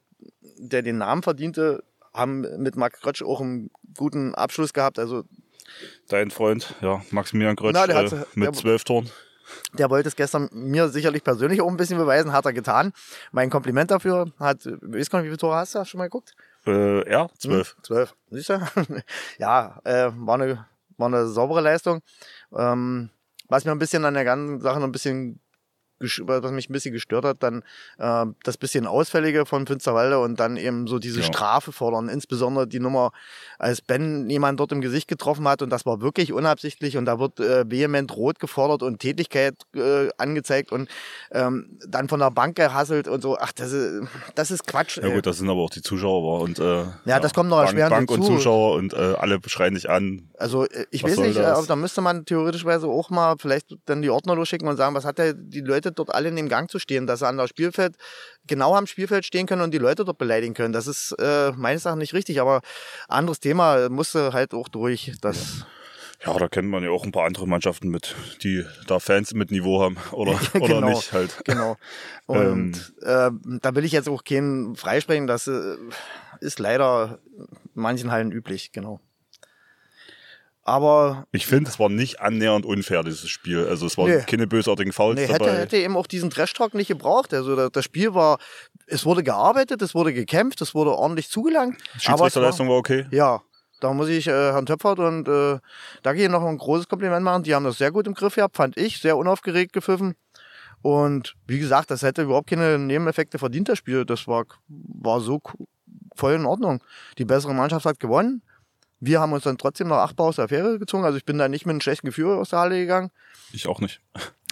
der 0.57 0.81
den 0.81 0.97
Namen 0.97 1.23
verdiente. 1.23 1.83
Haben 2.13 2.41
mit 2.61 2.75
Marc 2.75 3.01
Krötsch 3.01 3.23
auch 3.23 3.41
einen 3.41 3.71
guten 3.97 4.35
Abschluss 4.35 4.73
gehabt. 4.73 4.99
Also 4.99 5.23
Dein 6.09 6.29
Freund, 6.29 6.75
ja, 6.81 7.01
Maximilian 7.09 7.55
Grötsch 7.55 7.73
Na, 7.73 7.85
äh, 7.85 8.25
mit 8.35 8.55
zwölf 8.55 8.83
Toren. 8.83 9.09
Der 9.73 9.89
wollte 9.89 10.09
es 10.09 10.15
gestern 10.15 10.49
mir 10.51 10.89
sicherlich 10.89 11.23
persönlich 11.23 11.61
auch 11.61 11.67
ein 11.69 11.77
bisschen 11.77 11.97
beweisen, 11.97 12.33
hat 12.33 12.45
er 12.45 12.53
getan. 12.53 12.93
Mein 13.31 13.49
Kompliment 13.49 13.91
dafür 13.91 14.31
hat, 14.39 14.65
ich 14.65 14.71
weiß 14.81 15.09
gar 15.09 15.19
nicht, 15.19 15.25
wie 15.25 15.29
viele 15.29 15.37
Tore 15.37 15.55
hast 15.55 15.75
du? 15.75 15.79
Hast 15.79 15.87
du 15.87 15.91
schon 15.91 15.97
mal 15.99 16.05
geguckt? 16.05 16.33
Äh, 16.65 17.09
ja, 17.11 17.27
zwölf. 17.37 17.75
Hm, 17.75 17.83
Zwölf. 17.83 18.15
Siehst 18.31 18.49
du? 18.49 18.59
ja, 19.37 19.79
äh, 19.83 20.11
war, 20.15 20.35
eine, 20.35 20.65
war 20.97 21.07
eine 21.07 21.27
saubere 21.27 21.61
Leistung. 21.61 22.01
Ähm, 22.55 23.09
was 23.49 23.65
mir 23.65 23.71
ein 23.71 23.79
bisschen 23.79 24.05
an 24.05 24.13
der 24.13 24.23
ganzen 24.23 24.61
Sache 24.61 24.79
noch 24.79 24.87
ein 24.87 24.91
bisschen 24.91 25.39
was 26.03 26.51
mich 26.51 26.69
ein 26.69 26.73
bisschen 26.73 26.93
gestört 26.93 27.25
hat, 27.25 27.41
dann 27.41 27.63
äh, 27.97 28.25
das 28.43 28.57
bisschen 28.57 28.87
Ausfällige 28.87 29.45
von 29.45 29.65
Finsterwalde 29.65 30.19
und 30.19 30.39
dann 30.39 30.57
eben 30.57 30.87
so 30.87 30.99
diese 30.99 31.21
Ja. 31.21 31.25
Strafe 31.25 31.71
fordern. 31.71 32.09
Insbesondere 32.09 32.67
die 32.67 32.79
Nummer, 32.79 33.11
als 33.59 33.81
Ben 33.81 34.29
jemand 34.29 34.59
dort 34.59 34.71
im 34.71 34.81
Gesicht 34.81 35.07
getroffen 35.07 35.47
hat 35.47 35.61
und 35.61 35.69
das 35.69 35.85
war 35.85 36.01
wirklich 36.01 36.33
unabsichtlich 36.33 36.97
und 36.97 37.05
da 37.05 37.19
wird 37.19 37.39
äh, 37.39 37.69
vehement 37.69 38.15
rot 38.15 38.39
gefordert 38.39 38.83
und 38.83 38.99
Tätigkeit 38.99 39.55
äh, 39.75 40.09
angezeigt 40.17 40.71
und 40.71 40.89
ähm, 41.31 41.77
dann 41.87 42.09
von 42.09 42.19
der 42.19 42.31
Bank 42.31 42.55
gehasselt 42.55 43.07
und 43.07 43.21
so. 43.21 43.37
Ach, 43.39 43.51
das 43.53 43.71
ist, 43.71 44.07
das 44.35 44.51
ist 44.51 44.67
Quatsch. 44.67 44.97
Ja 44.97 45.09
gut, 45.13 45.25
das 45.25 45.37
sind 45.37 45.49
aber 45.49 45.61
auch 45.61 45.69
die 45.69 45.81
Zuschauer 45.81 46.41
und 46.41 46.59
äh, 46.59 46.83
ja, 47.05 47.19
das 47.19 47.33
kommt 47.33 47.49
noch 47.49 47.57
Bank, 47.57 47.69
erschwerend 47.69 47.91
Bank 47.91 48.11
und 48.11 48.21
hinzu. 48.21 48.35
Zuschauer 48.37 48.75
und 48.75 48.93
äh, 48.93 48.97
alle 48.97 49.39
schreien 49.47 49.75
dich 49.75 49.89
an. 49.89 50.29
Also 50.37 50.65
äh, 50.65 50.85
ich 50.91 51.03
Was 51.03 51.11
weiß 51.11 51.19
nicht, 51.19 51.39
aber 51.39 51.65
da 51.65 51.75
müsste 51.75 52.01
man 52.01 52.25
theoretischweise 52.25 52.87
auch 52.87 53.09
mal 53.09 53.35
vielleicht 53.37 53.75
dann 53.85 54.01
die 54.01 54.09
Ordner 54.09 54.35
losschicken 54.35 54.67
und 54.67 54.77
sagen, 54.77 54.95
was 54.95 55.05
hat 55.05 55.17
der, 55.17 55.33
die 55.33 55.61
Leute 55.61 55.92
dort 55.99 56.13
alle 56.13 56.29
in 56.29 56.35
dem 56.35 56.49
Gang 56.49 56.69
zu 56.69 56.79
stehen, 56.79 57.07
dass 57.07 57.19
sie 57.19 57.27
an 57.27 57.37
der 57.37 57.47
Spielfeld, 57.47 57.95
genau 58.47 58.75
am 58.75 58.87
Spielfeld 58.87 59.25
stehen 59.25 59.45
können 59.47 59.61
und 59.61 59.71
die 59.71 59.77
Leute 59.77 60.05
dort 60.05 60.17
beleidigen 60.17 60.53
können. 60.53 60.73
Das 60.73 60.87
ist 60.87 61.13
äh, 61.19 61.51
meines 61.55 61.85
Erachtens 61.85 62.01
nicht 62.01 62.13
richtig, 62.13 62.41
aber 62.41 62.61
anderes 63.07 63.39
Thema 63.39 63.89
musste 63.89 64.33
halt 64.33 64.53
auch 64.53 64.67
durch. 64.69 65.13
Das, 65.21 65.65
Ja, 66.25 66.37
da 66.37 66.47
kennt 66.47 66.69
man 66.69 66.83
ja 66.83 66.89
auch 66.89 67.03
ein 67.03 67.11
paar 67.11 67.25
andere 67.25 67.47
Mannschaften 67.47 67.89
mit, 67.89 68.15
die 68.43 68.63
da 68.87 68.99
Fans 68.99 69.33
mit 69.33 69.51
Niveau 69.51 69.81
haben 69.81 69.97
oder, 70.11 70.39
oder 70.55 70.75
Genau. 70.75 70.89
nicht 70.89 71.11
halt. 71.11 71.41
genau. 71.43 71.77
Und 72.27 72.93
äh, 73.01 73.29
da 73.61 73.75
will 73.75 73.83
ich 73.83 73.91
jetzt 73.91 74.07
auch 74.09 74.23
keinen 74.23 74.75
freisprechen, 74.75 75.27
das 75.27 75.47
äh, 75.47 75.75
ist 76.39 76.59
leider 76.59 77.19
in 77.37 77.47
manchen 77.81 78.11
Hallen 78.11 78.31
üblich, 78.31 78.71
genau. 78.71 78.99
Aber 80.65 81.25
Ich 81.31 81.45
finde, 81.45 81.69
es 81.69 81.77
war 81.79 81.89
nicht 81.89 82.21
annähernd 82.21 82.65
unfair, 82.65 83.03
dieses 83.03 83.29
Spiel. 83.29 83.67
Also 83.67 83.85
es 83.85 83.97
waren 83.97 84.09
Nee. 84.09 84.23
keine 84.25 84.47
bösartigen 84.47 84.93
Fouls 84.93 85.15
Nee, 85.19 85.27
hätte, 85.27 85.39
dabei. 85.39 85.57
hätte 85.57 85.77
eben 85.77 85.97
auch 85.97 86.07
diesen 86.07 86.29
Trash-Talk 86.29 86.73
nicht 86.73 86.87
gebraucht. 86.87 87.33
Also 87.33 87.69
das, 87.69 87.83
Spiel 87.83 88.13
war, 88.13 88.39
es 88.87 89.05
wurde 89.05 89.23
gearbeitet, 89.23 89.81
es 89.81 89.93
wurde 89.93 90.13
gekämpft, 90.13 90.61
es 90.61 90.73
wurde 90.73 90.91
ordentlich 90.95 91.29
zugelangt. 91.29 91.77
Schiedsrichterleistung 91.99 92.69
war 92.69 92.77
okay. 92.77 93.03
war, 93.05 93.13
Ja, 93.13 93.41
da 93.81 93.91
muss 93.91 94.07
ich 94.07 94.27
äh, 94.27 94.31
Herrn 94.31 94.65
Töpfert 94.65 94.99
und 94.99 95.27
äh, 95.27 95.59
da 96.01 96.13
gehe 96.13 96.25
ich 96.25 96.31
noch 96.31 96.43
ein 96.45 96.57
großes 96.57 96.87
Kompliment 96.87 97.23
machen. 97.25 97.43
Die 97.43 97.53
haben 97.53 97.65
das 97.65 97.77
sehr 97.77 97.91
gut 97.91 98.07
im 98.07 98.13
Griff 98.13 98.35
gehabt, 98.35 98.55
fand 98.55 98.77
ich, 98.77 99.01
sehr 99.01 99.17
unaufgeregt 99.17 99.73
gepfiffen. 99.73 100.15
Und 100.81 101.35
wie 101.47 101.59
gesagt, 101.59 101.91
das 101.91 102.03
hätte 102.03 102.21
überhaupt 102.23 102.49
keine 102.49 102.77
Nebeneffekte 102.79 103.37
verdient, 103.37 103.67
das 103.69 103.77
Spiel. 103.77 104.05
Das 104.05 104.27
war, 104.27 104.45
war 104.67 105.19
so 105.19 105.41
voll 106.15 106.33
in 106.33 106.45
Ordnung. 106.45 106.81
Die 107.17 107.25
bessere 107.25 107.53
Mannschaft 107.53 107.85
hat 107.85 107.99
gewonnen. 107.99 108.41
Wir 109.05 109.19
haben 109.19 109.33
uns 109.33 109.43
dann 109.43 109.57
trotzdem 109.57 109.89
noch 109.89 109.97
achtbar 109.97 110.27
aus 110.27 110.37
der 110.37 110.45
Affäre 110.45 110.79
gezogen. 110.79 111.03
Also 111.03 111.17
ich 111.17 111.25
bin 111.25 111.37
da 111.37 111.49
nicht 111.49 111.65
mit 111.65 111.71
einem 111.71 111.81
schlechten 111.81 112.07
Gefühl 112.07 112.37
aus 112.37 112.51
der 112.51 112.59
Halle 112.59 112.79
gegangen. 112.79 113.11
Ich 113.51 113.67
auch 113.67 113.81
nicht. 113.81 113.99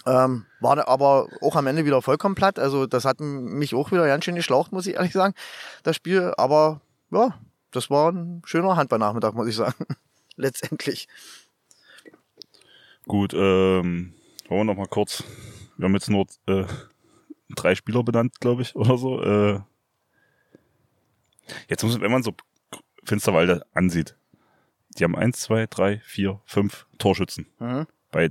Ähm, 0.04 0.44
war 0.60 0.86
aber 0.88 1.28
auch 1.40 1.56
am 1.56 1.66
Ende 1.66 1.86
wieder 1.86 2.02
vollkommen 2.02 2.34
platt. 2.34 2.58
Also 2.58 2.86
das 2.86 3.06
hat 3.06 3.18
mich 3.20 3.74
auch 3.74 3.92
wieder 3.92 4.06
ganz 4.06 4.26
schön 4.26 4.34
geschlaucht, 4.34 4.70
muss 4.70 4.86
ich 4.86 4.96
ehrlich 4.96 5.12
sagen, 5.12 5.32
das 5.84 5.96
Spiel. 5.96 6.34
Aber 6.36 6.82
ja, 7.10 7.38
das 7.70 7.88
war 7.88 8.12
ein 8.12 8.42
schöner 8.44 8.76
Handballnachmittag, 8.76 9.32
muss 9.32 9.48
ich 9.48 9.56
sagen. 9.56 9.86
Letztendlich. 10.36 11.08
Gut, 13.06 13.32
ähm, 13.32 14.12
wollen 14.48 14.60
wir 14.60 14.64
noch 14.64 14.76
mal 14.76 14.86
kurz. 14.86 15.24
Wir 15.78 15.86
haben 15.86 15.94
jetzt 15.94 16.10
nur 16.10 16.26
äh, 16.46 16.64
drei 17.48 17.74
Spieler 17.74 18.02
benannt, 18.02 18.38
glaube 18.38 18.60
ich, 18.60 18.76
oder 18.76 18.98
so. 18.98 19.22
Äh, 19.22 19.60
jetzt 21.68 21.82
muss, 21.84 21.98
wenn 21.98 22.12
man 22.12 22.22
so 22.22 22.34
Finsterwalde 23.02 23.64
ansieht, 23.72 24.14
die 24.98 25.04
haben 25.04 25.16
eins, 25.16 25.40
zwei, 25.40 25.66
drei, 25.66 26.00
vier, 26.04 26.40
fünf 26.44 26.86
Torschützen. 26.98 27.46
Mhm. 27.58 27.86
Bei 28.10 28.30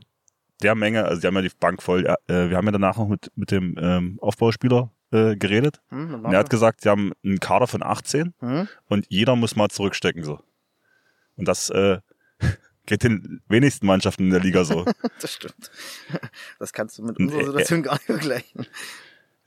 der 0.61 0.75
Menge, 0.75 1.05
also 1.05 1.21
die 1.21 1.27
haben 1.27 1.35
ja 1.35 1.41
die 1.41 1.49
Bank 1.59 1.81
voll. 1.81 2.05
Äh, 2.27 2.49
wir 2.49 2.57
haben 2.57 2.65
ja 2.65 2.71
danach 2.71 2.97
noch 2.97 3.07
mit, 3.07 3.31
mit 3.35 3.51
dem 3.51 3.75
ähm, 3.79 4.19
Aufbauspieler 4.21 4.91
äh, 5.11 5.35
geredet. 5.35 5.81
Hm, 5.89 6.23
Und 6.25 6.33
er 6.33 6.39
hat 6.39 6.49
gesagt, 6.49 6.81
sie 6.81 6.89
haben 6.89 7.13
einen 7.23 7.39
Kader 7.39 7.67
von 7.67 7.81
18 7.83 8.33
hm? 8.39 8.67
und 8.87 9.05
jeder 9.09 9.35
muss 9.35 9.55
mal 9.55 9.69
zurückstecken 9.69 10.23
so. 10.23 10.39
Und 11.35 11.47
das 11.47 11.69
äh, 11.71 11.99
geht 12.85 13.03
den 13.03 13.41
wenigsten 13.47 13.87
Mannschaften 13.87 14.25
in 14.25 14.29
der 14.29 14.39
Liga 14.39 14.63
so. 14.63 14.85
Das 15.21 15.33
stimmt. 15.33 15.71
Das 16.59 16.73
kannst 16.73 16.97
du 16.99 17.03
mit 17.03 17.19
Äh, 17.19 17.23
unserer 17.23 17.45
Situation 17.45 17.83
gar 17.83 17.93
nicht 17.93 18.03
vergleichen. 18.05 18.67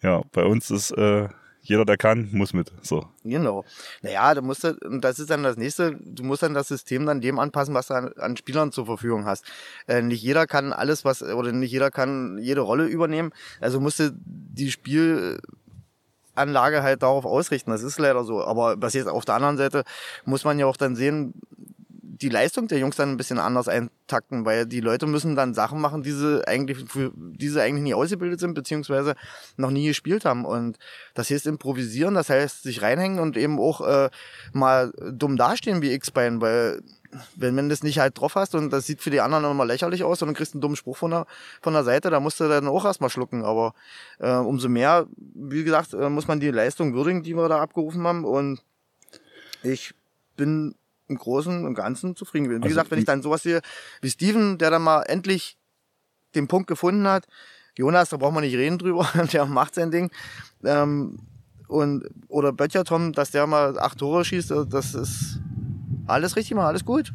ja, 0.02 0.22
bei 0.32 0.42
uns 0.44 0.70
ist 0.72 0.90
äh, 0.90 1.28
jeder, 1.64 1.86
der 1.86 1.96
kann, 1.96 2.28
muss 2.32 2.52
mit. 2.52 2.70
So. 2.82 3.06
Genau. 3.24 3.64
Naja, 4.02 4.34
du 4.34 4.42
musst, 4.42 4.64
das 4.64 5.18
ist 5.18 5.30
dann 5.30 5.42
das 5.42 5.56
nächste, 5.56 5.96
du 5.96 6.22
musst 6.22 6.42
dann 6.42 6.52
das 6.52 6.68
System 6.68 7.06
dann 7.06 7.22
dem 7.22 7.38
anpassen, 7.38 7.72
was 7.74 7.86
du 7.86 7.94
an, 7.94 8.12
an 8.18 8.36
Spielern 8.36 8.70
zur 8.70 8.84
Verfügung 8.84 9.24
hast. 9.24 9.46
Äh, 9.88 10.02
nicht 10.02 10.22
jeder 10.22 10.46
kann 10.46 10.74
alles, 10.74 11.06
was, 11.06 11.22
oder 11.22 11.52
nicht 11.52 11.72
jeder 11.72 11.90
kann 11.90 12.36
jede 12.38 12.60
Rolle 12.60 12.84
übernehmen. 12.84 13.32
Also 13.60 13.80
musst 13.80 13.98
du 13.98 14.12
die 14.14 14.70
Spielanlage 14.70 15.40
halt 16.82 17.02
darauf 17.02 17.24
ausrichten. 17.24 17.70
Das 17.70 17.82
ist 17.82 17.98
leider 17.98 18.24
so. 18.24 18.44
Aber 18.44 18.76
was 18.78 18.92
jetzt 18.92 19.08
auf 19.08 19.24
der 19.24 19.36
anderen 19.36 19.56
Seite 19.56 19.84
muss 20.26 20.44
man 20.44 20.58
ja 20.58 20.66
auch 20.66 20.76
dann 20.76 20.96
sehen, 20.96 21.32
die 22.24 22.30
Leistung 22.30 22.68
der 22.68 22.78
Jungs 22.78 22.96
dann 22.96 23.10
ein 23.10 23.16
bisschen 23.18 23.38
anders 23.38 23.68
eintakten, 23.68 24.46
weil 24.46 24.64
die 24.64 24.80
Leute 24.80 25.06
müssen 25.06 25.36
dann 25.36 25.52
Sachen 25.52 25.78
machen, 25.78 26.02
die 26.02 26.12
sie 26.12 26.42
eigentlich, 26.48 26.78
für 26.88 27.12
die 27.14 27.50
sie 27.50 27.60
eigentlich 27.60 27.82
nie 27.82 27.92
ausgebildet 27.92 28.40
sind, 28.40 28.54
beziehungsweise 28.54 29.14
noch 29.58 29.70
nie 29.70 29.86
gespielt 29.88 30.24
haben. 30.24 30.46
Und 30.46 30.78
das 31.12 31.28
heißt 31.28 31.46
improvisieren, 31.46 32.14
das 32.14 32.30
heißt 32.30 32.62
sich 32.62 32.80
reinhängen 32.80 33.18
und 33.18 33.36
eben 33.36 33.60
auch 33.60 33.82
äh, 33.82 34.08
mal 34.54 34.90
dumm 35.12 35.36
dastehen 35.36 35.82
wie 35.82 35.92
X-Bein, 35.92 36.40
weil 36.40 36.80
wenn 37.36 37.54
man 37.54 37.68
das 37.68 37.82
nicht 37.82 37.98
halt 37.98 38.18
drauf 38.18 38.36
hast 38.36 38.54
und 38.54 38.70
das 38.70 38.86
sieht 38.86 39.02
für 39.02 39.10
die 39.10 39.20
anderen 39.20 39.44
immer 39.44 39.66
lächerlich 39.66 40.02
aus 40.02 40.22
und 40.22 40.28
du 40.28 40.34
kriegst 40.34 40.54
einen 40.54 40.62
dummen 40.62 40.76
Spruch 40.76 40.96
von 40.96 41.10
der, 41.10 41.26
von 41.60 41.74
der 41.74 41.84
Seite, 41.84 42.08
da 42.08 42.20
musst 42.20 42.40
du 42.40 42.48
dann 42.48 42.66
auch 42.68 42.86
erstmal 42.86 43.10
schlucken. 43.10 43.44
Aber 43.44 43.74
äh, 44.18 44.32
umso 44.32 44.70
mehr, 44.70 45.06
wie 45.34 45.62
gesagt, 45.62 45.92
äh, 45.92 46.08
muss 46.08 46.26
man 46.26 46.40
die 46.40 46.50
Leistung 46.50 46.94
würdigen, 46.94 47.22
die 47.22 47.36
wir 47.36 47.50
da 47.50 47.60
abgerufen 47.60 48.06
haben. 48.06 48.24
Und 48.24 48.62
ich 49.62 49.94
bin 50.36 50.74
im 51.08 51.16
Großen 51.16 51.64
und 51.64 51.74
Ganzen 51.74 52.16
zufrieden 52.16 52.44
gewesen. 52.44 52.62
Wie 52.62 52.66
Also, 52.66 52.74
gesagt, 52.74 52.90
wenn 52.90 52.98
ich 52.98 53.04
dann 53.04 53.22
sowas 53.22 53.42
sehe 53.42 53.60
wie 54.00 54.10
Steven, 54.10 54.58
der 54.58 54.70
dann 54.70 54.82
mal 54.82 55.02
endlich 55.02 55.56
den 56.34 56.48
Punkt 56.48 56.66
gefunden 56.66 57.06
hat, 57.06 57.26
Jonas, 57.76 58.08
da 58.08 58.16
braucht 58.16 58.34
man 58.34 58.44
nicht 58.44 58.54
reden 58.56 58.78
drüber, 58.78 59.08
der 59.32 59.46
macht 59.46 59.74
sein 59.74 59.90
Ding. 59.90 60.10
Ähm, 60.64 61.18
und, 61.68 62.04
oder 62.28 62.52
Böttcher 62.52 62.84
Tom, 62.84 63.12
dass 63.12 63.30
der 63.30 63.46
mal 63.46 63.78
acht 63.78 63.98
Tore 63.98 64.24
schießt, 64.24 64.50
äh, 64.52 64.66
das 64.66 64.94
ist 64.94 65.40
alles 66.06 66.36
richtig 66.36 66.54
mal, 66.54 66.66
alles 66.66 66.84
gut. 66.84 67.12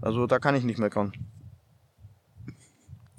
Also 0.00 0.26
da 0.26 0.38
kann 0.38 0.54
ich 0.54 0.64
nicht 0.64 0.78
meckern. 0.78 1.12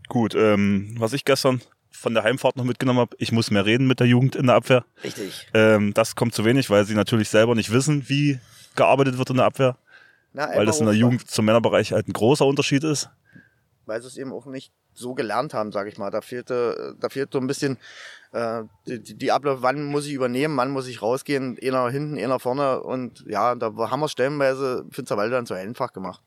Gut, 0.07 0.33
ähm, 0.35 0.95
was 0.97 1.13
ich 1.13 1.23
gestern 1.25 1.61
von 1.91 2.13
der 2.13 2.23
Heimfahrt 2.23 2.55
noch 2.57 2.63
mitgenommen 2.63 2.99
habe, 2.99 3.15
ich 3.19 3.31
muss 3.31 3.51
mehr 3.51 3.65
reden 3.65 3.85
mit 3.85 3.99
der 3.99 4.07
Jugend 4.07 4.35
in 4.35 4.47
der 4.47 4.55
Abwehr. 4.55 4.85
Richtig. 5.03 5.47
Ähm, 5.53 5.93
das 5.93 6.15
kommt 6.15 6.33
zu 6.33 6.45
wenig, 6.45 6.69
weil 6.69 6.85
sie 6.85 6.95
natürlich 6.95 7.29
selber 7.29 7.55
nicht 7.55 7.71
wissen, 7.71 8.07
wie 8.09 8.39
gearbeitet 8.75 9.17
wird 9.17 9.29
in 9.29 9.37
der 9.37 9.45
Abwehr. 9.45 9.77
Na, 10.33 10.47
Weil 10.55 10.65
das 10.65 10.79
in 10.79 10.85
der 10.85 10.95
Jugend 10.95 11.29
zum 11.29 11.45
Männerbereich 11.45 11.91
halt 11.91 12.07
ein 12.07 12.13
großer 12.13 12.45
Unterschied 12.45 12.83
ist. 12.83 13.09
Weil 13.85 14.01
sie 14.01 14.07
es 14.07 14.17
eben 14.17 14.31
auch 14.31 14.45
nicht 14.45 14.71
so 14.93 15.13
gelernt 15.15 15.53
haben, 15.53 15.71
sage 15.71 15.89
ich 15.89 15.97
mal. 15.97 16.11
Da 16.11 16.21
fehlte, 16.21 16.95
da 16.99 17.09
fehlt 17.09 17.31
so 17.33 17.39
ein 17.39 17.47
bisschen 17.47 17.77
äh, 18.31 18.61
die, 18.85 19.15
die- 19.15 19.31
Abläufe, 19.31 19.63
wann 19.63 19.85
muss 19.85 20.05
ich 20.05 20.13
übernehmen, 20.13 20.55
wann 20.57 20.69
muss 20.69 20.87
ich 20.87 21.01
rausgehen, 21.01 21.57
einer 21.63 21.89
hinten, 21.89 22.19
einer 22.19 22.39
vorne. 22.39 22.81
Und 22.81 23.23
ja, 23.27 23.55
da 23.55 23.73
haben 23.75 23.99
wir 24.01 24.07
stellenweise 24.09 24.85
Finsterwalde 24.91 25.35
dann 25.35 25.45
zu 25.47 25.55
einfach 25.55 25.93
gemacht. 25.93 26.21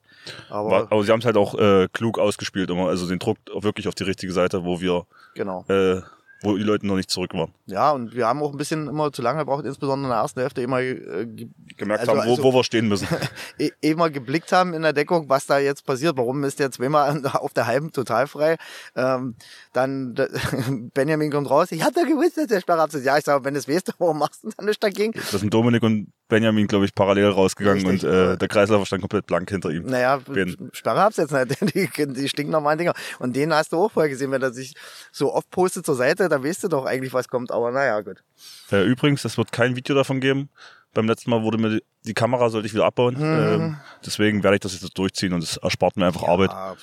Aber 0.51 0.89
aber 0.91 1.05
sie 1.05 1.13
haben 1.13 1.21
es 1.21 1.27
halt 1.27 1.37
auch 1.37 1.55
äh, 1.59 1.89
klug 1.93 2.19
ausgespielt 2.19 2.71
immer. 2.71 2.89
Also 2.89 3.07
den 3.09 3.19
Druck 3.21 3.39
wirklich 3.55 3.87
auf 3.87 3.95
die 3.95 4.05
richtige 4.05 4.33
Seite, 4.33 4.65
wo 4.65 4.81
wir 4.81 5.07
genau. 5.35 5.65
äh, 5.69 6.01
wo 6.43 6.57
die 6.57 6.63
Leute 6.63 6.87
noch 6.87 6.97
nicht 6.97 7.11
zurück 7.11 7.33
waren. 7.35 7.53
Ja, 7.67 7.91
und 7.93 8.15
wir 8.15 8.27
haben 8.27 8.43
auch 8.43 8.53
ein 8.53 8.59
bisschen 8.59 8.89
immer 8.89 9.13
zu 9.13 9.23
lange 9.23 9.41
gebraucht, 9.41 9.65
insbesondere 9.65 10.07
in 10.09 10.11
der 10.15 10.21
ersten 10.21 10.41
Hälfte 10.41 10.63
immer 10.63 10.81
äh, 10.81 11.27
ge- 11.27 11.49
Gemerkt 11.77 12.01
Also- 12.09 12.13
haben, 12.21 12.27
wo, 12.29 12.31
also- 12.33 12.43
wo 12.45 12.53
wir 12.55 12.65
stehen 12.65 12.89
müssen. 12.89 13.07
eh- 13.59 13.71
immer 13.81 14.11
geblickt 14.11 14.53
haben 14.53 14.75
in 14.75 14.83
der 14.83 14.93
Deckung, 14.93 15.29
was 15.29 15.47
da 15.47 15.59
jetzt 15.59 15.85
passiert. 15.87 16.17
Warum 16.17 16.45
ist 16.45 16.59
der 16.59 16.71
zweimal 16.71 17.25
auf 17.35 17.53
der 17.53 17.67
halben 17.67 17.93
total 17.93 18.27
frei? 18.27 18.57
Ähm, 18.97 19.37
dann 19.73 20.15
Benjamin 20.95 21.31
kommt 21.31 21.49
raus. 21.51 21.73
Ich 21.73 21.83
doch 21.83 21.93
gewusst, 22.07 22.37
dass 22.37 22.47
der 22.47 22.61
Sperrabs 22.61 22.95
ist. 22.95 23.05
Ja, 23.05 23.19
ich 23.19 23.25
sage, 23.25 23.45
wenn 23.45 23.55
du 23.55 23.61
es 23.61 23.69
weißt, 23.69 23.95
warum 23.99 24.19
machst 24.19 24.45
du 24.45 24.51
dann 24.57 24.67
nicht 24.67 24.83
dagegen? 24.83 25.13
Da 25.31 25.39
sind 25.39 25.53
Dominik 25.53 25.83
und 25.83 26.09
Benjamin, 26.33 26.67
glaube 26.67 26.87
ich, 26.87 26.95
parallel 26.95 27.29
rausgegangen 27.29 27.87
Richtig. 27.87 28.09
und 28.09 28.17
äh, 28.17 28.39
der 28.39 28.49
Kreislauf 28.49 28.87
stand 28.87 29.03
komplett 29.03 29.27
blank 29.27 29.51
hinter 29.51 29.69
ihm. 29.69 29.85
Naja, 29.85 30.19
Wen? 30.27 30.71
Sperre 30.73 31.01
hab's 31.01 31.19
jetzt 31.19 31.31
nicht. 31.31 31.61
Die, 31.75 32.13
die 32.15 32.27
stinknormalen 32.27 32.79
Dinger. 32.79 32.95
Und 33.19 33.37
den 33.37 33.53
hast 33.53 33.73
du 33.73 33.77
auch 33.77 33.93
vorher 33.93 34.09
gesehen, 34.09 34.31
wenn 34.31 34.41
er 34.41 34.51
sich 34.51 34.73
so 35.13 35.35
oft 35.35 35.51
postet 35.51 35.85
zur 35.85 35.95
Seite, 35.95 36.31
dann 36.31 36.43
weißt 36.43 36.65
du 36.65 36.69
doch 36.69 36.87
eigentlich, 36.87 37.13
was 37.13 37.29
kommt. 37.29 37.53
Aber 37.53 37.71
naja, 37.71 38.01
gut. 38.01 38.25
Äh, 38.71 38.83
übrigens, 38.85 39.27
es 39.27 39.37
wird 39.37 39.53
kein 39.53 39.77
Video 39.77 39.95
davon 39.95 40.21
geben. 40.21 40.49
Beim 40.95 41.07
letzten 41.07 41.29
Mal 41.29 41.43
wurde 41.43 41.59
mir 41.59 41.81
die, 42.07 42.15
Kamera, 42.15 42.49
sollte 42.49 42.67
ich 42.67 42.73
wieder 42.73 42.87
abbauen. 42.87 43.17
Ähm, 43.21 43.77
deswegen 44.07 44.43
werde 44.43 44.57
ich 44.57 44.61
das 44.61 44.73
jetzt 44.81 44.97
durchziehen 44.97 45.35
und 45.35 45.43
es 45.43 45.59
erspart 45.59 45.99
mir 45.99 46.07
einfach 46.07 46.23
Arbeit. 46.23 46.51
Ah, 46.51 46.77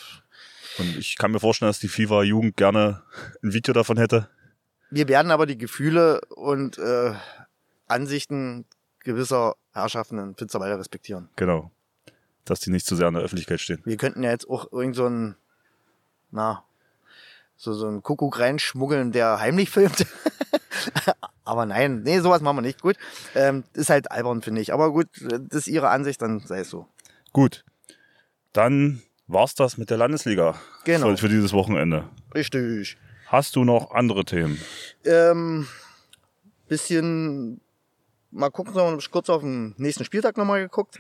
Und 0.78 0.96
ich 0.96 1.18
kann 1.18 1.32
mir 1.32 1.40
vorstellen, 1.40 1.70
dass 1.70 1.80
die 1.80 1.88
FIFA-Jugend 1.88 2.56
gerne 2.56 3.02
ein 3.44 3.52
Video 3.54 3.74
davon 3.74 3.98
hätte. 3.98 4.30
Wir 4.92 5.08
werden 5.08 5.32
aber 5.32 5.48
die 5.48 5.58
Gefühle 5.58 6.22
und 6.36 6.78
äh, 6.78 7.14
Ansichten 7.88 8.66
gewisser 9.04 9.56
Herrschaften 9.74 10.18
in 10.20 10.36
Pfitzerwalde 10.36 10.78
respektieren. 10.80 11.30
Genau. 11.36 11.72
Dass 12.46 12.60
die 12.60 12.72
nicht 12.72 12.86
zu 12.86 12.96
sehr 12.96 13.08
in 13.08 13.14
der 13.14 13.24
Öffentlichkeit 13.24 13.60
stehen. 13.60 13.82
Wir 13.86 13.98
könnten 13.98 14.24
ja 14.24 14.32
jetzt 14.32 14.50
auch 14.50 14.72
irgend 14.72 14.96
so 14.96 15.06
ein, 15.08 15.36
na, 16.32 16.64
so, 17.56 17.74
so 17.74 17.88
ein 17.88 18.02
Kuckuck 18.02 18.40
reinschmuggeln, 18.40 19.12
der 19.12 19.40
heimlich 19.40 19.70
filmt. 19.70 20.06
Aber 21.44 21.66
nein, 21.66 22.04
nee, 22.04 22.20
sowas 22.20 22.42
machen 22.42 22.58
wir 22.58 22.62
nicht. 22.62 22.82
Gut. 22.82 22.96
Ähm, 23.36 23.64
ist 23.74 23.90
halt 23.90 24.12
albern, 24.12 24.42
finde 24.42 24.62
ich. 24.62 24.72
Aber 24.74 24.92
gut, 24.92 25.08
das 25.22 25.62
ist 25.62 25.68
Ihre 25.68 25.90
Ansicht, 25.90 26.22
dann 26.22 26.40
sei 26.40 26.60
es 26.60 26.70
so. 26.70 26.88
Gut. 27.34 27.66
Dann 28.54 29.02
war's 29.28 29.56
das 29.56 29.78
mit 29.78 29.90
der 29.90 29.98
Landesliga 29.98 30.56
Genau. 30.86 31.16
für 31.18 31.30
dieses 31.30 31.54
Wochenende. 31.54 32.08
Richtig. 32.34 32.98
Hast 33.28 33.56
du 33.56 33.64
noch 33.64 33.92
andere 33.92 34.26
Themen? 34.26 34.60
Ähm, 35.06 35.68
bisschen 36.68 37.62
mal 38.32 38.50
gucken, 38.50 38.74
noch 38.74 38.92
mal 38.92 39.00
kurz 39.12 39.30
auf 39.30 39.42
den 39.42 39.74
nächsten 39.78 40.06
Spieltag 40.06 40.38
nochmal 40.38 40.62
geguckt, 40.62 41.00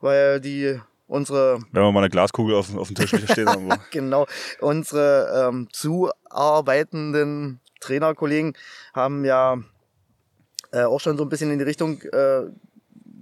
weil 0.00 0.40
die 0.40 0.80
unsere 1.06 1.60
Wenn 1.72 1.82
wir 1.82 1.92
mal 1.92 2.00
eine 2.00 2.08
Glaskugel 2.10 2.54
auf, 2.54 2.74
auf 2.76 2.88
dem 2.88 2.94
Tisch 2.96 3.10
stehen 3.30 3.46
wo- 3.48 3.74
genau 3.90 4.26
unsere 4.60 5.48
ähm, 5.48 5.68
zuarbeitenden 5.72 7.60
Trainerkollegen 7.80 8.54
haben 8.94 9.24
ja 9.24 9.58
äh, 10.72 10.82
auch 10.84 11.00
schon 11.00 11.16
so 11.16 11.24
ein 11.24 11.28
bisschen 11.28 11.50
in 11.50 11.58
die 11.58 11.64
Richtung 11.64 12.00
äh, 12.02 12.42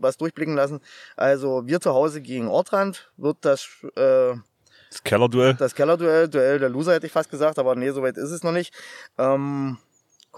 was 0.01 0.17
durchblicken 0.17 0.55
lassen. 0.55 0.81
Also 1.17 1.67
wir 1.67 1.81
zu 1.81 1.93
Hause 1.93 2.21
gegen 2.21 2.49
Ortrand 2.49 3.11
wird 3.17 3.39
das 3.43 3.67
äh, 3.97 4.35
Das 4.91 5.03
Kellerduell. 5.05 5.55
das 5.55 5.75
Kellerduell, 5.75 6.29
Duell 6.29 6.59
der 6.59 6.69
Loser 6.69 6.93
hätte 6.95 7.07
ich 7.07 7.13
fast 7.13 7.31
gesagt, 7.31 7.59
aber 7.59 7.75
nee, 7.75 7.91
soweit 7.91 8.17
ist 8.17 8.31
es 8.31 8.43
noch 8.43 8.53
nicht. 8.53 8.73
Ähm, 9.17 9.79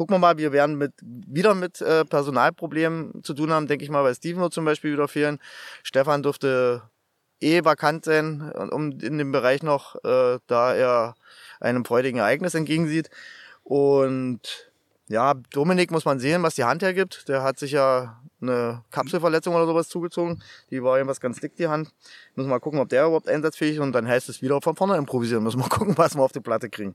gucken 0.00 0.14
wir 0.14 0.18
mal, 0.18 0.38
wir 0.38 0.50
werden 0.50 0.76
mit, 0.76 0.94
wieder 1.02 1.54
mit 1.54 1.82
äh, 1.82 2.06
Personalproblemen 2.06 3.22
zu 3.22 3.34
tun 3.34 3.50
haben, 3.50 3.66
denke 3.66 3.84
ich 3.84 3.90
mal, 3.90 4.02
weil 4.02 4.14
Steven 4.14 4.40
wird 4.40 4.54
zum 4.54 4.64
Beispiel 4.64 4.94
wieder 4.94 5.08
fehlen. 5.08 5.38
Stefan 5.82 6.22
dürfte 6.22 6.80
eh 7.42 7.62
vakant 7.66 8.06
sein, 8.06 8.50
um 8.70 8.92
in 8.92 9.18
dem 9.18 9.30
Bereich 9.30 9.62
noch, 9.62 9.96
äh, 9.96 10.38
da 10.46 10.74
er 10.74 11.16
einem 11.60 11.84
freudigen 11.84 12.20
Ereignis 12.20 12.54
entgegensieht. 12.54 13.10
Und 13.62 14.70
ja, 15.08 15.34
Dominik 15.52 15.90
muss 15.90 16.06
man 16.06 16.18
sehen, 16.18 16.42
was 16.42 16.54
die 16.54 16.64
Hand 16.64 16.82
hergibt. 16.82 17.28
Der 17.28 17.42
hat 17.42 17.58
sich 17.58 17.72
ja 17.72 18.22
eine 18.40 18.82
Kapselverletzung 18.90 19.54
oder 19.54 19.66
sowas 19.66 19.88
zugezogen. 19.88 20.42
Die 20.70 20.82
war 20.82 20.96
irgendwas 20.96 21.20
ganz 21.20 21.40
dick, 21.40 21.56
die 21.56 21.68
Hand. 21.68 21.90
Müssen 22.36 22.48
wir 22.48 22.54
mal 22.54 22.60
gucken, 22.60 22.80
ob 22.80 22.88
der 22.88 23.04
überhaupt 23.04 23.28
einsatzfähig 23.28 23.74
ist. 23.74 23.80
Und 23.80 23.92
dann 23.92 24.08
heißt 24.08 24.28
es 24.28 24.40
wieder 24.40 24.62
von 24.62 24.76
vorne 24.76 24.96
improvisieren. 24.96 25.42
Müssen 25.42 25.58
wir 25.58 25.64
mal 25.64 25.68
gucken, 25.76 25.98
was 25.98 26.14
wir 26.14 26.22
auf 26.22 26.32
die 26.32 26.40
Platte 26.40 26.70
kriegen. 26.70 26.94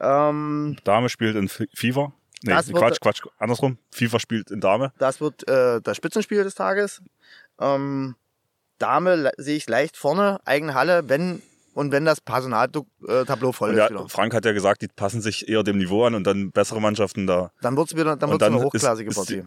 Ähm, 0.00 0.76
Dame 0.84 1.08
spielt 1.08 1.36
in 1.36 1.48
FIFA. 1.48 2.12
Nee, 2.44 2.52
Das 2.52 2.68
wird- 2.68 2.78
Quatsch, 2.78 3.00
Quatsch, 3.00 3.22
andersrum. 3.38 3.78
FIFA 3.92 4.20
spielt 4.20 4.50
in 4.50 4.60
Dame. 4.60 4.92
das 4.98 5.20
wird 5.20 5.48
äh, 5.48 5.80
das 5.82 5.96
Spitzenspiel 5.96 6.44
des 6.44 6.54
Tages. 6.54 7.02
Ähm, 7.60 8.14
Dame 8.78 9.32
sehe 9.38 9.56
ich 9.56 9.68
leicht 9.68 9.96
vorne, 9.96 10.38
eigene 10.44 10.74
Halle, 10.74 11.08
wenn 11.08 11.42
und 11.74 11.90
wenn 11.92 12.04
das 12.04 12.20
Personaltableau 12.20 13.52
voll 13.52 13.70
Und 13.70 13.74
ist 13.76 13.80
ja, 13.80 13.90
wieder. 13.90 14.08
Frank 14.08 14.34
hat 14.34 14.44
ja 14.44 14.52
gesagt, 14.52 14.82
die 14.82 14.88
passen 14.88 15.20
sich 15.20 15.48
eher 15.48 15.62
dem 15.64 15.78
Niveau 15.78 16.04
an 16.04 16.14
und 16.14 16.24
dann 16.26 16.50
bessere 16.52 16.80
Mannschaften 16.80 17.26
da. 17.26 17.50
Dann 17.60 17.76
wird's 17.76 17.94
wieder, 17.96 18.16
dann 18.16 18.30
wird's 18.30 18.42
eine 18.44 18.56
dann 18.56 18.60
ist- 18.60 18.66
hochklassige 18.66 19.10
ist 19.10 19.16
Partie. 19.16 19.44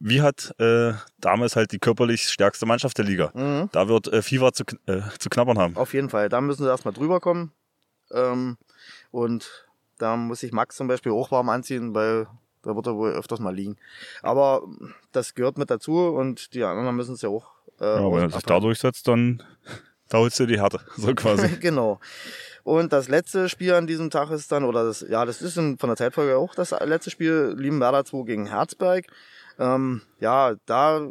Wie 0.00 0.20
hat 0.22 0.54
äh, 0.58 0.92
Dame 1.18 1.46
ist 1.46 1.54
halt 1.56 1.70
die 1.72 1.78
körperlich 1.78 2.24
stärkste 2.28 2.66
Mannschaft 2.66 2.98
der 2.98 3.04
Liga. 3.04 3.30
Mhm. 3.34 3.68
Da 3.72 3.86
wird 3.88 4.08
äh, 4.12 4.22
FIFA 4.22 4.52
zu, 4.52 4.64
äh, 4.86 5.02
zu 5.18 5.28
knabbern 5.30 5.56
haben. 5.58 5.76
Auf 5.76 5.94
jeden 5.94 6.10
Fall. 6.10 6.28
Da 6.28 6.40
müssen 6.40 6.64
sie 6.64 6.68
erstmal 6.68 6.92
drüber 6.94 7.20
kommen. 7.20 7.52
Ähm, 8.10 8.56
und 9.10 9.66
da 9.98 10.16
muss 10.16 10.40
sich 10.40 10.52
Max 10.52 10.76
zum 10.76 10.88
Beispiel 10.88 11.12
auch 11.12 11.30
warm 11.30 11.48
anziehen, 11.48 11.94
weil 11.94 12.26
da 12.62 12.74
wird 12.74 12.86
er 12.86 12.96
wohl 12.96 13.12
öfters 13.12 13.40
mal 13.40 13.54
liegen. 13.54 13.76
Aber 14.22 14.62
das 15.12 15.34
gehört 15.34 15.58
mit 15.58 15.70
dazu 15.70 16.08
und 16.08 16.54
die 16.54 16.64
anderen 16.64 16.96
müssen 16.96 17.14
es 17.14 17.22
ja 17.22 17.28
auch. 17.28 17.50
Äh, 17.80 17.84
Ja, 17.84 18.12
wenn 18.12 18.22
er 18.22 18.30
sich 18.30 18.42
da 18.42 18.60
durchsetzt, 18.60 19.08
dann 19.08 19.42
da 20.08 20.18
holst 20.18 20.38
du 20.40 20.46
die 20.46 20.60
Härte. 20.60 20.80
So 20.96 21.14
quasi. 21.14 21.48
genau. 21.60 22.00
Und 22.64 22.92
das 22.92 23.08
letzte 23.08 23.48
Spiel 23.48 23.72
an 23.74 23.86
diesem 23.86 24.10
Tag 24.10 24.30
ist 24.30 24.52
dann, 24.52 24.64
oder 24.64 24.84
das, 24.84 25.04
ja, 25.08 25.24
das 25.24 25.40
ist 25.40 25.56
in, 25.56 25.78
von 25.78 25.88
der 25.88 25.96
Zeitfolge 25.96 26.36
auch 26.36 26.54
das 26.54 26.70
letzte 26.84 27.10
Spiel, 27.10 27.54
Liebenwerder 27.56 28.04
2 28.04 28.24
gegen 28.24 28.46
Herzberg. 28.46 29.06
Ähm, 29.58 30.02
ja, 30.20 30.54
da, 30.66 31.10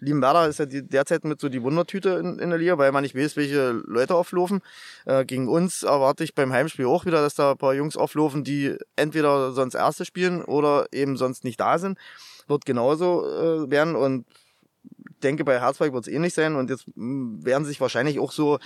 Liebenwerder 0.00 0.48
ist 0.48 0.58
ja 0.58 0.66
die, 0.66 0.82
derzeit 0.82 1.24
mit 1.24 1.40
so 1.40 1.48
die 1.48 1.62
Wundertüte 1.62 2.10
in, 2.10 2.38
in 2.40 2.50
der 2.50 2.58
Liga, 2.58 2.78
weil 2.78 2.90
man 2.90 3.02
nicht 3.02 3.14
weiß, 3.14 3.36
welche 3.36 3.70
Leute 3.86 4.16
auflaufen. 4.16 4.60
Äh, 5.04 5.24
gegen 5.24 5.48
uns 5.48 5.84
erwarte 5.84 6.24
ich 6.24 6.34
beim 6.34 6.52
Heimspiel 6.52 6.86
auch 6.86 7.06
wieder, 7.06 7.22
dass 7.22 7.36
da 7.36 7.52
ein 7.52 7.58
paar 7.58 7.74
Jungs 7.74 7.96
auflaufen, 7.96 8.42
die 8.42 8.76
entweder 8.96 9.52
sonst 9.52 9.74
Erste 9.74 10.04
spielen 10.04 10.42
oder 10.42 10.86
eben 10.92 11.16
sonst 11.16 11.44
nicht 11.44 11.60
da 11.60 11.78
sind. 11.78 11.98
Wird 12.48 12.64
genauso 12.64 13.24
äh, 13.24 13.70
werden 13.70 13.94
und 13.94 14.26
denke, 15.22 15.44
bei 15.44 15.60
Herzberg 15.60 15.92
wird 15.92 16.06
es 16.06 16.12
ähnlich 16.12 16.34
sein 16.34 16.56
und 16.56 16.70
jetzt 16.70 16.86
werden 16.96 17.64
sie 17.64 17.70
sich 17.70 17.80
wahrscheinlich 17.80 18.18
auch 18.18 18.32
so 18.32 18.58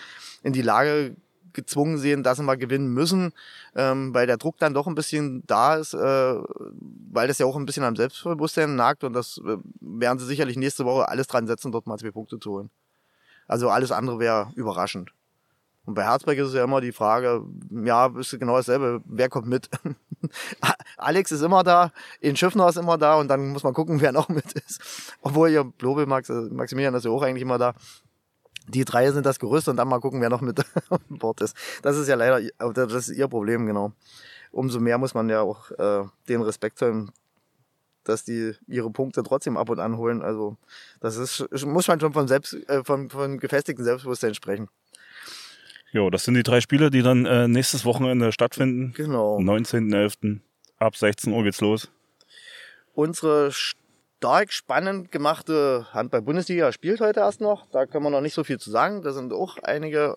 in 0.42 0.52
die 0.52 0.62
Lage 0.62 1.14
gezwungen 1.58 1.98
sehen, 1.98 2.22
dass 2.22 2.38
sie 2.38 2.44
mal 2.44 2.56
gewinnen 2.56 2.88
müssen, 2.88 3.32
ähm, 3.74 4.14
weil 4.14 4.26
der 4.26 4.36
Druck 4.36 4.56
dann 4.58 4.74
doch 4.74 4.86
ein 4.86 4.94
bisschen 4.94 5.42
da 5.46 5.74
ist, 5.74 5.92
äh, 5.94 5.98
weil 7.10 7.28
das 7.28 7.38
ja 7.38 7.46
auch 7.46 7.56
ein 7.56 7.66
bisschen 7.66 7.84
am 7.84 7.96
Selbstbewusstsein 7.96 8.76
nagt 8.76 9.04
und 9.04 9.12
das 9.12 9.40
äh, 9.44 9.56
werden 9.80 10.18
sie 10.18 10.26
sicherlich 10.26 10.56
nächste 10.56 10.84
Woche 10.84 11.08
alles 11.08 11.26
dran 11.26 11.46
setzen, 11.46 11.72
dort 11.72 11.86
mal 11.86 11.98
zwei 11.98 12.12
Punkte 12.12 12.38
zu 12.38 12.52
holen. 12.52 12.70
Also 13.48 13.70
alles 13.70 13.90
andere 13.90 14.18
wäre 14.18 14.52
überraschend. 14.54 15.12
Und 15.88 15.94
bei 15.94 16.04
Herzberg 16.04 16.36
ist 16.36 16.48
es 16.48 16.54
ja 16.54 16.64
immer 16.64 16.82
die 16.82 16.92
Frage, 16.92 17.42
ja, 17.70 18.12
ist 18.18 18.38
genau 18.38 18.56
dasselbe, 18.56 19.00
wer 19.06 19.30
kommt 19.30 19.46
mit? 19.46 19.70
Alex 20.98 21.32
ist 21.32 21.40
immer 21.40 21.64
da, 21.64 21.92
in 22.20 22.36
Schiffner 22.36 22.68
ist 22.68 22.76
immer 22.76 22.98
da 22.98 23.14
und 23.14 23.28
dann 23.28 23.48
muss 23.48 23.62
man 23.62 23.72
gucken, 23.72 24.00
wer 24.02 24.12
noch 24.12 24.28
mit 24.28 24.52
ist. 24.52 25.16
Obwohl 25.22 25.48
ja 25.48 25.62
Blobel 25.62 26.04
Max, 26.04 26.28
äh, 26.28 26.34
Maximilian 26.50 26.92
ist 26.92 27.06
ja 27.06 27.10
auch 27.10 27.22
eigentlich 27.22 27.40
immer 27.40 27.56
da. 27.56 27.72
Die 28.68 28.84
drei 28.84 29.10
sind 29.10 29.26
das 29.26 29.38
Gerüst 29.38 29.68
und 29.68 29.76
dann 29.76 29.88
mal 29.88 30.00
gucken, 30.00 30.20
wer 30.20 30.30
noch 30.30 30.40
mit 30.40 30.60
an 30.90 31.00
Bord 31.08 31.40
ist. 31.40 31.56
Das 31.82 31.96
ist 31.96 32.08
ja 32.08 32.14
leider, 32.14 32.40
das 32.72 33.08
ist 33.08 33.16
ihr 33.16 33.28
Problem, 33.28 33.66
genau. 33.66 33.92
Umso 34.50 34.80
mehr 34.80 34.98
muss 34.98 35.14
man 35.14 35.28
ja 35.28 35.40
auch 35.40 35.70
äh, 35.72 36.04
den 36.28 36.42
Respekt 36.42 36.78
zollen, 36.78 37.10
dass 38.04 38.24
die 38.24 38.52
ihre 38.66 38.90
Punkte 38.90 39.22
trotzdem 39.22 39.56
ab 39.56 39.68
und 39.68 39.78
an 39.78 39.96
holen. 39.96 40.22
Also 40.22 40.56
das 41.00 41.16
ist, 41.16 41.66
muss 41.66 41.88
man 41.88 42.00
schon 42.00 42.12
von 42.12 42.28
selbst, 42.28 42.54
äh, 42.68 42.82
von, 42.84 43.10
von 43.10 43.38
gefestigten 43.38 43.84
Selbstbewusstsein 43.84 44.34
sprechen. 44.34 44.68
Jo, 45.90 46.10
das 46.10 46.24
sind 46.24 46.34
die 46.34 46.42
drei 46.42 46.60
Spiele, 46.60 46.90
die 46.90 47.02
dann 47.02 47.24
äh, 47.24 47.48
nächstes 47.48 47.84
Wochenende 47.84 48.32
stattfinden. 48.32 48.92
Genau. 48.94 49.36
Am 49.36 49.48
19.11. 49.48 50.40
Ab 50.78 50.96
16 50.96 51.32
Uhr 51.32 51.44
geht's 51.44 51.60
los. 51.60 51.90
Unsere 52.94 53.52
stark 54.18 54.52
spannend 54.52 55.12
gemachte 55.12 55.86
Handball-Bundesliga 55.92 56.72
spielt 56.72 57.00
heute 57.00 57.20
erst 57.20 57.40
noch. 57.40 57.66
Da 57.70 57.86
können 57.86 58.02
wir 58.02 58.10
noch 58.10 58.20
nicht 58.20 58.34
so 58.34 58.42
viel 58.42 58.58
zu 58.58 58.68
sagen. 58.68 59.02
Da 59.02 59.12
sind 59.12 59.32
auch 59.32 59.58
einige 59.62 60.16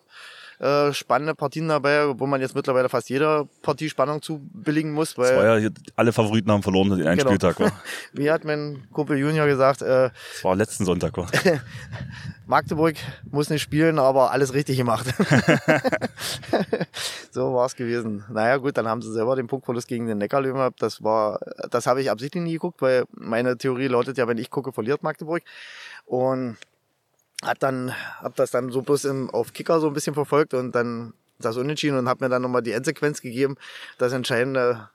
äh, 0.62 0.94
spannende 0.94 1.34
Partien 1.34 1.68
dabei, 1.68 2.20
wo 2.20 2.28
man 2.28 2.40
jetzt 2.40 2.54
mittlerweile 2.54 2.88
fast 2.88 3.10
jeder 3.10 3.48
Partie 3.64 3.90
Spannung 3.90 4.22
zubilligen 4.22 4.92
muss, 4.92 5.16
Das 5.16 5.32
war 5.32 5.38
weil, 5.38 5.46
ja, 5.46 5.58
hier, 5.58 5.72
alle 5.96 6.14
Favoriten 6.14 6.52
haben 6.52 6.62
verloren 6.62 6.92
den 6.92 7.08
einen 7.08 7.18
Genau. 7.18 7.32
Spieltag. 7.32 7.60
War. 7.60 7.72
wie 8.14 8.30
hat 8.30 8.44
mein 8.46 8.88
Kumpel 8.92 9.18
Junior 9.18 9.48
gesagt, 9.48 9.82
äh, 9.82 10.12
Das 10.34 10.44
war 10.44 10.56
letzten 10.56 10.86
Sonntag. 10.86 11.18
War. 11.18 11.28
Magdeburg 12.46 12.96
muss 13.32 13.50
nicht 13.50 13.64
spielen, 13.64 13.98
aber 13.98 14.32
alles 14.32 14.54
richtig 14.54 14.78
gemacht. 14.78 15.08
so 17.32 17.54
war 17.54 17.66
es 17.66 17.76
gewesen. 17.76 18.24
Naja, 18.30 18.58
gut, 18.58 18.78
dann 18.78 18.88
haben 18.88 19.02
sie 19.02 19.12
selber 19.12 19.36
den 19.36 19.48
Punktverlust 19.48 19.88
gegen 19.88 20.06
den 20.06 20.20
Neckarlöwen 20.20 20.58
gehabt. 20.58 20.82
Das 20.82 21.04
war, 21.04 21.40
das 21.72 21.88
habe 21.88 22.02
ich 22.02 22.12
absichtlich 22.12 22.44
nie 22.44 22.54
geguckt, 22.54 22.82
weil 22.82 23.06
meine 23.12 23.58
Theorie 23.58 23.88
lautet 23.88 24.18
ja, 24.18 24.28
wenn 24.28 24.38
ich 24.38 24.50
gucke, 24.50 24.72
verliert 24.74 25.02
Magdeburg. 25.02 25.42
Und 26.06 26.58
hat 27.42 27.64
dann, 27.64 27.94
hab 28.22 28.36
das 28.36 28.52
dann 28.52 28.72
so 28.72 28.82
bloß 28.82 29.06
im, 29.06 29.30
auf 29.30 29.54
Kicker 29.54 29.80
so 29.80 29.88
ein 29.88 29.94
bisschen 29.94 30.14
verfolgt 30.14 30.54
und 30.54 30.74
dann 30.74 31.14
das 31.40 31.58
Unentschieden 31.58 31.98
und 31.98 32.08
hab 32.08 32.22
mir 32.22 32.30
dann 32.30 32.42
nochmal 32.42 32.62
die 32.62 32.72
Endsequenz 32.72 33.22
gegeben. 33.22 33.56
Das 33.98 34.14
entscheidende 34.14 34.90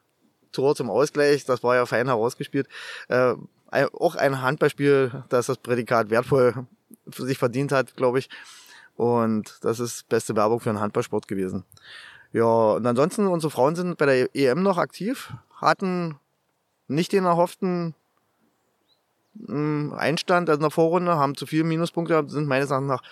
Tor 0.53 0.77
zum 0.77 0.91
Ausgleich, 0.91 1.45
das 1.45 1.63
war 1.63 1.75
ja 1.75 1.87
fein 1.87 2.07
herausgespielt. 2.07 2.69
Äh, 3.09 3.35
auch 3.93 4.15
ein 4.15 4.43
Handballspiel, 4.43 5.25
das 5.29 5.47
das 5.47 5.59
Prädikat 5.59 6.11
wertvoll 6.11 6.67
für 7.11 7.25
sich 7.25 7.37
verdient 7.37 7.73
hat, 7.73 7.97
glaube 7.97 8.21
ich. 8.21 8.29
Und 8.95 9.59
das 9.63 9.81
ist 9.81 10.09
beste 10.09 10.37
Werbung 10.37 10.61
für 10.61 10.71
einen 10.71 10.81
Handballsport 10.81 11.29
gewesen. 11.29 11.65
Ja, 12.33 12.45
und 12.45 12.87
ansonsten, 12.87 13.27
unsere 13.27 13.51
Frauen 13.51 13.77
sind 13.77 13.99
bei 13.99 14.07
der 14.07 14.35
EM 14.35 14.63
noch 14.63 14.79
aktiv, 14.79 15.33
hatten 15.55 16.19
nicht 16.89 17.13
den 17.13 17.25
erhofften 17.25 17.95
Einstand 19.49 20.49
also 20.49 20.59
in 20.59 20.63
der 20.63 20.71
Vorrunde, 20.71 21.17
haben 21.17 21.37
zu 21.37 21.47
viele 21.47 21.65
Minuspunkte, 21.65 22.25
sind 22.29 22.47
meines 22.47 22.71
Erachtens 22.71 22.89
nach, 22.89 23.03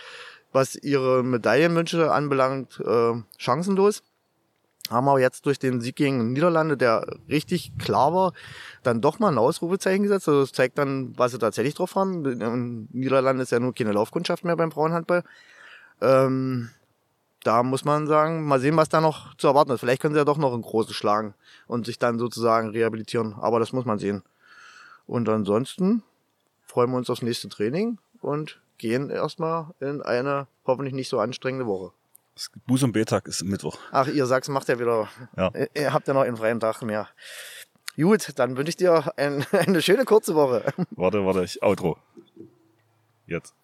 was 0.53 0.77
ihre 0.77 1.23
Medaillenwünsche 1.23 2.13
anbelangt, 2.13 2.81
äh, 2.81 3.15
chancenlos. 3.39 4.03
Haben 4.91 5.09
aber 5.09 5.19
jetzt 5.19 5.47
durch 5.47 5.59
den 5.59 5.81
Sieg 5.81 5.97
gegen 5.97 6.33
Niederlande, 6.33 6.77
der 6.77 7.07
richtig 7.29 7.73
klar 7.79 8.13
war, 8.13 8.33
dann 8.83 9.01
doch 9.01 9.19
mal 9.19 9.33
ein 9.33 9.39
Ausrufezeichen 9.39 10.03
gesetzt. 10.03 10.29
Also 10.29 10.43
das 10.43 10.53
zeigt 10.53 10.77
dann, 10.77 11.15
was 11.17 11.33
sie 11.33 11.39
tatsächlich 11.39 11.75
drauf 11.75 11.97
haben. 11.97 12.25
In 12.27 12.89
Niederlande 12.93 13.43
ist 13.43 13.51
ja 13.51 13.61
nur 13.61 13.75
keine 13.75 13.93
Laufkundschaft 13.93 14.45
mehr 14.45 14.57
beim 14.57 14.71
Frauenhandball. 14.71 15.25
Ähm, 16.03 16.69
da 17.45 17.63
muss 17.63 17.85
man 17.85 18.07
sagen, 18.07 18.45
mal 18.45 18.61
sehen, 18.61 18.77
was 18.77 18.91
da 18.91 19.01
noch 19.01 19.35
zu 19.37 19.47
erwarten 19.47 19.71
ist. 19.71 19.81
Vielleicht 19.81 20.03
können 20.03 20.15
sie 20.15 20.19
ja 20.19 20.25
doch 20.25 20.39
noch 20.39 20.53
einen 20.53 20.63
großen 20.63 20.93
schlagen 20.93 21.35
und 21.67 21.87
sich 21.87 21.99
dann 21.99 22.19
sozusagen 22.19 22.71
rehabilitieren. 22.71 23.35
Aber 23.41 23.61
das 23.61 23.73
muss 23.73 23.87
man 23.87 23.99
sehen. 23.99 24.23
Und 25.07 25.29
ansonsten 25.29 26.03
freuen 26.75 26.91
wir 26.91 26.97
uns 26.97 27.09
aufs 27.09 27.23
nächste 27.23 27.49
Training 27.49 27.99
und 28.21 28.61
gehen 28.79 29.09
erstmal 29.09 29.67
in 29.79 30.03
eine 30.03 30.49
hoffentlich 30.67 30.93
nicht 30.93 31.09
so 31.09 31.21
anstrengende 31.21 31.67
Woche. 31.67 31.93
Buß- 32.69 32.83
und 32.83 32.91
B-Tag 32.91 33.29
ist 33.29 33.45
Mittwoch. 33.45 33.79
Ach, 33.93 34.09
ihr 34.09 34.27
sagt, 34.27 34.49
macht 34.49 34.69
ja 34.69 34.81
wieder. 34.81 35.09
Ja. 35.37 35.53
Ihr 35.73 35.93
habt 35.93 36.09
ja 36.09 36.15
noch 36.15 36.23
einen 36.23 36.37
freien 36.37 36.59
Tag 36.59 36.83
mehr. 36.83 37.09
Gut, 37.97 38.33
dann 38.35 38.57
wünsche 38.57 38.71
ich 38.71 38.77
dir 38.77 39.13
ein, 39.17 39.47
eine 39.53 39.83
schöne 39.83 40.05
kurze 40.05 40.35
Woche. 40.35 40.65
Warte, 40.91 41.25
warte, 41.25 41.45
ich 41.45 41.63
Outro. 41.63 41.97
Jetzt. 43.29 43.55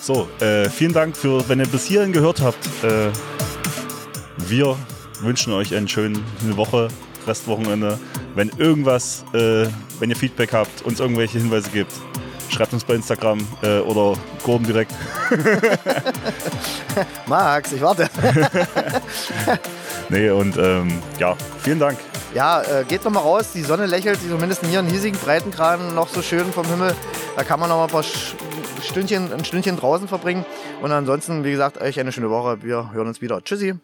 So, 0.00 0.28
äh, 0.40 0.68
vielen 0.68 0.92
Dank 0.92 1.16
für, 1.16 1.48
wenn 1.48 1.60
ihr 1.60 1.68
bis 1.68 1.84
hierhin 1.84 2.12
gehört 2.12 2.40
habt. 2.40 2.66
Äh, 2.82 3.12
wir 4.38 4.76
wünschen 5.20 5.52
euch 5.52 5.72
eine 5.72 5.86
schöne 5.86 6.18
Woche, 6.56 6.88
Restwochenende. 7.28 8.00
Wenn 8.34 8.48
irgendwas, 8.58 9.24
äh, 9.34 9.68
wenn 10.00 10.10
ihr 10.10 10.16
Feedback 10.16 10.52
habt, 10.52 10.82
uns 10.82 11.00
irgendwelche 11.00 11.38
Hinweise 11.38 11.70
gibt, 11.70 11.92
Schreibt 12.48 12.72
uns 12.72 12.84
bei 12.84 12.94
Instagram 12.94 13.46
äh, 13.62 13.80
oder 13.80 14.18
Gordon 14.42 14.66
direkt. 14.66 14.92
Max, 17.26 17.72
ich 17.72 17.80
warte. 17.82 18.08
nee, 20.08 20.30
und 20.30 20.56
ähm, 20.56 21.02
ja, 21.18 21.36
vielen 21.62 21.78
Dank. 21.78 21.98
Ja, 22.34 22.62
äh, 22.62 22.84
geht 22.84 23.04
noch 23.04 23.12
mal 23.12 23.20
raus. 23.20 23.52
Die 23.54 23.62
Sonne 23.62 23.86
lächelt, 23.86 24.18
zumindest 24.20 24.62
in 24.62 24.72
ihren 24.72 24.86
hiesigen 24.86 25.18
Breitengraden 25.18 25.94
noch 25.94 26.08
so 26.08 26.22
schön 26.22 26.50
vom 26.52 26.66
Himmel. 26.66 26.94
Da 27.36 27.44
kann 27.44 27.60
man 27.60 27.68
noch 27.68 27.76
mal 27.76 27.84
ein 27.84 27.90
paar 27.90 28.04
Stündchen, 28.82 29.32
ein 29.32 29.44
Stündchen 29.44 29.76
draußen 29.76 30.08
verbringen. 30.08 30.44
Und 30.80 30.90
ansonsten, 30.90 31.44
wie 31.44 31.50
gesagt, 31.50 31.80
euch 31.80 32.00
eine 32.00 32.12
schöne 32.12 32.30
Woche. 32.30 32.62
Wir 32.62 32.92
hören 32.92 33.08
uns 33.08 33.20
wieder. 33.20 33.42
Tschüssi. 33.42 33.74